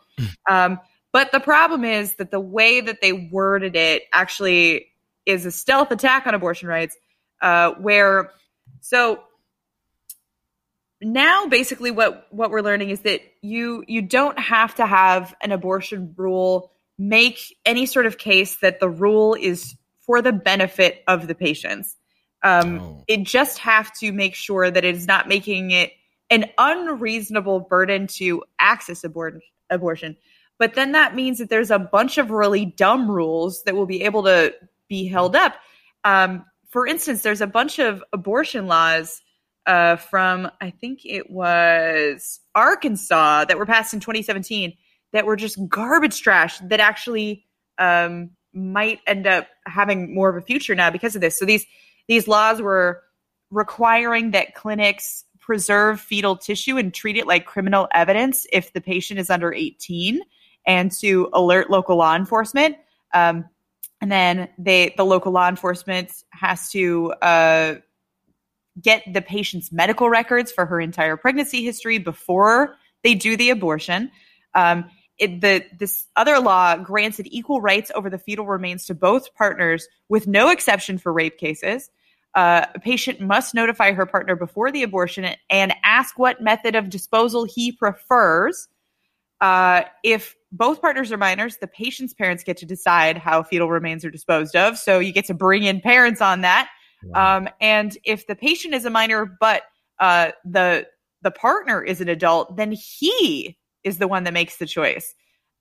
um, 0.51 0.81
but 1.12 1.31
the 1.33 1.40
problem 1.40 1.85
is 1.85 2.16
that 2.16 2.31
the 2.31 2.40
way 2.40 2.81
that 2.81 3.01
they 3.01 3.12
worded 3.12 3.77
it 3.77 4.03
actually 4.12 4.88
is 5.27 5.47
a 5.47 5.53
stealth 5.53 5.90
attack 5.90 6.27
on 6.27 6.35
abortion 6.35 6.69
rights, 6.69 6.97
uh, 7.40 7.73
where 7.73 8.33
so 8.81 9.23
now 11.03 11.47
basically 11.47 11.91
what 11.91 12.27
what 12.31 12.51
we're 12.51 12.63
learning 12.63 12.91
is 12.91 13.01
that 13.01 13.21
you 13.43 13.85
you 13.87 14.03
don't 14.03 14.39
have 14.39 14.75
to 14.77 14.87
have 14.87 15.35
an 15.43 15.53
abortion 15.53 16.15
rule. 16.17 16.71
Make 16.99 17.39
any 17.67 17.85
sort 17.87 18.07
of 18.07 18.17
case 18.17 18.57
that 18.57 18.81
the 18.81 18.89
rule 18.89 19.35
is 19.35 19.77
for 20.07 20.23
the 20.23 20.33
benefit 20.33 21.03
of 21.07 21.27
the 21.29 21.35
patients. 21.35 21.97
Um, 22.43 22.81
Oh. 22.81 23.05
it 23.09 23.25
just 23.25 23.59
have 23.59 23.93
to 23.99 24.13
make 24.13 24.35
sure 24.35 24.71
that 24.71 24.85
it 24.85 24.95
is 24.95 25.07
not 25.07 25.29
making 25.29 25.73
it 25.73 25.93
an 26.31 26.47
unreasonable 26.59 27.61
burden 27.61 28.07
to 28.07 28.43
access 28.59 29.05
abort- 29.05 29.43
abortion. 29.69 30.17
But 30.59 30.75
then 30.75 30.93
that 30.93 31.15
means 31.15 31.39
that 31.39 31.51
there's 31.51 31.71
a 31.71 31.79
bunch 31.79 32.19
of 32.19 32.31
really 32.31 32.65
dumb 32.65 33.11
rules 33.11 33.63
that 33.65 33.75
will 33.75 33.87
be 33.87 34.03
able 34.05 34.23
to 34.25 34.55
be 34.89 35.07
held 35.07 35.37
up. 35.37 35.55
Um, 36.05 36.45
for 36.71 36.87
instance 36.87 37.23
there's 37.23 37.41
a 37.41 37.47
bunch 37.47 37.79
of 37.79 38.03
abortion 38.13 38.67
laws 38.67 39.21
uh, 39.67 39.97
from 39.97 40.51
I 40.61 40.71
think 40.71 41.01
it 41.05 41.31
was 41.31 42.41
Arkansas 42.55 43.47
that 43.47 43.59
were 43.59 43.67
passed 43.67 43.95
in 43.95 44.01
2017 44.01 44.75
that 45.13 45.27
were 45.27 45.37
just 45.37 45.59
garbage 45.69 46.21
trash 46.21 46.59
that 46.61 46.81
actually 46.81 47.47
um, 47.79 48.31
might 48.53 49.01
end 49.07 49.27
up 49.27 49.49
having 49.67 50.15
more 50.15 50.29
of 50.29 50.37
a 50.37 50.47
future 50.47 50.75
now 50.75 50.91
because 50.91 51.15
of 51.15 51.21
this. 51.21 51.39
So 51.39 51.45
these 51.45 51.67
these 52.09 52.29
laws 52.29 52.63
were 52.63 53.03
requiring 53.51 54.33
that 54.33 54.55
clinics 54.55 55.25
preserve 55.41 56.01
fetal 56.01 56.37
tissue 56.37 56.77
and 56.77 56.93
treat 56.93 57.17
it 57.17 57.27
like 57.27 57.47
criminal 57.47 57.89
evidence 57.93 58.47
if 58.53 58.73
the 58.73 58.81
patient 58.81 59.21
is 59.21 59.31
under 59.31 59.53
18, 59.53 60.21
and 60.67 60.91
to 61.01 61.29
alert 61.33 61.71
local 61.71 61.97
law 61.97 62.17
enforcement. 62.17 62.77
Um, 63.15 63.45
and 64.01 64.11
then 64.13 64.49
they 64.59 64.95
the 64.97 65.05
local 65.05 65.33
law 65.33 65.49
enforcement 65.49 66.13
has 66.31 66.71
to 66.71 67.13
uh, 67.23 67.77
get 68.81 69.03
the 69.12 69.23
patient's 69.23 69.73
medical 69.73 70.09
records 70.09 70.53
for 70.53 70.67
her 70.67 70.81
entire 70.81 71.17
pregnancy 71.17 71.65
history 71.65 71.99
before 71.99 72.77
they 73.03 73.15
do 73.15 73.37
the 73.37 73.51
abortion. 73.51 74.11
Um, 74.55 74.91
it, 75.19 75.41
the 75.41 75.65
this 75.79 76.07
other 76.17 76.39
law 76.41 76.77
granted 76.77 77.27
equal 77.31 77.61
rights 77.61 77.91
over 77.95 78.11
the 78.11 78.19
fetal 78.19 78.47
remains 78.47 78.85
to 78.87 78.95
both 78.95 79.35
partners, 79.35 79.89
with 80.09 80.27
no 80.27 80.51
exception 80.51 80.99
for 80.99 81.12
rape 81.12 81.39
cases. 81.39 81.91
Uh, 82.35 82.67
a 82.75 82.79
patient 82.79 83.19
must 83.19 83.55
notify 83.55 83.93
her 83.93 84.05
partner 84.05 84.37
before 84.37 84.71
the 84.71 84.83
abortion 84.83 85.35
and 85.49 85.75
ask 85.85 86.19
what 86.19 86.43
method 86.43 86.75
of 86.75 86.91
disposal 86.91 87.45
he 87.45 87.73
prefers. 87.73 88.69
Uh, 89.41 89.83
if 90.05 90.37
both 90.53 90.83
partners 90.83 91.11
are 91.12 91.17
minors, 91.17 91.57
the 91.59 91.67
patient's 91.67 92.12
parents 92.12 92.45
get 92.45 92.59
to 92.59 92.67
decide 92.67 93.17
how 93.17 93.43
fetal 93.43 93.71
remains 93.71 94.05
are 94.05 94.11
disposed 94.11 94.55
of. 94.55 94.77
So 94.77 94.99
you 94.99 95.12
get 95.12 95.25
to 95.27 95.35
bring 95.35 95.62
in 95.62 95.81
parents 95.81 96.21
on 96.21 96.43
that. 96.43 96.69
Um, 97.14 97.49
and 97.61 97.97
if 98.05 98.27
the 98.27 98.35
patient 98.35 98.75
is 98.75 98.85
a 98.85 98.90
minor, 98.90 99.25
but 99.25 99.62
uh, 99.99 100.33
the 100.45 100.87
the 101.23 101.31
partner 101.31 101.83
is 101.83 102.01
an 102.01 102.09
adult, 102.09 102.57
then 102.57 102.73
he 102.73 103.57
is 103.85 103.99
the 103.99 104.09
one 104.09 104.25
that 104.25 104.33
makes 104.33 104.59
the 104.59 104.66
choice. 104.66 105.14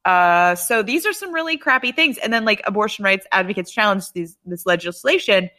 Uh, 0.03 0.53
so 0.55 0.83
these 0.83 1.05
are 1.05 1.13
some 1.13 1.33
really 1.33 1.57
crappy 1.57 1.91
things. 1.91 2.17
And 2.19 2.31
then 2.31 2.45
like 2.45 2.61
abortion 2.65 3.03
rights 3.03 3.25
advocates 3.31 3.71
challenge 3.71 4.11
these 4.13 4.37
this 4.45 4.65
legislation. 4.65 5.49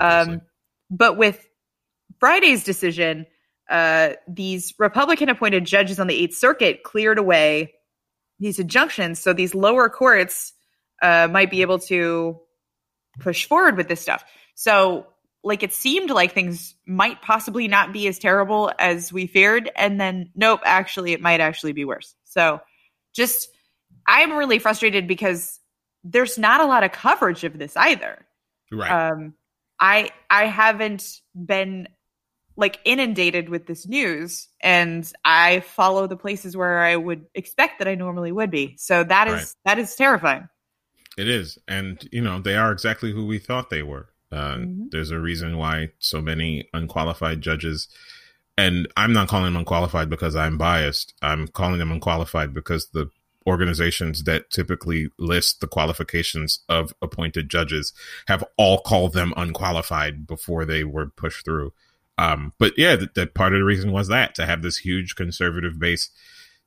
Um, 0.00 0.40
but 0.90 1.16
with 1.16 1.46
Friday's 2.18 2.64
decision, 2.64 3.26
uh, 3.70 4.10
these 4.26 4.74
Republican 4.78 5.28
appointed 5.28 5.64
judges 5.64 6.00
on 6.00 6.06
the 6.06 6.14
Eighth 6.14 6.36
Circuit 6.36 6.82
cleared 6.82 7.18
away 7.18 7.74
these 8.40 8.58
injunctions. 8.58 9.20
So 9.20 9.32
these 9.32 9.54
lower 9.54 9.88
courts 9.88 10.52
uh, 11.00 11.28
might 11.30 11.50
be 11.50 11.62
able 11.62 11.78
to 11.80 12.40
push 13.20 13.46
forward 13.46 13.76
with 13.76 13.88
this 13.88 14.00
stuff. 14.00 14.24
So, 14.54 15.06
like, 15.44 15.62
it 15.62 15.72
seemed 15.72 16.10
like 16.10 16.32
things 16.32 16.74
might 16.86 17.20
possibly 17.22 17.68
not 17.68 17.92
be 17.92 18.06
as 18.08 18.18
terrible 18.18 18.72
as 18.78 19.12
we 19.12 19.26
feared. 19.26 19.70
And 19.76 20.00
then, 20.00 20.30
nope, 20.34 20.60
actually, 20.64 21.12
it 21.12 21.20
might 21.20 21.40
actually 21.40 21.72
be 21.72 21.84
worse. 21.84 22.14
So, 22.24 22.60
just, 23.12 23.48
I'm 24.06 24.32
really 24.32 24.58
frustrated 24.58 25.06
because 25.06 25.60
there's 26.04 26.38
not 26.38 26.60
a 26.60 26.66
lot 26.66 26.84
of 26.84 26.92
coverage 26.92 27.44
of 27.44 27.58
this 27.58 27.76
either 27.76 28.26
right. 28.72 28.90
um 28.90 29.34
i 29.78 30.10
i 30.30 30.46
haven't 30.46 31.20
been 31.34 31.86
like 32.56 32.80
inundated 32.84 33.48
with 33.48 33.66
this 33.66 33.86
news 33.86 34.48
and 34.60 35.12
i 35.24 35.60
follow 35.60 36.08
the 36.08 36.16
places 36.16 36.56
where 36.56 36.80
i 36.80 36.96
would 36.96 37.24
expect 37.36 37.78
that 37.78 37.86
i 37.86 37.94
normally 37.94 38.32
would 38.32 38.50
be 38.50 38.74
so 38.78 39.04
that 39.04 39.28
is 39.28 39.34
Right. 39.34 39.46
that 39.64 39.78
is 39.78 39.94
terrifying 39.94 40.48
It 41.18 41.28
is, 41.28 41.58
and 41.68 42.08
you 42.10 42.22
know 42.22 42.40
they 42.40 42.56
are 42.56 42.72
exactly 42.72 43.12
who 43.12 43.26
we 43.26 43.38
thought 43.38 43.68
they 43.70 43.82
were. 43.82 44.08
Uh, 44.32 44.56
Mhm. 44.56 44.90
There's 44.90 45.10
a 45.10 45.20
reason 45.20 45.58
why 45.58 45.90
so 45.98 46.22
many 46.22 46.68
unqualified 46.72 47.42
judges, 47.42 47.88
and 48.56 48.88
I'm 48.96 49.12
not 49.12 49.28
calling 49.28 49.44
them 49.44 49.56
unqualified 49.56 50.08
because 50.08 50.34
I'm 50.34 50.56
biased. 50.58 51.14
I'm 51.22 51.48
calling 51.48 51.78
them 51.78 51.92
unqualified 51.92 52.54
because 52.54 52.88
the 52.90 53.10
organizations 53.46 54.22
that 54.24 54.50
typically 54.50 55.08
list 55.18 55.60
the 55.60 55.66
qualifications 55.66 56.60
of 56.68 56.94
appointed 57.02 57.50
judges 57.50 57.92
have 58.28 58.44
all 58.56 58.78
called 58.78 59.12
them 59.14 59.34
unqualified 59.36 60.26
before 60.26 60.64
they 60.64 60.84
were 60.84 61.08
pushed 61.08 61.44
through. 61.44 61.72
Um, 62.18 62.52
but 62.58 62.74
yeah, 62.76 62.94
that, 62.96 63.14
that 63.14 63.34
part 63.34 63.52
of 63.52 63.58
the 63.58 63.64
reason 63.64 63.90
was 63.90 64.08
that 64.08 64.34
to 64.36 64.46
have 64.46 64.62
this 64.62 64.78
huge 64.78 65.16
conservative 65.16 65.78
base 65.78 66.10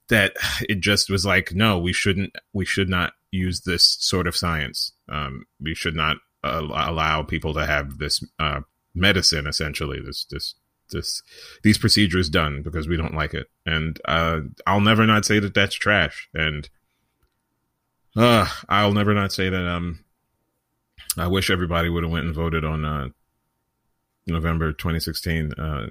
that 0.10 0.36
it 0.70 0.82
just 0.82 1.10
was 1.10 1.26
like, 1.26 1.54
no, 1.54 1.80
we 1.80 1.94
shouldn't, 1.94 2.36
we 2.52 2.66
should 2.66 2.90
not 2.90 3.14
use 3.32 3.62
this 3.62 3.98
sort 4.00 4.28
of 4.28 4.36
science. 4.36 4.92
Um, 5.08 5.46
we 5.62 5.74
should 5.76 5.96
not 5.96 6.18
uh, 6.46 6.62
allow 6.62 7.24
people 7.24 7.54
to 7.54 7.66
have 7.66 7.98
this 7.98 8.24
uh, 8.40 8.62
medicine, 8.94 9.48
essentially, 9.48 10.00
this 10.00 10.26
this 10.26 10.56
this 10.92 11.24
these 11.64 11.78
procedures 11.78 12.30
done 12.30 12.62
because 12.62 12.88
we 12.88 12.98
don't 12.98 13.16
like 13.16 13.34
it. 13.34 13.48
And 13.66 14.00
uh, 14.06 14.42
I'll 14.66 14.82
never 14.82 15.06
not 15.06 15.26
say 15.26 15.40
that 15.40 15.54
that's 15.54 15.76
trash. 15.76 16.30
And 16.34 16.70
uh, 18.16 18.48
I'll 18.70 18.94
never 18.94 19.14
not 19.14 19.34
say 19.34 19.50
that. 19.50 19.68
Um, 19.68 20.06
I 21.18 21.28
wish 21.28 21.50
everybody 21.50 21.90
would 21.90 22.04
have 22.04 22.12
went 22.12 22.26
and 22.26 22.36
voted 22.36 22.66
on 22.66 22.86
uh, 22.86 23.10
November 24.28 24.72
2016. 24.74 25.54
Uh, 25.54 25.88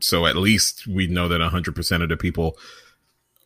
so 0.00 0.26
at 0.26 0.36
least 0.36 0.86
we 0.86 1.06
know 1.06 1.28
that 1.28 1.40
100% 1.40 2.02
of 2.02 2.08
the 2.08 2.16
people 2.16 2.56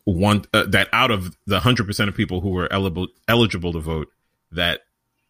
want 0.05 0.47
uh, 0.53 0.65
that 0.67 0.87
out 0.93 1.11
of 1.11 1.35
the 1.45 1.59
100% 1.59 2.07
of 2.07 2.15
people 2.15 2.41
who 2.41 2.49
were 2.49 2.71
eligible 2.71 3.07
eligible 3.27 3.73
to 3.73 3.79
vote 3.79 4.07
that 4.51 4.81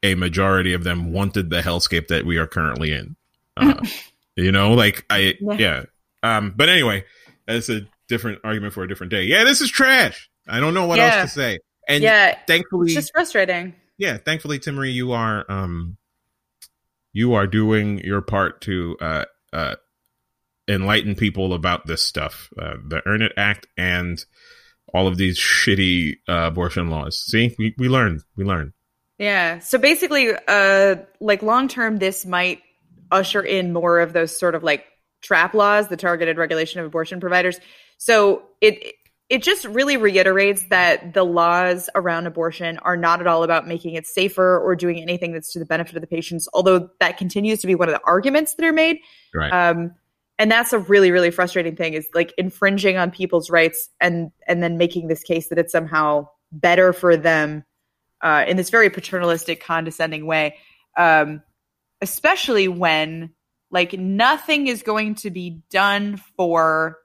a 0.03 0.15
majority 0.15 0.73
of 0.73 0.83
them 0.83 1.11
wanted 1.11 1.49
the 1.49 1.61
hellscape 1.61 2.07
that 2.07 2.25
we 2.25 2.37
are 2.37 2.47
currently 2.47 2.91
in. 2.91 3.15
Uh, 3.55 3.85
you 4.35 4.51
know 4.51 4.73
like 4.73 5.05
i 5.09 5.33
yeah. 5.39 5.53
yeah. 5.57 5.83
Um 6.23 6.53
but 6.55 6.69
anyway 6.69 7.03
that's 7.45 7.69
a 7.69 7.81
different 8.07 8.39
argument 8.43 8.73
for 8.73 8.83
a 8.83 8.87
different 8.87 9.11
day. 9.11 9.23
Yeah 9.23 9.43
this 9.43 9.61
is 9.61 9.69
trash. 9.69 10.29
I 10.47 10.59
don't 10.59 10.73
know 10.73 10.85
what 10.85 10.97
yeah. 10.97 11.17
else 11.17 11.33
to 11.33 11.39
say. 11.39 11.59
And 11.87 12.03
yeah. 12.03 12.37
thankfully 12.47 12.87
it's 12.87 12.95
just 12.95 13.11
frustrating. 13.13 13.75
Yeah 13.97 14.17
thankfully 14.17 14.59
Timaree 14.59 14.93
you 14.93 15.11
are 15.11 15.45
um 15.49 15.97
you 17.13 17.33
are 17.33 17.47
doing 17.47 17.99
your 17.99 18.21
part 18.21 18.61
to 18.61 18.97
uh 19.01 19.25
uh 19.53 19.75
enlighten 20.67 21.15
people 21.15 21.53
about 21.53 21.87
this 21.87 22.03
stuff 22.03 22.49
uh, 22.61 22.75
the 22.85 23.01
earn 23.07 23.21
it 23.21 23.31
act 23.37 23.67
and 23.77 24.25
all 24.93 25.07
of 25.07 25.17
these 25.17 25.37
shitty 25.37 26.17
uh, 26.27 26.47
abortion 26.47 26.89
laws. 26.89 27.19
See, 27.19 27.55
we 27.57 27.75
we 27.77 27.89
learned, 27.89 28.23
we 28.35 28.43
learned. 28.45 28.73
Yeah. 29.17 29.59
So 29.59 29.77
basically, 29.77 30.31
uh, 30.47 30.97
like 31.19 31.41
long 31.41 31.67
term, 31.67 31.97
this 31.97 32.25
might 32.25 32.61
usher 33.11 33.41
in 33.41 33.73
more 33.73 33.99
of 33.99 34.13
those 34.13 34.37
sort 34.37 34.55
of 34.55 34.63
like 34.63 34.85
trap 35.21 35.53
laws, 35.53 35.87
the 35.87 35.97
targeted 35.97 36.37
regulation 36.37 36.79
of 36.79 36.85
abortion 36.85 37.19
providers. 37.19 37.59
So 37.97 38.43
it 38.61 38.93
it 39.29 39.43
just 39.43 39.65
really 39.65 39.97
reiterates 39.97 40.63
that 40.69 41.13
the 41.13 41.23
laws 41.23 41.89
around 41.95 42.27
abortion 42.27 42.77
are 42.79 42.95
not 42.95 43.19
at 43.19 43.27
all 43.27 43.43
about 43.43 43.67
making 43.67 43.95
it 43.95 44.07
safer 44.07 44.57
or 44.57 44.73
doing 44.75 45.01
anything 45.01 45.33
that's 45.33 45.51
to 45.51 45.59
the 45.59 45.65
benefit 45.65 45.95
of 45.95 46.01
the 46.01 46.07
patients. 46.07 46.47
Although 46.53 46.89
that 46.99 47.17
continues 47.17 47.59
to 47.61 47.67
be 47.67 47.75
one 47.75 47.89
of 47.89 47.93
the 47.93 48.01
arguments 48.05 48.53
that 48.53 48.65
are 48.65 48.73
made. 48.73 48.99
Right. 49.33 49.51
Um, 49.51 49.95
and 50.39 50.51
that's 50.51 50.71
a 50.71 50.79
really 50.79 51.11
really 51.11 51.31
frustrating 51.31 51.75
thing 51.75 51.93
is 51.93 52.07
like 52.13 52.33
infringing 52.37 52.97
on 52.97 53.09
people's 53.09 53.49
rights 53.49 53.89
and 53.99 54.31
and 54.47 54.61
then 54.61 54.77
making 54.77 55.07
this 55.07 55.23
case 55.23 55.49
that 55.49 55.57
it's 55.57 55.71
somehow 55.71 56.27
better 56.51 56.93
for 56.93 57.17
them 57.17 57.63
uh, 58.21 58.45
in 58.47 58.57
this 58.57 58.69
very 58.69 58.89
paternalistic 58.89 59.63
condescending 59.63 60.25
way 60.25 60.55
um, 60.97 61.41
especially 62.01 62.67
when 62.67 63.31
like 63.71 63.93
nothing 63.93 64.67
is 64.67 64.81
going 64.81 65.15
to 65.15 65.29
be 65.29 65.61
done 65.69 66.17
for 66.35 66.97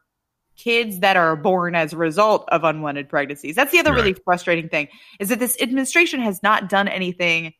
kids 0.56 1.00
that 1.00 1.16
are 1.16 1.34
born 1.34 1.74
as 1.74 1.92
a 1.92 1.96
result 1.96 2.48
of 2.50 2.62
unwanted 2.64 3.08
pregnancies 3.08 3.56
that's 3.56 3.72
the 3.72 3.78
other 3.78 3.90
right. 3.90 3.96
really 3.96 4.16
frustrating 4.24 4.68
thing 4.68 4.88
is 5.18 5.28
that 5.28 5.38
this 5.38 5.60
administration 5.60 6.20
has 6.20 6.42
not 6.42 6.68
done 6.68 6.88
anything 6.88 7.52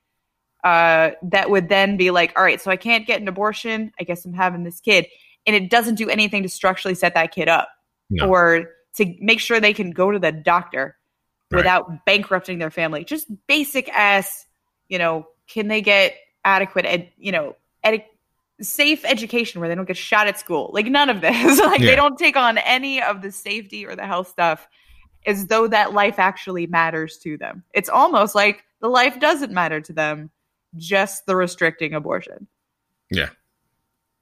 uh, 0.62 1.10
that 1.22 1.50
would 1.50 1.68
then 1.68 1.96
be 1.96 2.10
like 2.10 2.32
all 2.36 2.44
right 2.44 2.60
so 2.60 2.70
i 2.70 2.76
can't 2.76 3.06
get 3.06 3.20
an 3.20 3.26
abortion 3.26 3.90
i 3.98 4.04
guess 4.04 4.24
i'm 4.24 4.34
having 4.34 4.62
this 4.62 4.80
kid 4.80 5.06
and 5.46 5.56
it 5.56 5.70
doesn't 5.70 5.96
do 5.96 6.08
anything 6.08 6.42
to 6.42 6.48
structurally 6.48 6.94
set 6.94 7.14
that 7.14 7.32
kid 7.32 7.48
up 7.48 7.68
no. 8.10 8.28
or 8.28 8.70
to 8.94 9.14
make 9.20 9.40
sure 9.40 9.58
they 9.58 9.74
can 9.74 9.90
go 9.90 10.10
to 10.10 10.18
the 10.18 10.30
doctor 10.30 10.96
right. 11.52 11.58
without 11.58 12.04
bankrupting 12.04 12.58
their 12.58 12.70
family. 12.70 13.04
Just 13.04 13.28
basic 13.46 13.88
ass, 13.90 14.46
you 14.88 14.98
know, 14.98 15.26
can 15.48 15.68
they 15.68 15.82
get 15.82 16.14
adequate, 16.44 16.86
ed, 16.86 17.10
you 17.18 17.32
know, 17.32 17.56
ed, 17.84 18.04
safe 18.60 19.04
education 19.04 19.60
where 19.60 19.68
they 19.68 19.74
don't 19.74 19.86
get 19.86 19.96
shot 19.96 20.26
at 20.26 20.38
school? 20.38 20.70
Like 20.72 20.86
none 20.86 21.10
of 21.10 21.20
this. 21.20 21.58
like 21.64 21.80
yeah. 21.80 21.90
they 21.90 21.96
don't 21.96 22.18
take 22.18 22.36
on 22.36 22.58
any 22.58 23.02
of 23.02 23.22
the 23.22 23.30
safety 23.30 23.86
or 23.86 23.94
the 23.94 24.06
health 24.06 24.28
stuff 24.28 24.66
as 25.26 25.46
though 25.46 25.68
that 25.68 25.92
life 25.92 26.18
actually 26.18 26.66
matters 26.66 27.18
to 27.18 27.36
them. 27.36 27.62
It's 27.72 27.88
almost 27.88 28.34
like 28.34 28.64
the 28.80 28.88
life 28.88 29.20
doesn't 29.20 29.52
matter 29.52 29.80
to 29.80 29.92
them, 29.92 30.30
just 30.76 31.26
the 31.26 31.36
restricting 31.36 31.94
abortion. 31.94 32.48
Yeah. 33.10 33.30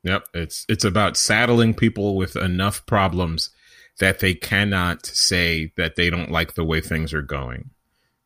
Yep, 0.02 0.28
it's 0.32 0.64
it's 0.68 0.84
about 0.84 1.18
saddling 1.18 1.74
people 1.74 2.16
with 2.16 2.34
enough 2.34 2.86
problems 2.86 3.50
that 3.98 4.20
they 4.20 4.34
cannot 4.34 5.06
say 5.06 5.72
that 5.76 5.96
they 5.96 6.10
don't 6.10 6.30
like 6.30 6.54
the 6.54 6.64
way 6.64 6.80
things 6.80 7.12
are 7.12 7.22
going. 7.22 7.70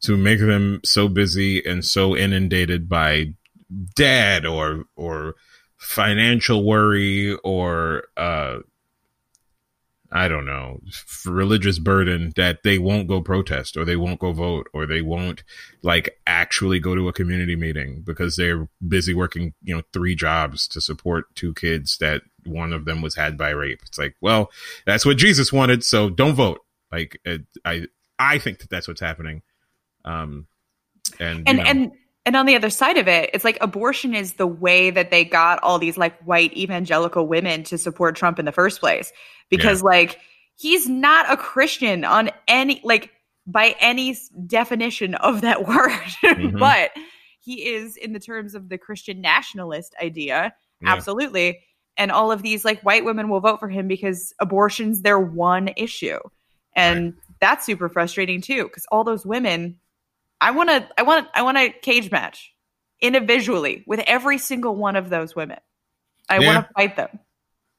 To 0.02 0.16
make 0.16 0.38
them 0.38 0.80
so 0.84 1.08
busy 1.08 1.64
and 1.64 1.84
so 1.84 2.14
inundated 2.14 2.88
by 2.88 3.34
debt 3.96 4.44
or 4.44 4.84
or 4.96 5.34
financial 5.78 6.64
worry 6.64 7.34
or 7.42 8.04
uh 8.16 8.58
I 10.16 10.28
don't 10.28 10.46
know, 10.46 10.80
religious 11.26 11.80
burden 11.80 12.32
that 12.36 12.62
they 12.62 12.78
won't 12.78 13.08
go 13.08 13.20
protest 13.20 13.76
or 13.76 13.84
they 13.84 13.96
won't 13.96 14.20
go 14.20 14.32
vote 14.32 14.68
or 14.72 14.86
they 14.86 15.02
won't 15.02 15.42
like 15.82 16.20
actually 16.24 16.78
go 16.78 16.94
to 16.94 17.08
a 17.08 17.12
community 17.12 17.56
meeting 17.56 18.02
because 18.06 18.36
they're 18.36 18.68
busy 18.86 19.12
working, 19.12 19.54
you 19.64 19.74
know, 19.74 19.82
three 19.92 20.14
jobs 20.14 20.68
to 20.68 20.80
support 20.80 21.34
two 21.34 21.52
kids 21.52 21.98
that 21.98 22.22
one 22.46 22.72
of 22.72 22.84
them 22.84 23.02
was 23.02 23.14
had 23.14 23.36
by 23.36 23.50
rape. 23.50 23.80
It's 23.86 23.98
like, 23.98 24.14
well, 24.20 24.50
that's 24.86 25.06
what 25.06 25.16
Jesus 25.16 25.52
wanted, 25.52 25.84
so 25.84 26.10
don't 26.10 26.34
vote. 26.34 26.60
Like 26.92 27.20
I 27.64 27.86
I 28.18 28.38
think 28.38 28.60
that 28.60 28.70
that's 28.70 28.88
what's 28.88 29.00
happening. 29.00 29.42
Um 30.04 30.46
and 31.18 31.48
and 31.48 31.58
know, 31.58 31.64
and 31.64 31.92
and 32.26 32.36
on 32.36 32.46
the 32.46 32.56
other 32.56 32.70
side 32.70 32.96
of 32.96 33.06
it, 33.06 33.30
it's 33.34 33.44
like 33.44 33.58
abortion 33.60 34.14
is 34.14 34.34
the 34.34 34.46
way 34.46 34.90
that 34.90 35.10
they 35.10 35.24
got 35.24 35.62
all 35.62 35.78
these 35.78 35.98
like 35.98 36.18
white 36.22 36.56
evangelical 36.56 37.26
women 37.26 37.64
to 37.64 37.76
support 37.76 38.16
Trump 38.16 38.38
in 38.38 38.44
the 38.44 38.52
first 38.52 38.80
place. 38.80 39.12
Because 39.50 39.80
yeah. 39.80 39.88
like 39.88 40.20
he's 40.56 40.88
not 40.88 41.30
a 41.30 41.36
Christian 41.36 42.04
on 42.04 42.30
any 42.48 42.80
like 42.82 43.10
by 43.46 43.76
any 43.78 44.16
definition 44.46 45.14
of 45.16 45.42
that 45.42 45.66
word. 45.68 45.90
Mm-hmm. 46.24 46.58
but 46.58 46.92
he 47.40 47.68
is 47.68 47.96
in 47.98 48.14
the 48.14 48.20
terms 48.20 48.54
of 48.54 48.70
the 48.70 48.78
Christian 48.78 49.20
nationalist 49.20 49.94
idea. 50.00 50.54
Yeah. 50.80 50.92
Absolutely. 50.92 51.60
And 51.96 52.10
all 52.10 52.32
of 52.32 52.42
these 52.42 52.64
like 52.64 52.80
white 52.82 53.04
women 53.04 53.28
will 53.28 53.40
vote 53.40 53.60
for 53.60 53.68
him 53.68 53.86
because 53.86 54.34
abortion's 54.40 55.02
their 55.02 55.18
one 55.18 55.70
issue. 55.76 56.18
And 56.74 57.04
right. 57.04 57.14
that's 57.40 57.66
super 57.66 57.88
frustrating 57.88 58.40
too, 58.40 58.64
because 58.64 58.86
all 58.90 59.04
those 59.04 59.24
women 59.24 59.78
I 60.40 60.50
want 60.50 60.68
to 60.68 60.86
I 60.98 61.02
want 61.02 61.28
I 61.34 61.42
want 61.42 61.56
a 61.56 61.70
cage 61.70 62.10
match 62.10 62.52
individually 63.00 63.82
with 63.86 64.00
every 64.06 64.38
single 64.38 64.74
one 64.74 64.96
of 64.96 65.08
those 65.08 65.34
women. 65.34 65.58
I 66.28 66.38
yeah. 66.38 66.46
want 66.46 66.66
to 66.66 66.72
fight 66.74 66.96
them. 66.96 67.18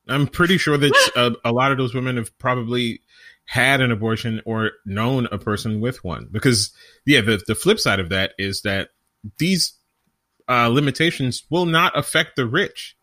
I'm 0.07 0.28
pretty 0.28 0.57
sure 0.57 0.78
that 0.78 1.11
a, 1.16 1.49
a 1.49 1.51
lot 1.51 1.72
of 1.72 1.78
those 1.78 1.93
women 1.93 2.18
have 2.18 2.36
probably 2.38 3.01
had 3.45 3.82
an 3.82 3.91
abortion 3.91 4.41
or 4.45 4.72
known 4.86 5.28
a 5.32 5.38
person 5.38 5.80
with 5.80 6.03
one 6.03 6.28
because 6.32 6.72
yeah 7.05 7.22
the, 7.22 7.39
the 7.45 7.53
flip 7.53 7.80
side 7.80 7.99
of 7.99 8.09
that 8.09 8.32
is 8.39 8.63
that 8.63 8.89
these 9.38 9.74
uh, 10.49 10.68
limitations 10.68 11.43
will 11.51 11.68
not 11.68 11.95
affect 11.97 12.36
the 12.36 12.47
rich 12.47 12.97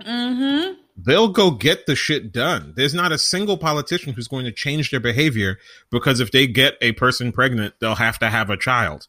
mm-hmm 0.00 0.72
they'll 0.96 1.28
go 1.28 1.50
get 1.50 1.86
the 1.86 1.96
shit 1.96 2.32
done. 2.32 2.72
There's 2.76 2.94
not 2.94 3.12
a 3.12 3.18
single 3.18 3.58
politician 3.58 4.12
who's 4.12 4.28
going 4.28 4.44
to 4.44 4.52
change 4.52 4.90
their 4.90 5.00
behavior 5.00 5.58
because 5.90 6.20
if 6.20 6.30
they 6.30 6.46
get 6.46 6.76
a 6.80 6.92
person 6.92 7.32
pregnant, 7.32 7.74
they'll 7.80 7.96
have 7.96 8.18
to 8.20 8.30
have 8.30 8.50
a 8.50 8.56
child. 8.56 9.08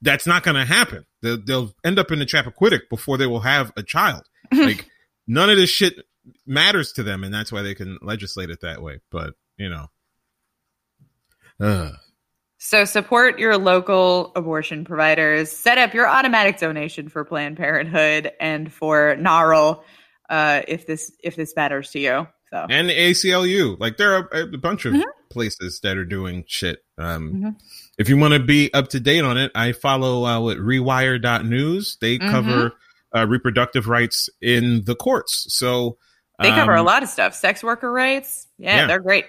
That's 0.00 0.26
not 0.26 0.42
going 0.42 0.56
to 0.56 0.64
happen. 0.64 1.06
They'll, 1.22 1.42
they'll, 1.42 1.74
end 1.84 1.98
up 1.98 2.10
in 2.10 2.18
the 2.18 2.26
Chappaquiddick 2.26 2.88
before 2.90 3.18
they 3.18 3.26
will 3.26 3.40
have 3.40 3.72
a 3.76 3.82
child. 3.82 4.22
like 4.52 4.88
none 5.26 5.48
of 5.48 5.56
this 5.56 5.70
shit 5.70 5.94
matters 6.46 6.92
to 6.92 7.02
them, 7.02 7.24
and 7.24 7.32
that's 7.32 7.52
why 7.52 7.62
they 7.62 7.74
can 7.74 7.98
legislate 8.02 8.50
it 8.50 8.60
that 8.60 8.82
way. 8.82 9.00
But 9.10 9.34
you 9.56 9.68
know, 9.68 9.86
uh. 11.60 11.92
So 12.58 12.84
support 12.84 13.40
your 13.40 13.58
local 13.58 14.30
abortion 14.36 14.84
providers. 14.84 15.50
Set 15.50 15.78
up 15.78 15.94
your 15.94 16.08
automatic 16.08 16.58
donation 16.58 17.08
for 17.08 17.24
Planned 17.24 17.56
Parenthood 17.56 18.30
and 18.40 18.72
for 18.72 19.16
NARAL 19.16 19.82
uh, 20.32 20.62
if 20.66 20.86
this 20.86 21.12
if 21.22 21.36
this 21.36 21.54
matters 21.54 21.90
to 21.90 22.00
you. 22.00 22.26
So 22.50 22.66
and 22.68 22.88
the 22.88 22.96
ACLU, 22.96 23.78
like 23.78 23.98
there 23.98 24.14
are 24.14 24.28
a 24.32 24.46
bunch 24.46 24.86
of 24.86 24.94
mm-hmm. 24.94 25.08
places 25.30 25.80
that 25.82 25.96
are 25.96 26.04
doing 26.04 26.44
shit. 26.46 26.82
Um, 26.98 27.32
mm-hmm. 27.32 27.48
If 27.98 28.08
you 28.08 28.16
want 28.16 28.34
to 28.34 28.40
be 28.40 28.72
up 28.72 28.88
to 28.88 29.00
date 29.00 29.24
on 29.24 29.36
it, 29.36 29.52
I 29.54 29.72
follow 29.72 30.24
uh, 30.24 30.40
with 30.40 30.58
Rewire.news. 30.58 31.98
They 32.00 32.18
mm-hmm. 32.18 32.30
cover 32.30 32.72
uh, 33.14 33.26
reproductive 33.26 33.88
rights 33.88 34.30
in 34.40 34.84
the 34.84 34.94
courts. 34.94 35.46
So 35.54 35.98
they 36.40 36.48
cover 36.50 36.72
um, 36.72 36.80
a 36.80 36.82
lot 36.82 37.02
of 37.02 37.10
stuff. 37.10 37.34
Sex 37.34 37.62
worker 37.62 37.92
rights, 37.92 38.48
yeah, 38.58 38.78
yeah. 38.78 38.86
they're 38.86 39.00
great. 39.00 39.26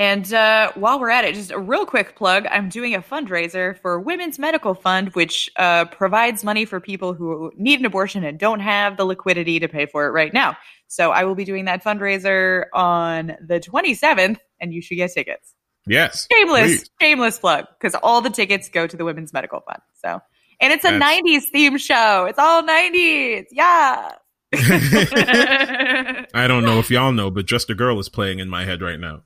And 0.00 0.32
uh, 0.32 0.72
while 0.76 0.98
we're 0.98 1.10
at 1.10 1.26
it, 1.26 1.34
just 1.34 1.50
a 1.50 1.58
real 1.58 1.84
quick 1.84 2.16
plug 2.16 2.46
I'm 2.50 2.70
doing 2.70 2.94
a 2.94 3.02
fundraiser 3.02 3.78
for 3.80 4.00
Women's 4.00 4.38
Medical 4.38 4.72
Fund, 4.72 5.10
which 5.10 5.50
uh, 5.56 5.84
provides 5.84 6.42
money 6.42 6.64
for 6.64 6.80
people 6.80 7.12
who 7.12 7.52
need 7.58 7.80
an 7.80 7.84
abortion 7.84 8.24
and 8.24 8.38
don't 8.38 8.60
have 8.60 8.96
the 8.96 9.04
liquidity 9.04 9.60
to 9.60 9.68
pay 9.68 9.84
for 9.84 10.06
it 10.06 10.12
right 10.12 10.32
now. 10.32 10.56
So 10.88 11.10
I 11.10 11.24
will 11.24 11.34
be 11.34 11.44
doing 11.44 11.66
that 11.66 11.84
fundraiser 11.84 12.64
on 12.72 13.36
the 13.46 13.60
27th, 13.60 14.38
and 14.58 14.72
you 14.72 14.80
should 14.80 14.94
get 14.94 15.12
tickets. 15.12 15.54
Yes. 15.86 16.26
Shameless, 16.32 16.62
please. 16.78 16.90
shameless 16.98 17.38
plug 17.38 17.66
because 17.78 17.94
all 17.96 18.22
the 18.22 18.30
tickets 18.30 18.70
go 18.70 18.86
to 18.86 18.96
the 18.96 19.04
Women's 19.04 19.34
Medical 19.34 19.60
Fund. 19.60 19.82
So, 20.02 20.18
and 20.62 20.72
it's 20.72 20.84
a 20.86 20.98
That's- 20.98 21.20
90s 21.20 21.50
theme 21.52 21.76
show. 21.76 22.24
It's 22.24 22.38
all 22.38 22.62
90s. 22.62 23.48
Yeah. 23.50 24.12
I 26.32 26.46
don't 26.48 26.64
know 26.64 26.78
if 26.78 26.90
y'all 26.90 27.12
know, 27.12 27.30
but 27.30 27.44
Just 27.44 27.68
a 27.68 27.74
Girl 27.74 27.98
is 27.98 28.08
playing 28.08 28.38
in 28.38 28.48
my 28.48 28.64
head 28.64 28.80
right 28.80 28.98
now. 28.98 29.24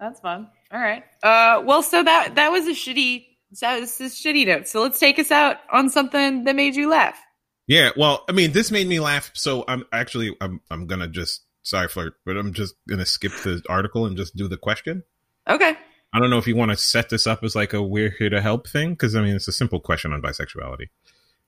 That's 0.00 0.20
fun. 0.20 0.48
All 0.72 0.80
right. 0.80 1.04
Uh, 1.22 1.62
well, 1.64 1.82
so 1.82 2.02
that 2.02 2.34
that 2.34 2.50
was 2.50 2.66
a 2.66 2.72
shitty. 2.72 3.26
That 3.60 3.80
was 3.80 4.00
a 4.00 4.04
shitty 4.04 4.46
note. 4.46 4.66
So 4.68 4.82
let's 4.82 4.98
take 4.98 5.18
us 5.18 5.30
out 5.30 5.58
on 5.70 5.90
something 5.90 6.44
that 6.44 6.56
made 6.56 6.74
you 6.74 6.88
laugh. 6.88 7.18
Yeah, 7.66 7.90
well, 7.96 8.24
I 8.28 8.32
mean, 8.32 8.52
this 8.52 8.70
made 8.70 8.88
me 8.88 9.00
laugh. 9.00 9.30
So 9.34 9.64
I'm 9.68 9.84
actually, 9.92 10.36
I'm, 10.40 10.60
I'm 10.70 10.86
gonna 10.86 11.08
just 11.08 11.42
sorry 11.62 11.88
flirt, 11.88 12.14
but 12.26 12.36
I'm 12.36 12.52
just 12.52 12.74
gonna 12.88 13.06
skip 13.06 13.32
the 13.44 13.62
article 13.68 14.06
and 14.06 14.16
just 14.16 14.36
do 14.36 14.48
the 14.48 14.56
question. 14.56 15.04
Okay. 15.48 15.76
I 16.12 16.18
don't 16.20 16.30
know 16.30 16.38
if 16.38 16.46
you 16.46 16.56
want 16.56 16.70
to 16.72 16.76
set 16.76 17.08
this 17.08 17.26
up 17.26 17.42
as 17.42 17.56
like 17.56 17.72
a 17.72 17.82
we're 17.82 18.10
here 18.10 18.28
to 18.28 18.42
help 18.42 18.68
thing, 18.68 18.90
because 18.90 19.14
I 19.14 19.22
mean, 19.22 19.34
it's 19.34 19.48
a 19.48 19.52
simple 19.52 19.80
question 19.80 20.12
on 20.12 20.20
bisexuality. 20.20 20.88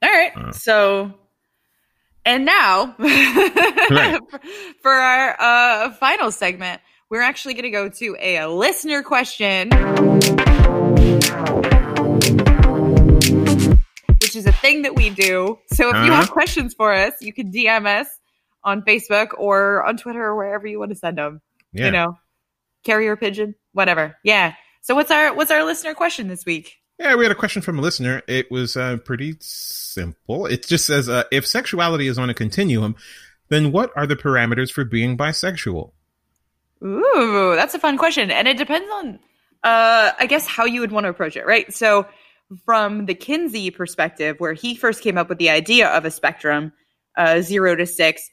All 0.03 0.11
right. 0.11 0.33
Uh. 0.37 0.53
so, 0.53 1.13
and 2.25 2.45
now 2.45 2.95
Right. 2.99 4.21
for 4.83 4.93
our 4.93 5.37
uh, 5.41 5.91
final 5.95 6.31
segment, 6.31 6.81
we're 7.11 7.23
actually 7.23 7.55
going 7.55 7.65
to 7.65 7.71
go 7.71 7.89
to 7.89 8.17
a, 8.21 8.47
listener 8.47 9.03
question, 9.03 9.71
which 14.21 14.37
is 14.37 14.47
a 14.47 14.53
thing 14.53 14.83
that 14.83 14.95
we 14.97 15.11
do. 15.11 15.59
So 15.73 15.89
if 15.91 15.95
you 15.97 16.01
Uh-huh. 16.03 16.15
have 16.15 16.31
questions 16.31 16.75
for 16.75 16.93
us, 16.93 17.13
you 17.21 17.33
can 17.33 17.53
DM 17.53 17.87
us 17.87 18.09
on 18.63 18.83
Facebook 18.83 19.29
or 19.37 19.85
on 19.85 19.97
Twitter 19.97 20.23
or 20.25 20.37
wherever 20.37 20.67
you 20.67 20.79
want 20.79 20.91
to 20.91 20.97
send 20.97 21.19
them. 21.19 21.41
Yeah. 21.73 21.87
You 21.87 21.91
know, 21.93 22.19
carrier 22.85 23.17
pigeon, 23.17 23.55
whatever. 23.73 24.17
Yeah. 24.25 24.55
So 24.83 24.95
what's 24.95 25.11
our 25.11 25.35
what's 25.35 25.51
our 25.51 25.65
listener 25.65 25.95
question 25.95 26.29
this 26.29 26.45
week? 26.47 26.77
Yeah, 26.99 27.17
we 27.17 27.25
had 27.25 27.33
a 27.33 27.37
question 27.37 27.61
from 27.61 27.79
a 27.79 27.83
listener. 27.83 28.23
It 28.29 28.51
was 28.51 28.77
uh, 28.77 28.99
pretty 28.99 29.37
simple. 29.41 30.47
It 30.47 30.67
just 30.67 30.87
says, 30.87 31.09
uh, 31.09 31.25
if 31.33 31.47
sexuality 31.47 32.07
is 32.07 32.19
on 32.19 32.31
a 32.31 32.35
continuum, 32.35 32.95
then 33.49 33.73
what 33.73 33.91
are 33.97 34.07
the 34.07 34.17
parameters 34.17 34.71
for 34.71 34.85
being 34.85 35.17
bisexual? 35.17 35.91
Ooh, 36.85 37.53
that's 37.57 37.75
a 37.75 37.79
fun 37.79 37.99
question. 37.99 38.31
And 38.31 38.47
it 38.47 38.59
depends 38.59 38.89
on, 38.93 39.19
uh, 39.65 40.13
I 40.19 40.27
guess, 40.29 40.47
how 40.47 40.67
you 40.67 40.81
would 40.81 40.93
want 40.93 41.05
to 41.05 41.11
approach 41.11 41.37
it, 41.37 41.47
right? 41.47 41.73
So, 41.75 42.07
from 42.65 43.07
the 43.07 43.15
Kinsey 43.15 43.71
perspective, 43.71 44.37
where 44.39 44.53
he 44.53 44.77
first 44.77 45.03
came 45.03 45.17
up 45.17 45.29
with 45.29 45.39
the 45.39 45.51
idea 45.51 45.89
of 45.89 46.05
a 46.05 46.11
spectrum, 46.11 46.73
uh, 47.17 47.41
zero 47.41 47.75
to 47.75 47.87
six, 47.87 48.31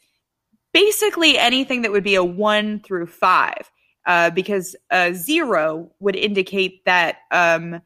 basically 0.73 1.37
anything 1.37 1.83
that 1.83 1.91
would 1.91 2.03
be 2.03 2.15
a 2.15 2.23
one 2.23 2.81
through 2.81 3.07
five, 3.07 3.71
uh, 4.05 4.29
because 4.29 4.75
a 4.91 5.13
zero 5.13 5.91
would 5.99 6.15
indicate 6.15 6.83
that 6.85 7.17
um, 7.31 7.81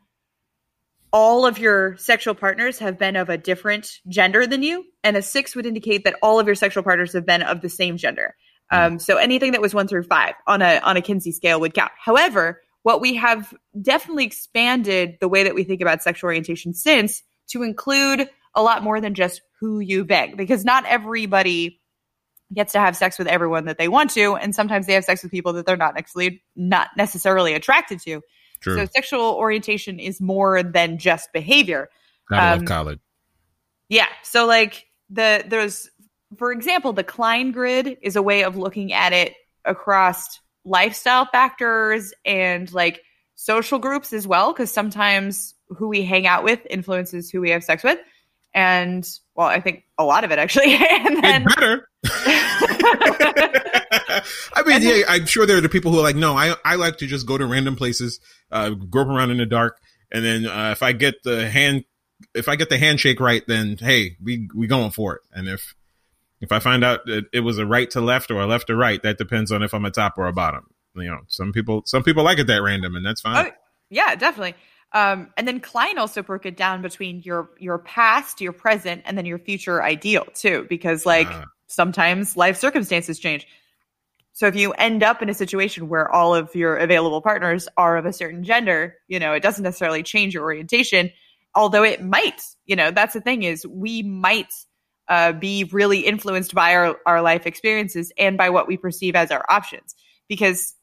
all 1.16 1.46
of 1.46 1.58
your 1.58 1.96
sexual 1.96 2.36
partners 2.36 2.78
have 2.78 3.00
been 3.00 3.16
of 3.16 3.30
a 3.30 3.38
different 3.38 4.02
gender 4.10 4.46
than 4.46 4.62
you, 4.62 4.84
and 5.02 5.16
a 5.16 5.22
six 5.22 5.56
would 5.56 5.66
indicate 5.66 6.04
that 6.04 6.18
all 6.22 6.42
of 6.42 6.46
your 6.46 6.56
sexual 6.56 6.84
partners 6.84 7.14
have 7.14 7.26
been 7.26 7.42
of 7.42 7.62
the 7.62 7.70
same 7.70 7.96
gender. 7.96 8.36
Um, 8.70 9.00
so 9.00 9.16
anything 9.16 9.54
that 9.54 9.62
was 9.62 9.74
one 9.74 9.88
through 9.88 10.04
five 10.04 10.34
on 10.46 10.62
a 10.62 10.80
on 10.80 10.98
a 10.98 11.02
Kinsey 11.02 11.32
scale 11.32 11.62
would 11.62 11.74
count. 11.74 11.94
However, 11.98 12.62
what 12.84 13.00
we 13.00 13.16
have 13.16 13.54
definitely 13.82 14.26
expanded 14.26 15.16
the 15.22 15.30
way 15.30 15.44
that 15.44 15.56
we 15.56 15.64
think 15.64 15.80
about 15.80 16.04
sexual 16.04 16.28
orientation 16.28 16.74
since 16.74 17.24
to 17.48 17.64
include 17.64 18.30
a 18.54 18.62
lot 18.62 18.84
more 18.84 19.00
than 19.00 19.14
just 19.14 19.42
who 19.62 19.80
you 19.80 20.04
beg, 20.04 20.36
because 20.36 20.66
not 20.66 20.86
everybody 20.86 21.80
gets 22.54 22.74
to 22.74 22.80
have 22.80 22.98
sex 22.98 23.18
with 23.18 23.28
everyone 23.28 23.66
that 23.66 23.78
they 23.78 23.88
want 23.88 24.10
to, 24.12 24.36
and 24.36 24.54
sometimes 24.54 24.86
they 24.86 24.94
have 24.94 25.06
sex 25.06 25.24
with 25.24 25.32
people 25.32 25.54
that 25.54 25.66
they're 25.66 25.78
not 25.78 25.96
necessarily 25.96 26.44
not 26.58 26.90
necessarily 26.98 27.54
attracted 27.54 28.02
to. 28.02 28.22
True. 28.66 28.78
So 28.78 28.86
sexual 28.96 29.36
orientation 29.36 30.00
is 30.00 30.20
more 30.20 30.64
than 30.64 30.98
just 30.98 31.32
behavior. 31.32 31.88
Gotta 32.28 32.54
um, 32.54 32.60
love 32.60 32.68
college. 32.68 33.00
Yeah. 33.90 34.08
So 34.24 34.48
like 34.48 34.88
the 35.12 35.46
there's 35.48 35.88
for 36.36 36.52
example, 36.52 36.92
the 36.92 37.04
Klein 37.04 37.52
grid 37.52 37.98
is 38.02 38.16
a 38.16 38.24
way 38.24 38.44
of 38.44 38.58
looking 38.58 38.92
at 38.92 39.14
it 39.14 39.36
across 39.66 40.40
lifestyle 40.66 41.26
factors 41.26 42.12
and 42.26 42.74
like 42.74 43.04
social 43.36 43.78
groups 43.78 44.14
as 44.14 44.26
well 44.26 44.52
because 44.52 44.72
sometimes 44.72 45.54
who 45.70 45.88
we 45.88 46.04
hang 46.04 46.26
out 46.26 46.44
with 46.44 46.60
influences 46.68 47.30
who 47.30 47.40
we 47.42 47.52
have 47.52 47.64
sex 47.64 47.84
with 47.84 48.00
and 48.56 49.08
well 49.36 49.48
i 49.48 49.60
think 49.60 49.84
a 49.98 50.04
lot 50.04 50.24
of 50.24 50.32
it 50.32 50.40
actually 50.40 50.76
and 50.90 51.24
then 51.24 51.44
better. 51.44 51.88
I 54.54 54.64
mean, 54.64 54.82
yeah, 54.82 55.04
I'm 55.08 55.26
sure 55.26 55.46
there 55.46 55.58
are 55.58 55.62
the 55.62 55.70
people 55.70 55.92
who 55.92 56.00
are 56.00 56.04
like, 56.04 56.16
no, 56.16 56.36
I 56.36 56.56
I 56.64 56.76
like 56.76 56.98
to 56.98 57.08
just 57.08 57.26
go 57.26 57.38
to 57.38 57.46
random 57.46 57.76
places, 57.76 58.20
uh, 58.52 58.72
grope 58.72 59.08
around 59.08 59.32
in 59.32 59.38
the 59.38 59.46
dark, 59.46 59.80
and 60.12 60.24
then 60.24 60.46
uh, 60.46 60.72
if 60.72 60.84
I 60.84 60.92
get 60.92 61.24
the 61.24 61.50
hand, 61.50 61.84
if 62.34 62.48
I 62.48 62.56
get 62.56 62.70
the 62.70 62.78
handshake 62.78 63.20
right, 63.20 63.44
then 63.48 63.78
hey, 63.80 64.18
we 64.24 64.48
we 64.56 64.68
going 64.68 64.92
for 64.92 65.16
it. 65.16 65.22
And 65.34 65.48
if 65.48 65.76
if 66.42 66.52
I 66.52 66.60
find 66.60 66.84
out 66.84 67.06
that 67.06 67.26
it 67.34 67.40
was 67.42 67.58
a 67.58 67.66
right 67.66 67.90
to 67.92 68.02
left 68.02 68.32
or 68.32 68.42
a 68.42 68.46
left 68.46 68.68
to 68.68 68.76
right, 68.76 69.02
that 69.04 69.18
depends 69.18 69.52
on 69.52 69.64
if 69.64 69.74
I'm 69.74 69.86
a 69.86 69.92
top 69.92 70.18
or 70.18 70.28
a 70.28 70.34
bottom. 70.34 70.68
You 70.96 71.12
know, 71.12 71.22
some 71.28 71.52
people 71.52 71.84
some 71.86 72.04
people 72.04 72.24
like 72.24 72.40
it 72.40 72.48
that 72.48 72.62
random, 72.62 72.96
and 72.96 73.06
that's 73.06 73.22
fine. 73.22 73.48
Oh, 73.48 73.52
yeah, 73.90 74.16
definitely. 74.16 74.56
Um, 74.94 75.30
and 75.36 75.46
then 75.46 75.60
Klein 75.60 75.98
also 75.98 76.22
broke 76.22 76.46
it 76.46 76.56
down 76.56 76.82
between 76.82 77.22
your 77.24 77.50
your 77.60 77.80
past, 77.80 78.40
your 78.40 78.54
present, 78.54 79.02
and 79.06 79.18
then 79.18 79.26
your 79.26 79.40
future 79.40 79.84
ideal 79.84 80.26
too, 80.34 80.66
because 80.70 81.06
like 81.06 81.28
Ah. 81.30 81.46
sometimes 81.68 82.38
life 82.38 82.58
circumstances 82.58 83.20
change. 83.20 83.46
So 84.36 84.48
if 84.48 84.56
you 84.58 84.74
end 84.74 85.02
up 85.02 85.22
in 85.22 85.30
a 85.30 85.34
situation 85.34 85.88
where 85.88 86.12
all 86.12 86.36
of 86.36 86.54
your 86.56 86.76
available 86.76 87.22
partners 87.22 87.70
are 87.78 87.96
of 87.96 88.06
a 88.06 88.12
certain 88.12 88.44
gender, 88.44 88.98
you 89.08 89.18
know, 89.18 89.32
it 89.32 89.42
doesn't 89.42 89.64
necessarily 89.64 90.04
change 90.04 90.34
your 90.34 90.44
orientation, 90.44 91.10
although 91.56 91.84
it 91.84 92.04
might. 92.04 92.42
You 92.66 92.76
know, 92.76 92.92
that's 92.92 93.14
the 93.14 93.22
thing 93.22 93.44
is 93.44 93.66
we 93.66 94.04
might 94.04 94.54
uh, 95.08 95.32
be 95.32 95.64
really 95.72 96.02
influenced 96.02 96.54
by 96.54 96.76
our, 96.76 96.98
our 97.06 97.22
life 97.22 97.48
experiences 97.48 98.12
and 98.18 98.38
by 98.38 98.50
what 98.50 98.68
we 98.68 98.76
perceive 98.76 99.16
as 99.16 99.32
our 99.32 99.46
options 99.50 99.96
because 100.28 100.76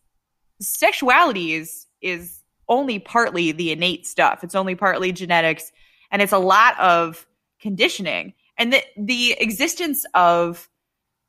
sexuality 0.60 1.52
is 1.54 1.86
is 2.00 2.40
only 2.68 3.00
partly 3.00 3.50
the 3.50 3.72
innate 3.72 4.06
stuff 4.06 4.44
it's 4.44 4.54
only 4.54 4.76
partly 4.76 5.10
genetics 5.10 5.72
and 6.12 6.22
it's 6.22 6.32
a 6.32 6.38
lot 6.38 6.78
of 6.78 7.26
conditioning 7.60 8.32
and 8.56 8.72
the 8.72 8.80
the 8.96 9.32
existence 9.40 10.06
of 10.14 10.70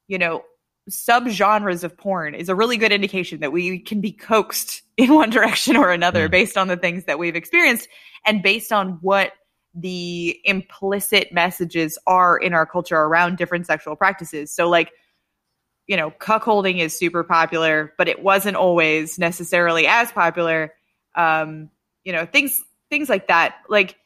you 0.08 0.20
know 0.20 0.44
subgenres 0.90 1.84
of 1.84 1.96
porn 1.98 2.36
is 2.36 2.50
a 2.50 2.56
really 2.56 2.78
good 2.78 2.92
indication 2.92 3.40
that 3.40 3.52
we 3.52 3.80
can 3.80 4.02
be 4.02 4.12
coaxed 4.12 4.82
in 4.98 5.14
one 5.14 5.30
direction 5.30 5.76
or 5.78 5.92
another 5.92 6.28
Mm. 6.28 6.32
based 6.32 6.58
on 6.58 6.68
the 6.68 6.78
things 6.78 7.06
that 7.06 7.20
we've 7.20 7.36
experienced 7.36 7.88
and 8.26 8.44
based 8.44 8.72
on 8.72 9.00
what 9.02 9.34
the 9.74 10.40
implicit 10.44 11.34
messages 11.34 11.98
are 12.06 12.38
in 12.38 12.54
our 12.54 12.66
culture 12.66 12.98
around 12.98 13.38
different 13.38 13.66
sexual 13.66 13.96
practices 13.96 14.52
so 14.52 14.70
like 14.70 14.92
you 15.88 15.98
know, 15.98 16.12
cuckolding 16.12 16.80
is 16.80 16.98
super 16.98 17.24
popular, 17.24 17.94
but 17.98 18.08
it 18.08 18.24
wasn't 18.24 18.56
always 18.56 19.20
necessarily 19.20 19.86
as 19.86 20.12
popular. 20.12 20.74
Um, 21.16 21.70
you 22.04 22.14
know, 22.14 22.26
things 22.26 22.64
things 22.90 23.10
like 23.10 23.28
that, 23.28 23.56
like 23.70 23.98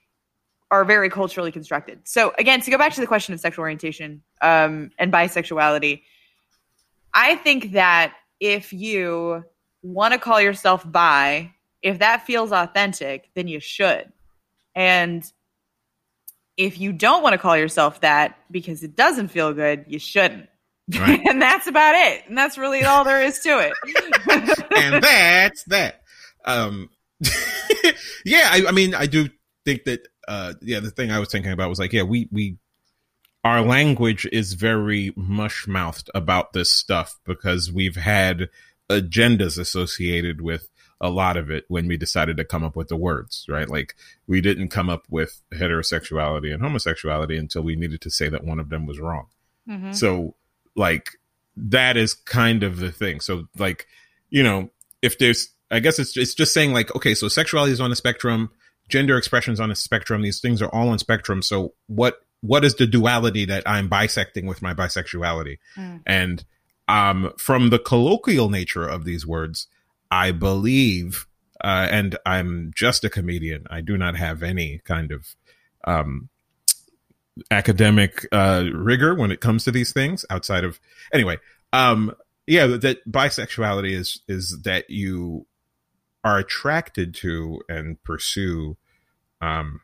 are 0.72 0.84
very 0.84 1.10
culturally 1.10 1.52
constructed. 1.52 2.00
So 2.06 2.34
again, 2.38 2.62
to 2.62 2.72
go 2.72 2.78
back 2.78 2.94
to 2.94 3.02
the 3.02 3.08
question 3.08 3.34
of 3.34 3.40
sexual 3.40 3.64
orientation 3.64 4.22
um, 4.42 4.92
and 4.98 5.14
bisexuality, 5.14 6.02
I 7.18 7.34
think 7.34 7.72
that 7.72 8.14
if 8.40 8.72
you 8.72 9.44
want 9.82 10.14
to 10.14 10.20
call 10.20 10.40
yourself 10.40 10.90
bi, 10.90 11.52
if 11.82 11.98
that 11.98 12.28
feels 12.28 12.52
authentic, 12.52 13.32
then 13.34 13.48
you 13.48 13.60
should. 13.60 14.14
And 14.76 15.24
if 16.58 16.80
you 16.80 16.94
don't 16.94 17.24
want 17.24 17.34
to 17.34 17.40
call 17.40 17.58
yourself 17.58 18.02
that 18.02 18.38
because 18.52 18.84
it 18.84 18.96
doesn't 18.96 19.30
feel 19.30 19.52
good, 19.52 19.86
you 19.88 19.98
shouldn't. 19.98 20.48
Right. 20.96 21.20
and 21.28 21.42
that's 21.42 21.66
about 21.66 21.96
it. 21.96 22.24
And 22.28 22.38
that's 22.38 22.56
really 22.56 22.84
all 22.84 23.04
there 23.04 23.24
is 23.24 23.40
to 23.40 23.68
it. 23.68 23.74
and 24.78 25.04
that's 25.04 25.64
that. 25.66 26.04
Um, 26.46 26.92
yeah, 28.26 28.48
I, 28.52 28.66
I 28.68 28.72
mean, 28.72 28.94
I 28.94 29.08
do 29.08 29.28
think 29.66 29.86
that. 29.86 30.08
Uh, 30.28 30.54
yeah, 30.62 30.82
the 30.82 30.92
thing 30.92 31.10
I 31.10 31.20
was 31.20 31.32
thinking 31.32 31.54
about 31.54 31.70
was 31.70 31.80
like, 31.80 31.94
yeah, 31.94 32.04
we 32.04 32.28
we 32.32 32.58
our 33.48 33.62
language 33.62 34.28
is 34.34 34.54
very 34.54 35.14
mush 35.16 35.68
mouthed 35.68 36.10
about 36.14 36.52
this 36.52 36.70
stuff 36.70 37.18
because 37.26 37.72
we've 37.72 37.96
had 37.96 38.50
agendas 38.90 39.58
associated 39.58 40.42
with 40.42 40.68
a 41.00 41.10
lot 41.10 41.38
of 41.38 41.50
it 41.50 41.64
when 41.70 41.88
we 41.88 41.96
decided 41.96 42.36
to 42.36 42.44
come 42.44 42.66
up 42.66 42.76
with 42.76 42.90
the 42.90 42.98
words, 42.98 43.46
right? 43.48 43.70
Like 43.70 43.96
we 44.28 44.42
didn't 44.42 44.68
come 44.68 44.90
up 44.90 45.04
with 45.10 45.42
heterosexuality 45.54 46.54
and 46.54 46.62
homosexuality 46.62 47.38
until 47.38 47.62
we 47.62 47.78
needed 47.78 48.02
to 48.02 48.10
say 48.10 48.28
that 48.28 48.44
one 48.44 48.60
of 48.60 48.68
them 48.68 48.86
was 48.86 49.00
wrong. 49.00 49.28
Mhm. 49.70 49.96
So, 49.96 50.36
like, 50.76 51.12
that 51.56 51.96
is 51.96 52.16
kind 52.16 52.64
of 52.64 52.80
the 52.80 52.92
thing. 52.92 53.22
So 53.22 53.48
like, 53.58 53.88
you 54.30 54.44
know, 54.44 54.72
if 55.02 55.18
there's, 55.20 55.52
I 55.72 55.80
guess 55.80 56.00
it's 56.00 56.18
it's 56.18 56.34
just 56.34 56.54
saying 56.54 56.74
like, 56.74 56.94
okay, 56.98 57.14
so 57.14 57.30
sexuality 57.30 57.72
is 57.72 57.80
on 57.80 57.94
a 57.94 57.96
spectrum, 57.96 58.50
gender 58.90 59.18
expressions 59.18 59.62
on 59.62 59.72
a 59.72 59.76
spectrum. 59.76 60.22
These 60.22 60.42
things 60.42 60.62
are 60.62 60.74
all 60.76 60.90
on 60.90 61.00
spectrum. 61.00 61.42
So 61.42 61.74
what 61.88 62.27
what 62.48 62.66
is 62.66 62.76
the 62.76 62.88
duality 62.88 63.46
that 63.46 63.64
I'm 63.66 63.88
bisecting 63.90 64.46
with 64.46 64.62
my 64.62 64.74
bisexuality? 64.74 65.58
Mm. 65.76 66.02
And 66.06 66.46
um, 66.88 67.34
from 67.38 67.70
the 67.70 67.80
colloquial 67.80 68.50
nature 68.50 68.88
of 68.88 69.04
these 69.04 69.26
words, 69.26 69.68
I 70.10 70.32
believe, 70.32 71.28
uh, 71.64 71.88
and 71.92 72.18
I'm 72.26 72.72
just 72.74 73.04
a 73.04 73.10
comedian. 73.10 73.68
I 73.70 73.82
do 73.82 73.98
not 73.98 74.16
have 74.16 74.42
any 74.42 74.80
kind 74.86 75.12
of 75.12 75.36
um, 75.84 76.30
academic 77.52 78.26
uh, 78.32 78.66
rigor 78.74 79.16
when 79.16 79.32
it 79.32 79.42
comes 79.42 79.64
to 79.66 79.72
these 79.72 79.92
things 79.92 80.26
outside 80.30 80.64
of 80.64 80.80
anyway. 81.14 81.38
Um, 81.74 82.14
yeah, 82.46 82.68
that 82.68 83.06
bisexuality 83.10 83.92
is 83.92 84.22
is 84.28 84.62
that 84.64 84.90
you 84.90 85.46
are 86.24 86.38
attracted 86.40 87.14
to 87.16 87.62
and 87.68 88.02
pursue 88.04 88.78
um, 89.42 89.82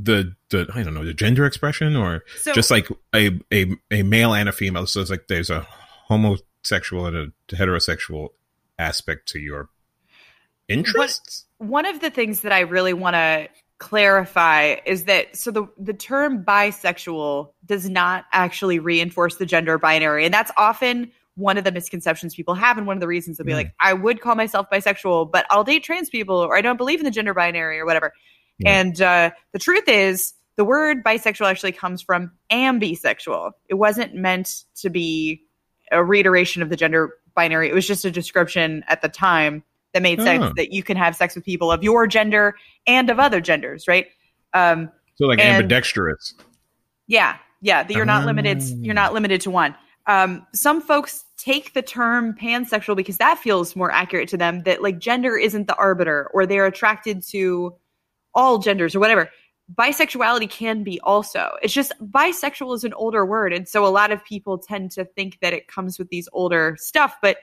the 0.00 0.34
the 0.50 0.66
I 0.74 0.82
don't 0.84 0.94
know 0.94 1.04
the 1.04 1.12
gender 1.12 1.44
expression 1.44 1.96
or 1.96 2.22
So 2.40 2.52
just 2.52 2.70
like 2.70 2.88
a, 3.14 3.38
a 3.52 3.66
a 3.90 4.02
male 4.04 4.32
and 4.32 4.48
a 4.48 4.52
female. 4.52 4.86
So 4.86 5.00
it's 5.00 5.10
like 5.10 5.26
there's 5.28 5.50
a 5.50 5.66
homosexual 6.06 7.06
and 7.06 7.16
a 7.16 7.32
heterosexual 7.56 8.28
aspect 8.78 9.26
to 9.30 9.40
your 9.40 9.68
interests. 10.68 11.46
one 11.58 11.86
of 11.86 12.00
the 12.00 12.10
things 12.10 12.42
that 12.42 12.52
I 12.52 12.60
really 12.60 12.92
want 12.92 13.14
to 13.14 13.48
clarify 13.78 14.76
is 14.86 15.04
that 15.04 15.36
so 15.36 15.50
the 15.50 15.66
the 15.78 15.94
term 15.94 16.44
bisexual 16.44 17.50
does 17.64 17.88
not 17.88 18.24
actually 18.32 18.78
reinforce 18.78 19.36
the 19.36 19.46
gender 19.46 19.78
binary 19.78 20.24
and 20.24 20.34
that's 20.34 20.50
often 20.56 21.10
one 21.36 21.56
of 21.56 21.62
the 21.62 21.70
misconceptions 21.70 22.34
people 22.34 22.54
have 22.54 22.76
and 22.76 22.88
one 22.88 22.96
of 22.96 23.00
the 23.00 23.06
reasons 23.06 23.36
they'll 23.38 23.46
be 23.46 23.52
Mm. 23.52 23.56
like 23.56 23.72
I 23.80 23.92
would 23.94 24.20
call 24.20 24.34
myself 24.34 24.66
bisexual 24.72 25.30
but 25.30 25.46
I'll 25.50 25.62
date 25.64 25.84
trans 25.84 26.10
people 26.10 26.36
or 26.36 26.56
I 26.56 26.60
don't 26.60 26.76
believe 26.76 26.98
in 26.98 27.04
the 27.04 27.10
gender 27.12 27.32
binary 27.34 27.78
or 27.78 27.86
whatever. 27.86 28.12
Yeah. 28.58 28.80
And 28.80 29.00
uh, 29.00 29.30
the 29.52 29.58
truth 29.58 29.88
is 29.88 30.34
the 30.56 30.64
word 30.64 31.04
bisexual 31.04 31.46
actually 31.48 31.72
comes 31.72 32.02
from 32.02 32.32
ambisexual. 32.50 33.52
It 33.68 33.74
wasn't 33.74 34.14
meant 34.14 34.64
to 34.76 34.90
be 34.90 35.42
a 35.92 36.02
reiteration 36.04 36.62
of 36.62 36.68
the 36.68 36.76
gender 36.76 37.14
binary. 37.34 37.68
It 37.68 37.74
was 37.74 37.86
just 37.86 38.04
a 38.04 38.10
description 38.10 38.84
at 38.88 39.00
the 39.02 39.08
time 39.08 39.62
that 39.94 40.02
made 40.02 40.20
sense 40.20 40.44
Oh. 40.44 40.52
that 40.56 40.72
you 40.72 40.82
can 40.82 40.96
have 40.96 41.16
sex 41.16 41.34
with 41.34 41.44
people 41.44 41.70
of 41.72 41.82
your 41.82 42.06
gender 42.06 42.54
and 42.86 43.08
of 43.10 43.18
other 43.18 43.40
genders, 43.40 43.86
right? 43.88 44.06
Um, 44.52 44.90
So 45.16 45.26
like 45.26 45.38
And- 45.38 45.56
ambidextrous. 45.56 46.34
yeah, 47.06 47.36
yeah. 47.60 47.82
That 47.84 47.94
you're 47.94 48.04
not 48.04 48.26
limited. 48.26 48.58
Ah. 48.60 48.74
You're 48.80 48.94
not 48.94 49.14
limited 49.14 49.40
to 49.42 49.50
one. 49.50 49.74
Um, 50.06 50.46
some 50.54 50.80
folks 50.80 51.24
take 51.36 51.74
the 51.74 51.82
term 51.82 52.34
pansexual 52.34 52.96
because 52.96 53.18
that 53.18 53.38
feels 53.38 53.76
more 53.76 53.90
accurate 53.92 54.28
to 54.30 54.36
them. 54.36 54.62
That 54.64 54.82
like 54.82 54.98
gender 54.98 55.36
isn't 55.36 55.66
the 55.68 55.74
arbiter, 55.76 56.28
or 56.34 56.46
they're 56.46 56.66
attracted 56.66 57.22
to 57.28 57.74
all 58.34 58.58
genders 58.58 58.94
or 58.94 59.00
whatever. 59.00 59.30
Bisexuality 59.74 60.48
can 60.48 60.82
be 60.82 60.98
also. 61.00 61.50
It's 61.62 61.74
just 61.74 61.92
bisexual 62.00 62.74
is 62.74 62.84
an 62.84 62.94
older 62.94 63.26
word, 63.26 63.52
and 63.52 63.68
so 63.68 63.84
a 63.84 63.88
lot 63.88 64.12
of 64.12 64.24
people 64.24 64.56
tend 64.58 64.92
to 64.92 65.04
think 65.04 65.38
that 65.42 65.52
it 65.52 65.68
comes 65.68 65.98
with 65.98 66.08
these 66.08 66.28
older 66.32 66.76
stuff, 66.78 67.16
but 67.20 67.38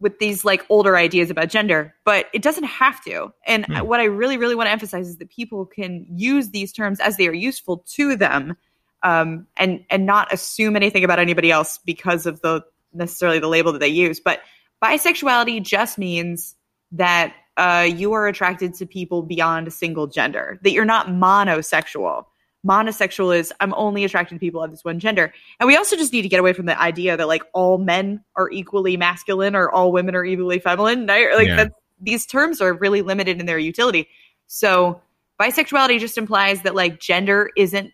with 0.00 0.20
these 0.20 0.44
like 0.44 0.64
older 0.68 0.96
ideas 0.96 1.28
about 1.28 1.48
gender, 1.48 1.92
but 2.04 2.26
it 2.32 2.40
doesn't 2.40 2.64
have 2.64 3.02
to. 3.02 3.32
And 3.46 3.66
Hmm. 3.66 3.78
what 3.80 3.98
I 3.98 4.04
really, 4.04 4.36
really 4.36 4.54
want 4.54 4.68
to 4.68 4.70
emphasize 4.70 5.08
is 5.08 5.16
that 5.16 5.28
people 5.28 5.66
can 5.66 6.06
use 6.08 6.50
these 6.50 6.72
terms 6.72 7.00
as 7.00 7.16
they 7.16 7.26
are 7.26 7.32
useful 7.32 7.78
to 7.94 8.14
them, 8.14 8.56
um, 9.02 9.46
and 9.56 9.84
and 9.90 10.06
not 10.06 10.32
assume 10.32 10.76
anything 10.76 11.02
about 11.02 11.18
anybody 11.18 11.50
else 11.50 11.78
because 11.84 12.26
of 12.26 12.40
the 12.42 12.62
necessarily 12.92 13.40
the 13.40 13.48
label 13.48 13.72
that 13.72 13.80
they 13.80 13.88
use. 13.88 14.20
But 14.20 14.40
bisexuality 14.80 15.62
just 15.62 15.98
means 15.98 16.54
that 16.92 17.34
uh, 17.58 17.82
you 17.82 18.12
are 18.12 18.26
attracted 18.26 18.72
to 18.74 18.86
people 18.86 19.22
beyond 19.22 19.68
a 19.68 19.70
single 19.70 20.06
gender. 20.06 20.58
That 20.62 20.72
you're 20.72 20.84
not 20.84 21.08
monosexual. 21.08 22.24
Monosexual 22.66 23.36
is 23.36 23.52
I'm 23.60 23.74
only 23.74 24.04
attracted 24.04 24.36
to 24.36 24.38
people 24.40 24.62
of 24.62 24.70
this 24.70 24.84
one 24.84 24.98
gender. 24.98 25.32
And 25.60 25.66
we 25.66 25.76
also 25.76 25.96
just 25.96 26.12
need 26.12 26.22
to 26.22 26.28
get 26.28 26.40
away 26.40 26.52
from 26.52 26.66
the 26.66 26.80
idea 26.80 27.16
that 27.16 27.28
like 27.28 27.42
all 27.52 27.78
men 27.78 28.24
are 28.36 28.50
equally 28.50 28.96
masculine 28.96 29.54
or 29.54 29.70
all 29.70 29.92
women 29.92 30.14
are 30.14 30.24
equally 30.24 30.58
feminine. 30.58 31.06
Like 31.06 31.48
Yeah. 31.48 31.56
that's, 31.56 31.76
these 32.00 32.26
terms 32.26 32.60
are 32.60 32.72
really 32.72 33.02
limited 33.02 33.40
in 33.40 33.46
their 33.46 33.58
utility. 33.58 34.08
So 34.46 35.00
bisexuality 35.40 36.00
just 36.00 36.18
implies 36.18 36.62
that 36.62 36.74
like 36.74 37.00
gender 37.00 37.50
isn't 37.56 37.92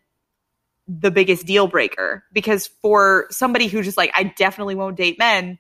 the 0.87 1.11
biggest 1.11 1.47
deal 1.47 1.67
breaker 1.67 2.25
because 2.33 2.67
for 2.67 3.27
somebody 3.31 3.67
who 3.69 3.83
just 3.83 3.97
like 3.97 4.11
I 4.15 4.25
definitely 4.25 4.75
won't 4.75 4.97
date 4.97 5.19
men, 5.19 5.59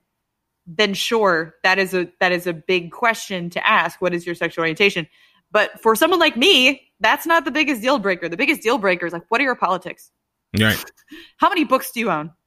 then 0.66 0.94
sure 0.94 1.54
that 1.62 1.78
is 1.78 1.94
a 1.94 2.08
that 2.20 2.32
is 2.32 2.46
a 2.46 2.52
big 2.52 2.90
question 2.92 3.50
to 3.50 3.68
ask. 3.68 4.00
What 4.00 4.14
is 4.14 4.24
your 4.26 4.34
sexual 4.34 4.62
orientation? 4.62 5.06
But 5.52 5.80
for 5.80 5.94
someone 5.94 6.18
like 6.18 6.36
me, 6.36 6.82
that's 7.00 7.26
not 7.26 7.44
the 7.44 7.50
biggest 7.50 7.80
deal 7.82 7.98
breaker. 7.98 8.28
The 8.28 8.36
biggest 8.36 8.62
deal 8.62 8.78
breaker 8.78 9.06
is 9.06 9.12
like, 9.12 9.22
what 9.28 9.40
are 9.40 9.44
your 9.44 9.54
politics? 9.54 10.10
Right. 10.58 10.82
How 11.36 11.48
many 11.48 11.64
books 11.64 11.90
do 11.92 12.00
you 12.00 12.10
own? 12.10 12.32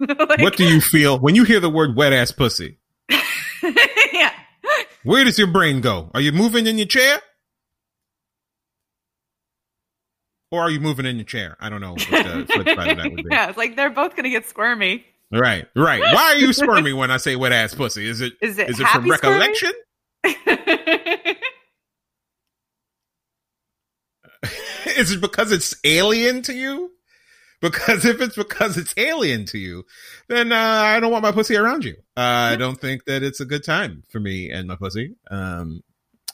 Like- 0.00 0.40
what 0.40 0.56
do 0.56 0.64
you 0.64 0.80
feel 0.80 1.20
when 1.20 1.36
you 1.36 1.44
hear 1.44 1.60
the 1.60 1.70
word 1.70 1.96
wet 1.96 2.12
ass 2.12 2.32
pussy? 2.32 2.78
yeah. 4.12 4.32
Where 5.04 5.22
does 5.24 5.38
your 5.38 5.46
brain 5.46 5.80
go? 5.80 6.10
Are 6.14 6.20
you 6.20 6.32
moving 6.32 6.66
in 6.66 6.76
your 6.78 6.88
chair? 6.88 7.20
Or 10.50 10.60
are 10.62 10.70
you 10.70 10.80
moving 10.80 11.06
in 11.06 11.16
your 11.16 11.24
chair? 11.24 11.56
I 11.60 11.68
don't 11.70 11.80
know 11.80 11.92
what 11.92 12.00
the 12.00 12.46
flip 12.52 12.76
side 12.76 12.90
of 12.90 12.96
that 12.96 13.10
would 13.10 13.16
be. 13.16 13.24
yeah, 13.30 13.48
it's 13.48 13.56
like 13.56 13.76
they're 13.76 13.88
both 13.90 14.14
gonna 14.16 14.30
get 14.30 14.46
squirmy. 14.46 15.04
Right, 15.32 15.66
right. 15.74 16.00
Why 16.00 16.32
are 16.32 16.36
you 16.36 16.52
squirmy 16.52 16.92
when 16.96 17.10
I 17.10 17.16
say 17.16 17.36
wet 17.36 17.52
ass 17.52 17.74
pussy? 17.74 18.06
Is 18.08 18.20
it 18.20 18.34
Is 18.40 18.58
it 18.58 18.70
is 18.70 18.80
it 18.80 18.86
from 18.88 19.10
recollection? 19.10 19.72
is 24.96 25.12
it 25.12 25.20
because 25.20 25.52
it's 25.52 25.74
alien 25.84 26.42
to 26.42 26.54
you? 26.54 26.90
Because 27.60 28.04
if 28.04 28.20
it's 28.20 28.36
because 28.36 28.76
it's 28.76 28.94
alien 28.96 29.46
to 29.46 29.58
you, 29.58 29.84
then 30.28 30.52
uh, 30.52 30.56
I 30.56 31.00
don't 31.00 31.10
want 31.10 31.22
my 31.22 31.32
pussy 31.32 31.56
around 31.56 31.84
you. 31.84 31.94
Uh, 32.16 32.20
I 32.52 32.56
don't 32.56 32.78
think 32.78 33.06
that 33.06 33.22
it's 33.22 33.40
a 33.40 33.46
good 33.46 33.64
time 33.64 34.02
for 34.10 34.20
me 34.20 34.50
and 34.50 34.68
my 34.68 34.76
pussy. 34.76 35.16
Um, 35.30 35.82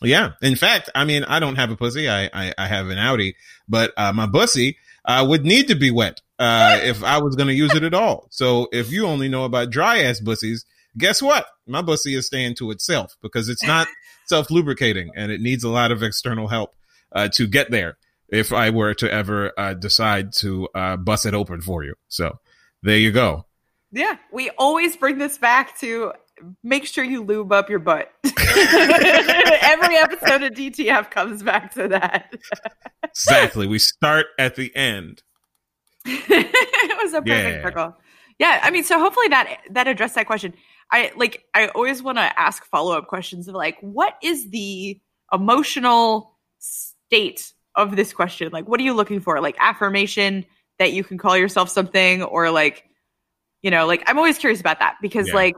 yeah. 0.03 0.33
In 0.43 0.57
fact, 0.57 0.91
I 0.95 1.05
mean, 1.05 1.25
I 1.25 1.39
don't 1.39 1.57
have 1.57 1.71
a 1.71 1.77
pussy. 1.77 2.09
I 2.09 2.29
I, 2.33 2.53
I 2.59 2.67
have 2.67 2.89
an 2.89 2.99
Audi, 2.99 3.37
but 3.69 3.93
uh, 3.97 4.13
my 4.13 4.27
pussy 4.27 4.79
uh, 5.05 5.25
would 5.29 5.45
need 5.45 5.69
to 5.69 5.75
be 5.75 5.91
wet 5.91 6.21
uh, 6.39 6.79
if 6.83 7.03
I 7.05 7.19
was 7.19 7.37
going 7.37 7.49
to 7.49 7.55
use 7.55 7.75
it 7.75 7.83
at 7.83 7.95
all. 7.95 8.29
So 8.31 8.69
if 8.73 8.91
you 8.91 9.07
only 9.07 9.29
know 9.29 9.45
about 9.45 9.71
dry 9.71 10.01
ass 10.03 10.21
pussies, 10.21 10.65
guess 10.99 11.23
what? 11.23 11.47
My 11.67 11.83
pussy 11.83 12.15
is 12.15 12.27
staying 12.27 12.57
to 12.57 12.71
itself 12.71 13.17
because 13.23 13.49
it's 13.49 13.65
not 13.65 13.89
self 14.27 14.51
lubricating 14.51 15.11
and 15.17 15.31
it 15.31 15.41
needs 15.41 15.65
a 15.65 15.69
lot 15.69 15.93
of 15.93 16.03
external 16.03 16.49
help 16.49 16.75
uh, 17.13 17.29
to 17.35 17.47
get 17.47 17.71
there. 17.71 17.97
If 18.29 18.53
I 18.53 18.71
were 18.71 18.95
to 18.95 19.13
ever 19.13 19.53
uh, 19.59 19.75
decide 19.75 20.33
to 20.35 20.69
uh, 20.75 20.97
bust 20.97 21.27
it 21.27 21.35
open 21.35 21.63
for 21.63 21.83
you, 21.83 21.95
so 22.07 22.39
there 22.83 22.97
you 22.97 23.11
go. 23.11 23.47
Yeah, 23.91 24.19
we 24.33 24.51
always 24.51 24.97
bring 24.97 25.19
this 25.19 25.37
back 25.37 25.77
to 25.81 26.13
make 26.63 26.87
sure 26.87 27.05
you 27.05 27.23
lube 27.23 27.53
up 27.53 27.69
your 27.71 27.79
butt. 27.79 28.11
Every 28.25 29.97
episode 29.97 30.43
of 30.43 30.53
DTF 30.53 31.11
comes 31.11 31.43
back 31.43 31.73
to 31.75 31.89
that. 31.89 32.35
Exactly. 33.05 33.67
we 33.67 33.79
start 33.79 34.27
at 34.39 34.57
the 34.57 34.75
end. 34.77 35.23
it 36.07 36.97
was 37.03 37.13
a 37.13 37.23
perfect 37.23 37.29
Yeah. 37.29 37.63
circle. 37.63 37.97
Yeah, 38.39 38.61
I 38.63 38.71
mean, 38.71 38.85
so 38.85 38.99
hopefully 38.99 39.29
that 39.29 39.61
that 39.71 39.87
addressed 39.87 40.15
that 40.15 40.27
question. 40.27 40.55
I 40.91 41.13
like. 41.17 41.45
I 41.55 41.69
always 41.69 42.03
want 42.03 42.19
to 42.19 42.41
ask 42.41 42.65
follow 42.67 42.97
up 42.97 43.07
questions 43.07 43.49
of 43.49 43.55
like, 43.55 43.77
what 43.81 44.15
is 44.23 44.49
the 44.51 44.99
emotional 45.33 46.39
state 46.59 47.53
of 47.75 47.97
this 47.97 48.13
question? 48.15 48.51
Like, 48.53 48.67
what 48.67 48.81
are 48.81 48.83
you 48.83 48.95
looking 48.95 49.21
for? 49.21 49.41
Like 49.41 49.57
affirmation 49.61 50.47
that 50.79 50.93
you 50.93 51.05
can 51.05 51.19
call 51.19 51.37
yourself 51.37 51.69
something, 51.69 52.23
or 52.23 52.51
like, 52.51 52.85
you 53.63 53.71
know, 53.71 53.87
like 53.87 54.03
I'm 54.07 54.17
always 54.17 54.39
curious 54.39 54.59
about 54.61 54.79
that 54.79 54.97
because 55.03 55.29
Yeah. 55.29 55.35
like 55.35 55.57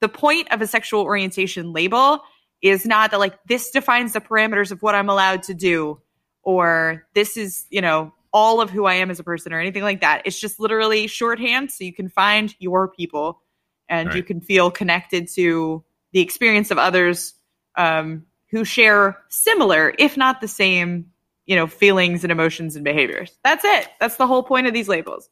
the 0.00 0.08
point 0.08 0.52
of 0.52 0.60
a 0.62 0.66
sexual 0.66 1.02
orientation 1.02 1.72
label 1.72 2.20
is 2.62 2.86
not 2.86 3.10
that 3.10 3.18
like 3.18 3.38
this 3.46 3.70
defines 3.70 4.12
the 4.12 4.20
parameters 4.20 4.70
of 4.70 4.82
what 4.82 4.94
I'm 4.94 5.08
allowed 5.08 5.44
to 5.44 5.54
do 5.54 6.00
or 6.42 7.06
this 7.14 7.36
is, 7.36 7.66
you 7.70 7.80
know, 7.80 8.12
all 8.32 8.60
of 8.60 8.70
who 8.70 8.84
I 8.84 8.94
am 8.94 9.10
as 9.10 9.18
a 9.18 9.24
person 9.24 9.52
or 9.52 9.60
anything 9.60 9.82
like 9.82 10.00
that. 10.00 10.22
It's 10.24 10.38
just 10.38 10.60
literally 10.60 11.06
shorthand 11.06 11.70
so 11.70 11.84
you 11.84 11.92
can 11.92 12.08
find 12.08 12.54
your 12.58 12.88
people 12.88 13.42
and 13.88 14.12
you 14.14 14.22
can 14.22 14.40
feel 14.40 14.70
connected 14.70 15.28
to 15.34 15.84
the 16.12 16.20
experience 16.20 16.70
of 16.70 16.78
others 16.78 17.34
um, 17.76 18.26
who 18.50 18.64
share 18.64 19.18
similar, 19.28 19.94
if 19.98 20.16
not 20.16 20.40
the 20.40 20.48
same, 20.48 21.06
you 21.46 21.56
know, 21.56 21.66
feelings 21.66 22.24
and 22.24 22.30
emotions 22.30 22.76
and 22.76 22.84
behaviors. 22.84 23.36
That's 23.44 23.64
it. 23.64 23.88
That's 24.00 24.16
the 24.16 24.26
whole 24.26 24.42
point 24.42 24.66
of 24.66 24.74
these 24.74 24.88
labels. 24.88 25.28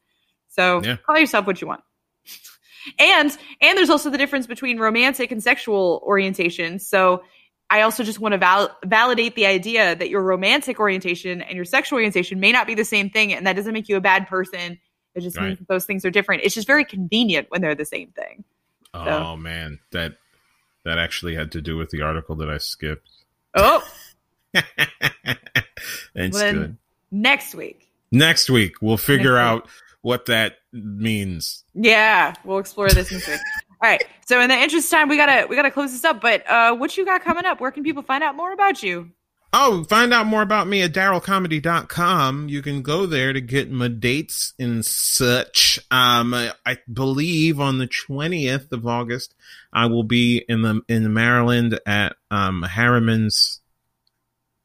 So 0.49 0.83
Yeah. 0.83 0.97
call 1.05 1.19
yourself 1.19 1.47
what 1.47 1.61
you 1.61 1.67
want. 1.67 1.83
And 2.99 3.37
and 3.61 3.79
there's 3.79 3.91
also 3.91 4.11
the 4.11 4.19
difference 4.19 4.47
between 4.47 4.79
romantic 4.79 5.31
and 5.33 5.43
sexual 5.43 6.03
orientation. 6.07 6.79
So 6.79 7.23
I 7.71 7.81
also 7.83 8.05
just 8.05 8.21
want 8.21 8.33
to 8.33 8.39
val- 8.39 8.77
validate 8.85 9.35
the 9.35 9.47
idea 9.47 9.97
that 9.97 10.09
your 10.09 10.23
romantic 10.23 10.79
orientation 10.79 11.43
and 11.43 11.57
your 11.57 11.65
sexual 11.65 11.97
orientation 11.97 12.39
may 12.39 12.53
not 12.53 12.67
be 12.67 12.75
the 12.75 12.85
same 12.85 13.11
thing, 13.11 13.33
and 13.33 13.47
that 13.47 13.57
doesn't 13.57 13.73
make 13.73 13.89
you 13.89 13.97
a 13.97 14.01
bad 14.01 14.29
person. 14.29 14.79
It 15.15 15.21
just 15.23 15.37
Right. 15.37 15.47
means 15.49 15.59
those 15.69 15.85
things 15.87 16.05
are 16.05 16.11
different. 16.11 16.43
It's 16.45 16.55
just 16.55 16.67
very 16.67 16.85
convenient 16.85 17.47
when 17.51 17.63
they're 17.63 17.75
the 17.75 17.85
same 17.85 18.11
thing. 18.13 18.45
Oh 18.95 19.37
man, 19.37 19.81
that 19.91 20.13
that 20.85 20.99
actually 20.99 21.35
had 21.35 21.51
to 21.53 21.61
do 21.61 21.77
with 21.77 21.91
the 21.91 22.03
article 22.03 22.37
that 22.37 22.49
I 22.49 22.59
skipped. 22.59 23.09
Oh, 23.55 23.83
it's 26.15 26.35
Well, 26.35 26.53
good. 26.53 26.77
next 27.11 27.55
week. 27.55 27.91
Next 28.13 28.49
week 28.49 28.75
we'll 28.81 28.97
figure 28.97 29.35
Next 29.35 29.41
out 29.41 29.69
what 30.07 30.27
that 30.27 30.59
means. 30.73 31.65
Yeah, 31.75 32.33
we'll 32.45 32.59
explore 32.59 32.89
this. 32.89 33.13
All 33.29 33.33
right. 33.83 34.07
So 34.25 34.41
in 34.41 34.49
the 34.49 34.55
interest 34.55 34.87
of 34.87 34.97
time, 34.97 35.09
we 35.09 35.17
gotta 35.17 35.49
we 35.49 35.57
gotta 35.57 35.73
close 35.73 35.91
this 35.91 36.05
up. 36.05 36.21
But 36.21 36.49
uh, 36.49 36.77
what 36.77 36.97
you 36.97 37.05
got 37.05 37.25
coming 37.25 37.45
up? 37.45 37.61
Where 37.61 37.73
can 37.73 37.83
people 37.83 38.05
find 38.05 38.23
out 38.23 38.37
more 38.37 38.53
about 38.53 38.85
you? 38.85 39.11
Oh, 39.53 39.83
find 39.83 40.15
out 40.15 40.29
more 40.29 40.43
about 40.43 40.69
me 40.69 40.83
at 40.83 40.93
darylcomedy.com. 40.93 42.49
You 42.49 42.63
can 42.63 42.83
go 42.83 43.07
there 43.07 43.33
to 43.33 43.41
get 43.41 43.69
my 43.69 43.89
dates 43.89 44.55
and 44.61 44.85
such. 44.85 45.81
Um, 45.91 46.35
I 46.35 46.79
believe 46.93 47.59
on 47.59 47.79
the 47.79 47.89
20th 47.89 48.71
of 48.71 48.87
August, 48.87 49.35
I 49.73 49.87
will 49.87 50.05
be 50.05 50.45
in 50.49 50.63
the, 50.63 50.83
in 50.89 51.13
Maryland 51.13 51.81
at, 51.87 52.17
um, 52.31 52.63
Harriman's 52.63 53.61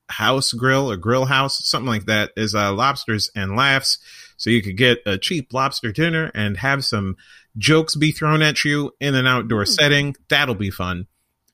house 0.09 0.51
grill 0.51 0.91
or 0.91 0.97
grill 0.97 1.25
house, 1.25 1.65
something 1.65 1.87
like 1.87 2.05
that 2.05 2.31
is, 2.35 2.53
uh, 2.53 2.73
lobsters 2.73 3.31
and 3.33 3.55
laughs. 3.55 3.97
So 4.41 4.49
you 4.49 4.63
could 4.63 4.75
get 4.75 5.03
a 5.05 5.19
cheap 5.19 5.53
lobster 5.53 5.91
dinner 5.91 6.31
and 6.33 6.57
have 6.57 6.83
some 6.83 7.15
jokes 7.59 7.95
be 7.95 8.11
thrown 8.11 8.41
at 8.41 8.65
you 8.65 8.91
in 8.99 9.13
an 9.13 9.27
outdoor 9.27 9.65
Hmm. 9.65 9.71
setting. 9.71 10.15
That'll 10.29 10.55
be 10.55 10.71
fun. 10.71 11.05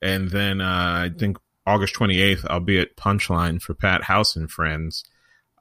And 0.01 0.29
then, 0.29 0.61
uh, 0.61 1.09
I 1.09 1.11
think 1.17 1.35
August 1.65 1.95
28th, 1.95 2.45
I'll 2.49 2.61
be 2.61 2.79
at 2.79 2.95
Punchline 2.95 3.61
for 3.61 3.73
Pat 3.73 4.03
House 4.03 4.38
and 4.38 4.49
Friends. 4.49 5.03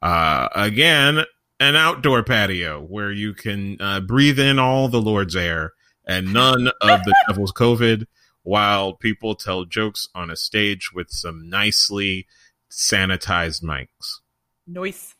Uh, 0.00 0.46
again, 0.54 1.24
an 1.58 1.74
outdoor 1.74 2.22
patio 2.22 2.80
where 2.80 3.10
you 3.10 3.34
can 3.34 3.76
uh, 3.80 3.98
breathe 3.98 4.38
in 4.38 4.60
all 4.60 4.86
the 4.88 5.02
Lord's 5.02 5.34
air 5.34 5.72
and 6.06 6.32
none 6.32 6.68
of 6.80 7.00
the 7.04 7.14
devil's 7.28 7.52
COVID 7.52 8.04
while 8.44 8.92
people 8.92 9.34
tell 9.34 9.64
jokes 9.64 10.06
on 10.14 10.30
a 10.30 10.36
stage 10.36 10.92
with 10.94 11.10
some 11.10 11.48
nicely 11.48 12.28
sanitized 12.70 13.64
mics. 13.64 14.20
Noise. 14.64 15.15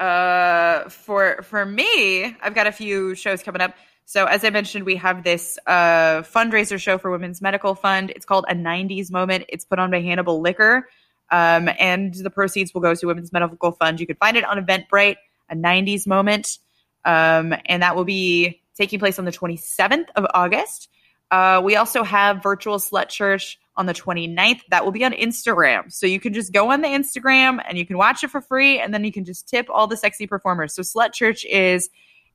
Uh, 0.00 0.88
for 0.88 1.42
for 1.42 1.66
me, 1.66 2.24
I've 2.24 2.54
got 2.54 2.66
a 2.66 2.72
few 2.72 3.14
shows 3.14 3.42
coming 3.42 3.60
up. 3.60 3.74
So 4.06 4.24
as 4.24 4.42
I 4.44 4.50
mentioned, 4.50 4.84
we 4.86 4.96
have 4.96 5.22
this 5.22 5.58
uh, 5.66 6.22
fundraiser 6.22 6.80
show 6.80 6.96
for 6.96 7.10
Women's 7.10 7.42
Medical 7.42 7.74
Fund. 7.74 8.10
It's 8.10 8.24
called 8.24 8.46
a 8.48 8.54
'90s 8.54 9.12
Moment. 9.12 9.44
It's 9.50 9.66
put 9.66 9.78
on 9.78 9.90
by 9.90 10.00
Hannibal 10.00 10.40
Liquor, 10.40 10.88
um, 11.30 11.68
and 11.78 12.14
the 12.14 12.30
proceeds 12.30 12.72
will 12.72 12.80
go 12.80 12.94
to 12.94 13.06
Women's 13.06 13.30
Medical 13.30 13.72
Fund. 13.72 14.00
You 14.00 14.06
can 14.06 14.16
find 14.16 14.36
it 14.38 14.44
on 14.44 14.56
Eventbrite. 14.64 15.16
A 15.50 15.54
'90s 15.54 16.06
Moment, 16.06 16.58
um, 17.04 17.54
and 17.66 17.82
that 17.82 17.94
will 17.94 18.04
be 18.04 18.62
taking 18.76 18.98
place 18.98 19.18
on 19.18 19.26
the 19.26 19.32
27th 19.32 20.06
of 20.16 20.26
August. 20.32 20.88
Uh, 21.30 21.60
we 21.62 21.76
also 21.76 22.02
have 22.02 22.42
virtual 22.42 22.78
slut 22.78 23.08
church 23.08 23.58
on 23.80 23.86
the 23.86 23.94
29th. 23.94 24.60
That 24.68 24.84
will 24.84 24.92
be 24.92 25.04
on 25.04 25.12
Instagram. 25.12 25.90
So 25.90 26.06
you 26.06 26.20
can 26.20 26.34
just 26.34 26.52
go 26.52 26.70
on 26.70 26.82
the 26.82 26.88
Instagram 26.88 27.60
and 27.66 27.78
you 27.78 27.86
can 27.86 27.96
watch 27.96 28.22
it 28.22 28.28
for 28.28 28.42
free 28.42 28.78
and 28.78 28.92
then 28.92 29.04
you 29.04 29.10
can 29.10 29.24
just 29.24 29.48
tip 29.48 29.66
all 29.70 29.86
the 29.86 29.96
sexy 29.96 30.26
performers. 30.26 30.74
So 30.74 30.82
Slut 30.82 31.14
Church 31.14 31.46
is 31.46 31.88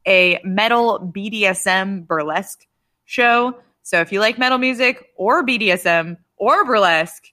a 0.08 0.42
metal 0.44 1.00
BDSM 1.16 2.08
burlesque 2.08 2.66
show. 3.06 3.56
So 3.84 4.02
if 4.02 4.12
you 4.12 4.20
like 4.20 4.40
metal 4.40 4.58
music 4.58 5.12
or 5.16 5.46
BDSM 5.46 6.18
or 6.38 6.66
burlesque, 6.66 7.28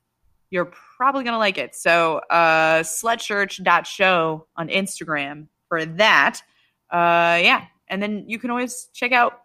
you're 0.50 0.70
probably 0.96 1.24
going 1.24 1.32
to 1.32 1.38
like 1.38 1.56
it. 1.56 1.74
So 1.74 2.18
uh, 2.28 2.80
slutchurch.show 2.82 4.46
on 4.56 4.68
Instagram 4.68 5.46
for 5.68 5.86
that. 5.86 6.42
Uh, 6.90 7.40
yeah. 7.42 7.64
And 7.88 8.02
then 8.02 8.24
you 8.28 8.38
can 8.38 8.50
always 8.50 8.90
check 8.92 9.12
out 9.12 9.40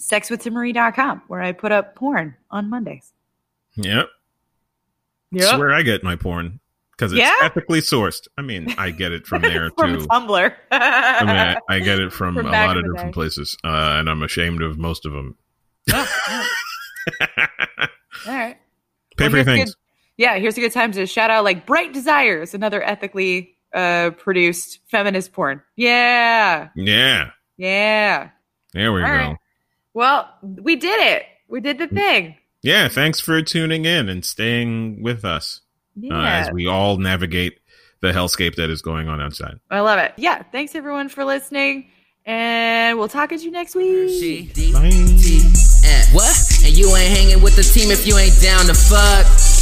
sexwithtimaree.com 0.00 1.22
where 1.26 1.42
I 1.42 1.50
put 1.50 1.72
up 1.72 1.96
porn 1.96 2.36
on 2.52 2.70
Mondays. 2.70 3.12
Yep. 3.76 4.08
That's 5.32 5.58
where 5.58 5.72
I 5.72 5.82
get 5.82 6.02
my 6.04 6.16
porn 6.16 6.60
because 6.92 7.12
it's 7.12 7.20
Yeah? 7.20 7.34
ethically 7.42 7.80
sourced. 7.80 8.26
I 8.38 8.42
mean, 8.42 8.74
I 8.78 8.90
get 8.90 9.12
it 9.12 9.26
from 9.26 9.42
there 9.42 9.70
From 9.76 9.98
too. 10.00 10.06
Tumblr. 10.06 10.54
I 10.70 11.20
mean, 11.24 11.36
I, 11.36 11.56
I 11.68 11.78
get 11.80 11.98
it 11.98 12.12
from, 12.12 12.34
From 12.34 12.46
a 12.46 12.50
lot 12.50 12.76
of 12.76 12.84
different 12.84 13.08
day. 13.08 13.12
places, 13.12 13.56
uh, 13.64 13.96
and 13.98 14.08
I'm 14.08 14.22
ashamed 14.22 14.62
of 14.62 14.78
most 14.78 15.04
of 15.06 15.12
them. 15.12 15.36
Oh, 15.92 16.16
oh, 16.28 16.46
all 18.26 18.34
right. 18.34 18.56
Pay 19.16 19.24
Well, 19.24 19.30
for 19.30 19.36
your 19.36 19.44
things. 19.44 19.70
good- 19.74 19.80
yeah, 20.18 20.38
here's 20.38 20.56
a 20.56 20.60
good 20.60 20.72
time 20.72 20.92
to 20.92 21.06
shout 21.06 21.28
out 21.30 21.44
like 21.44 21.66
Bright 21.66 21.92
Desires, 21.92 22.54
another 22.54 22.82
ethically 22.82 23.54
uh, 23.74 24.10
produced 24.16 24.78
feminist 24.90 25.32
porn. 25.34 25.60
Yeah. 25.76 26.70
Yeah, 26.74 27.30
Yeah. 27.58 28.30
there 28.72 28.92
we 28.94 29.02
All 29.02 29.08
go. 29.08 29.12
right. 29.14 29.36
Well, 29.92 30.28
we 30.42 30.76
did 30.76 30.98
it. 31.00 31.24
We 31.48 31.60
did 31.60 31.78
the 31.78 31.86
thing. 31.88 32.36
Yeah, 32.66 32.88
thanks 32.88 33.20
for 33.20 33.40
tuning 33.42 33.84
in 33.84 34.08
and 34.08 34.24
staying 34.24 35.00
with 35.00 35.24
us 35.24 35.60
uh, 36.02 36.14
as 36.16 36.50
we 36.50 36.66
all 36.66 36.96
navigate 36.96 37.60
the 38.00 38.08
hellscape 38.08 38.56
that 38.56 38.70
is 38.70 38.82
going 38.82 39.08
on 39.08 39.20
outside. 39.22 39.60
I 39.70 39.80
love 39.80 40.00
it. 40.00 40.14
Yeah. 40.16 40.42
Thanks 40.42 40.74
everyone 40.74 41.08
for 41.08 41.24
listening. 41.24 41.90
And 42.24 42.98
we'll 42.98 43.06
talk 43.06 43.30
at 43.30 43.40
you 43.42 43.52
next 43.52 43.76
week. 43.76 44.52
Bye. 44.72 44.90
What? 46.12 46.60
And 46.64 46.76
you 46.76 46.94
ain't 46.96 47.16
hanging 47.16 47.40
with 47.40 47.54
the 47.54 47.62
team 47.62 47.92
if 47.92 48.04
you 48.04 48.18
ain't 48.18 48.40
down 48.42 48.66
to 48.66 48.74
fuck. 48.74 49.55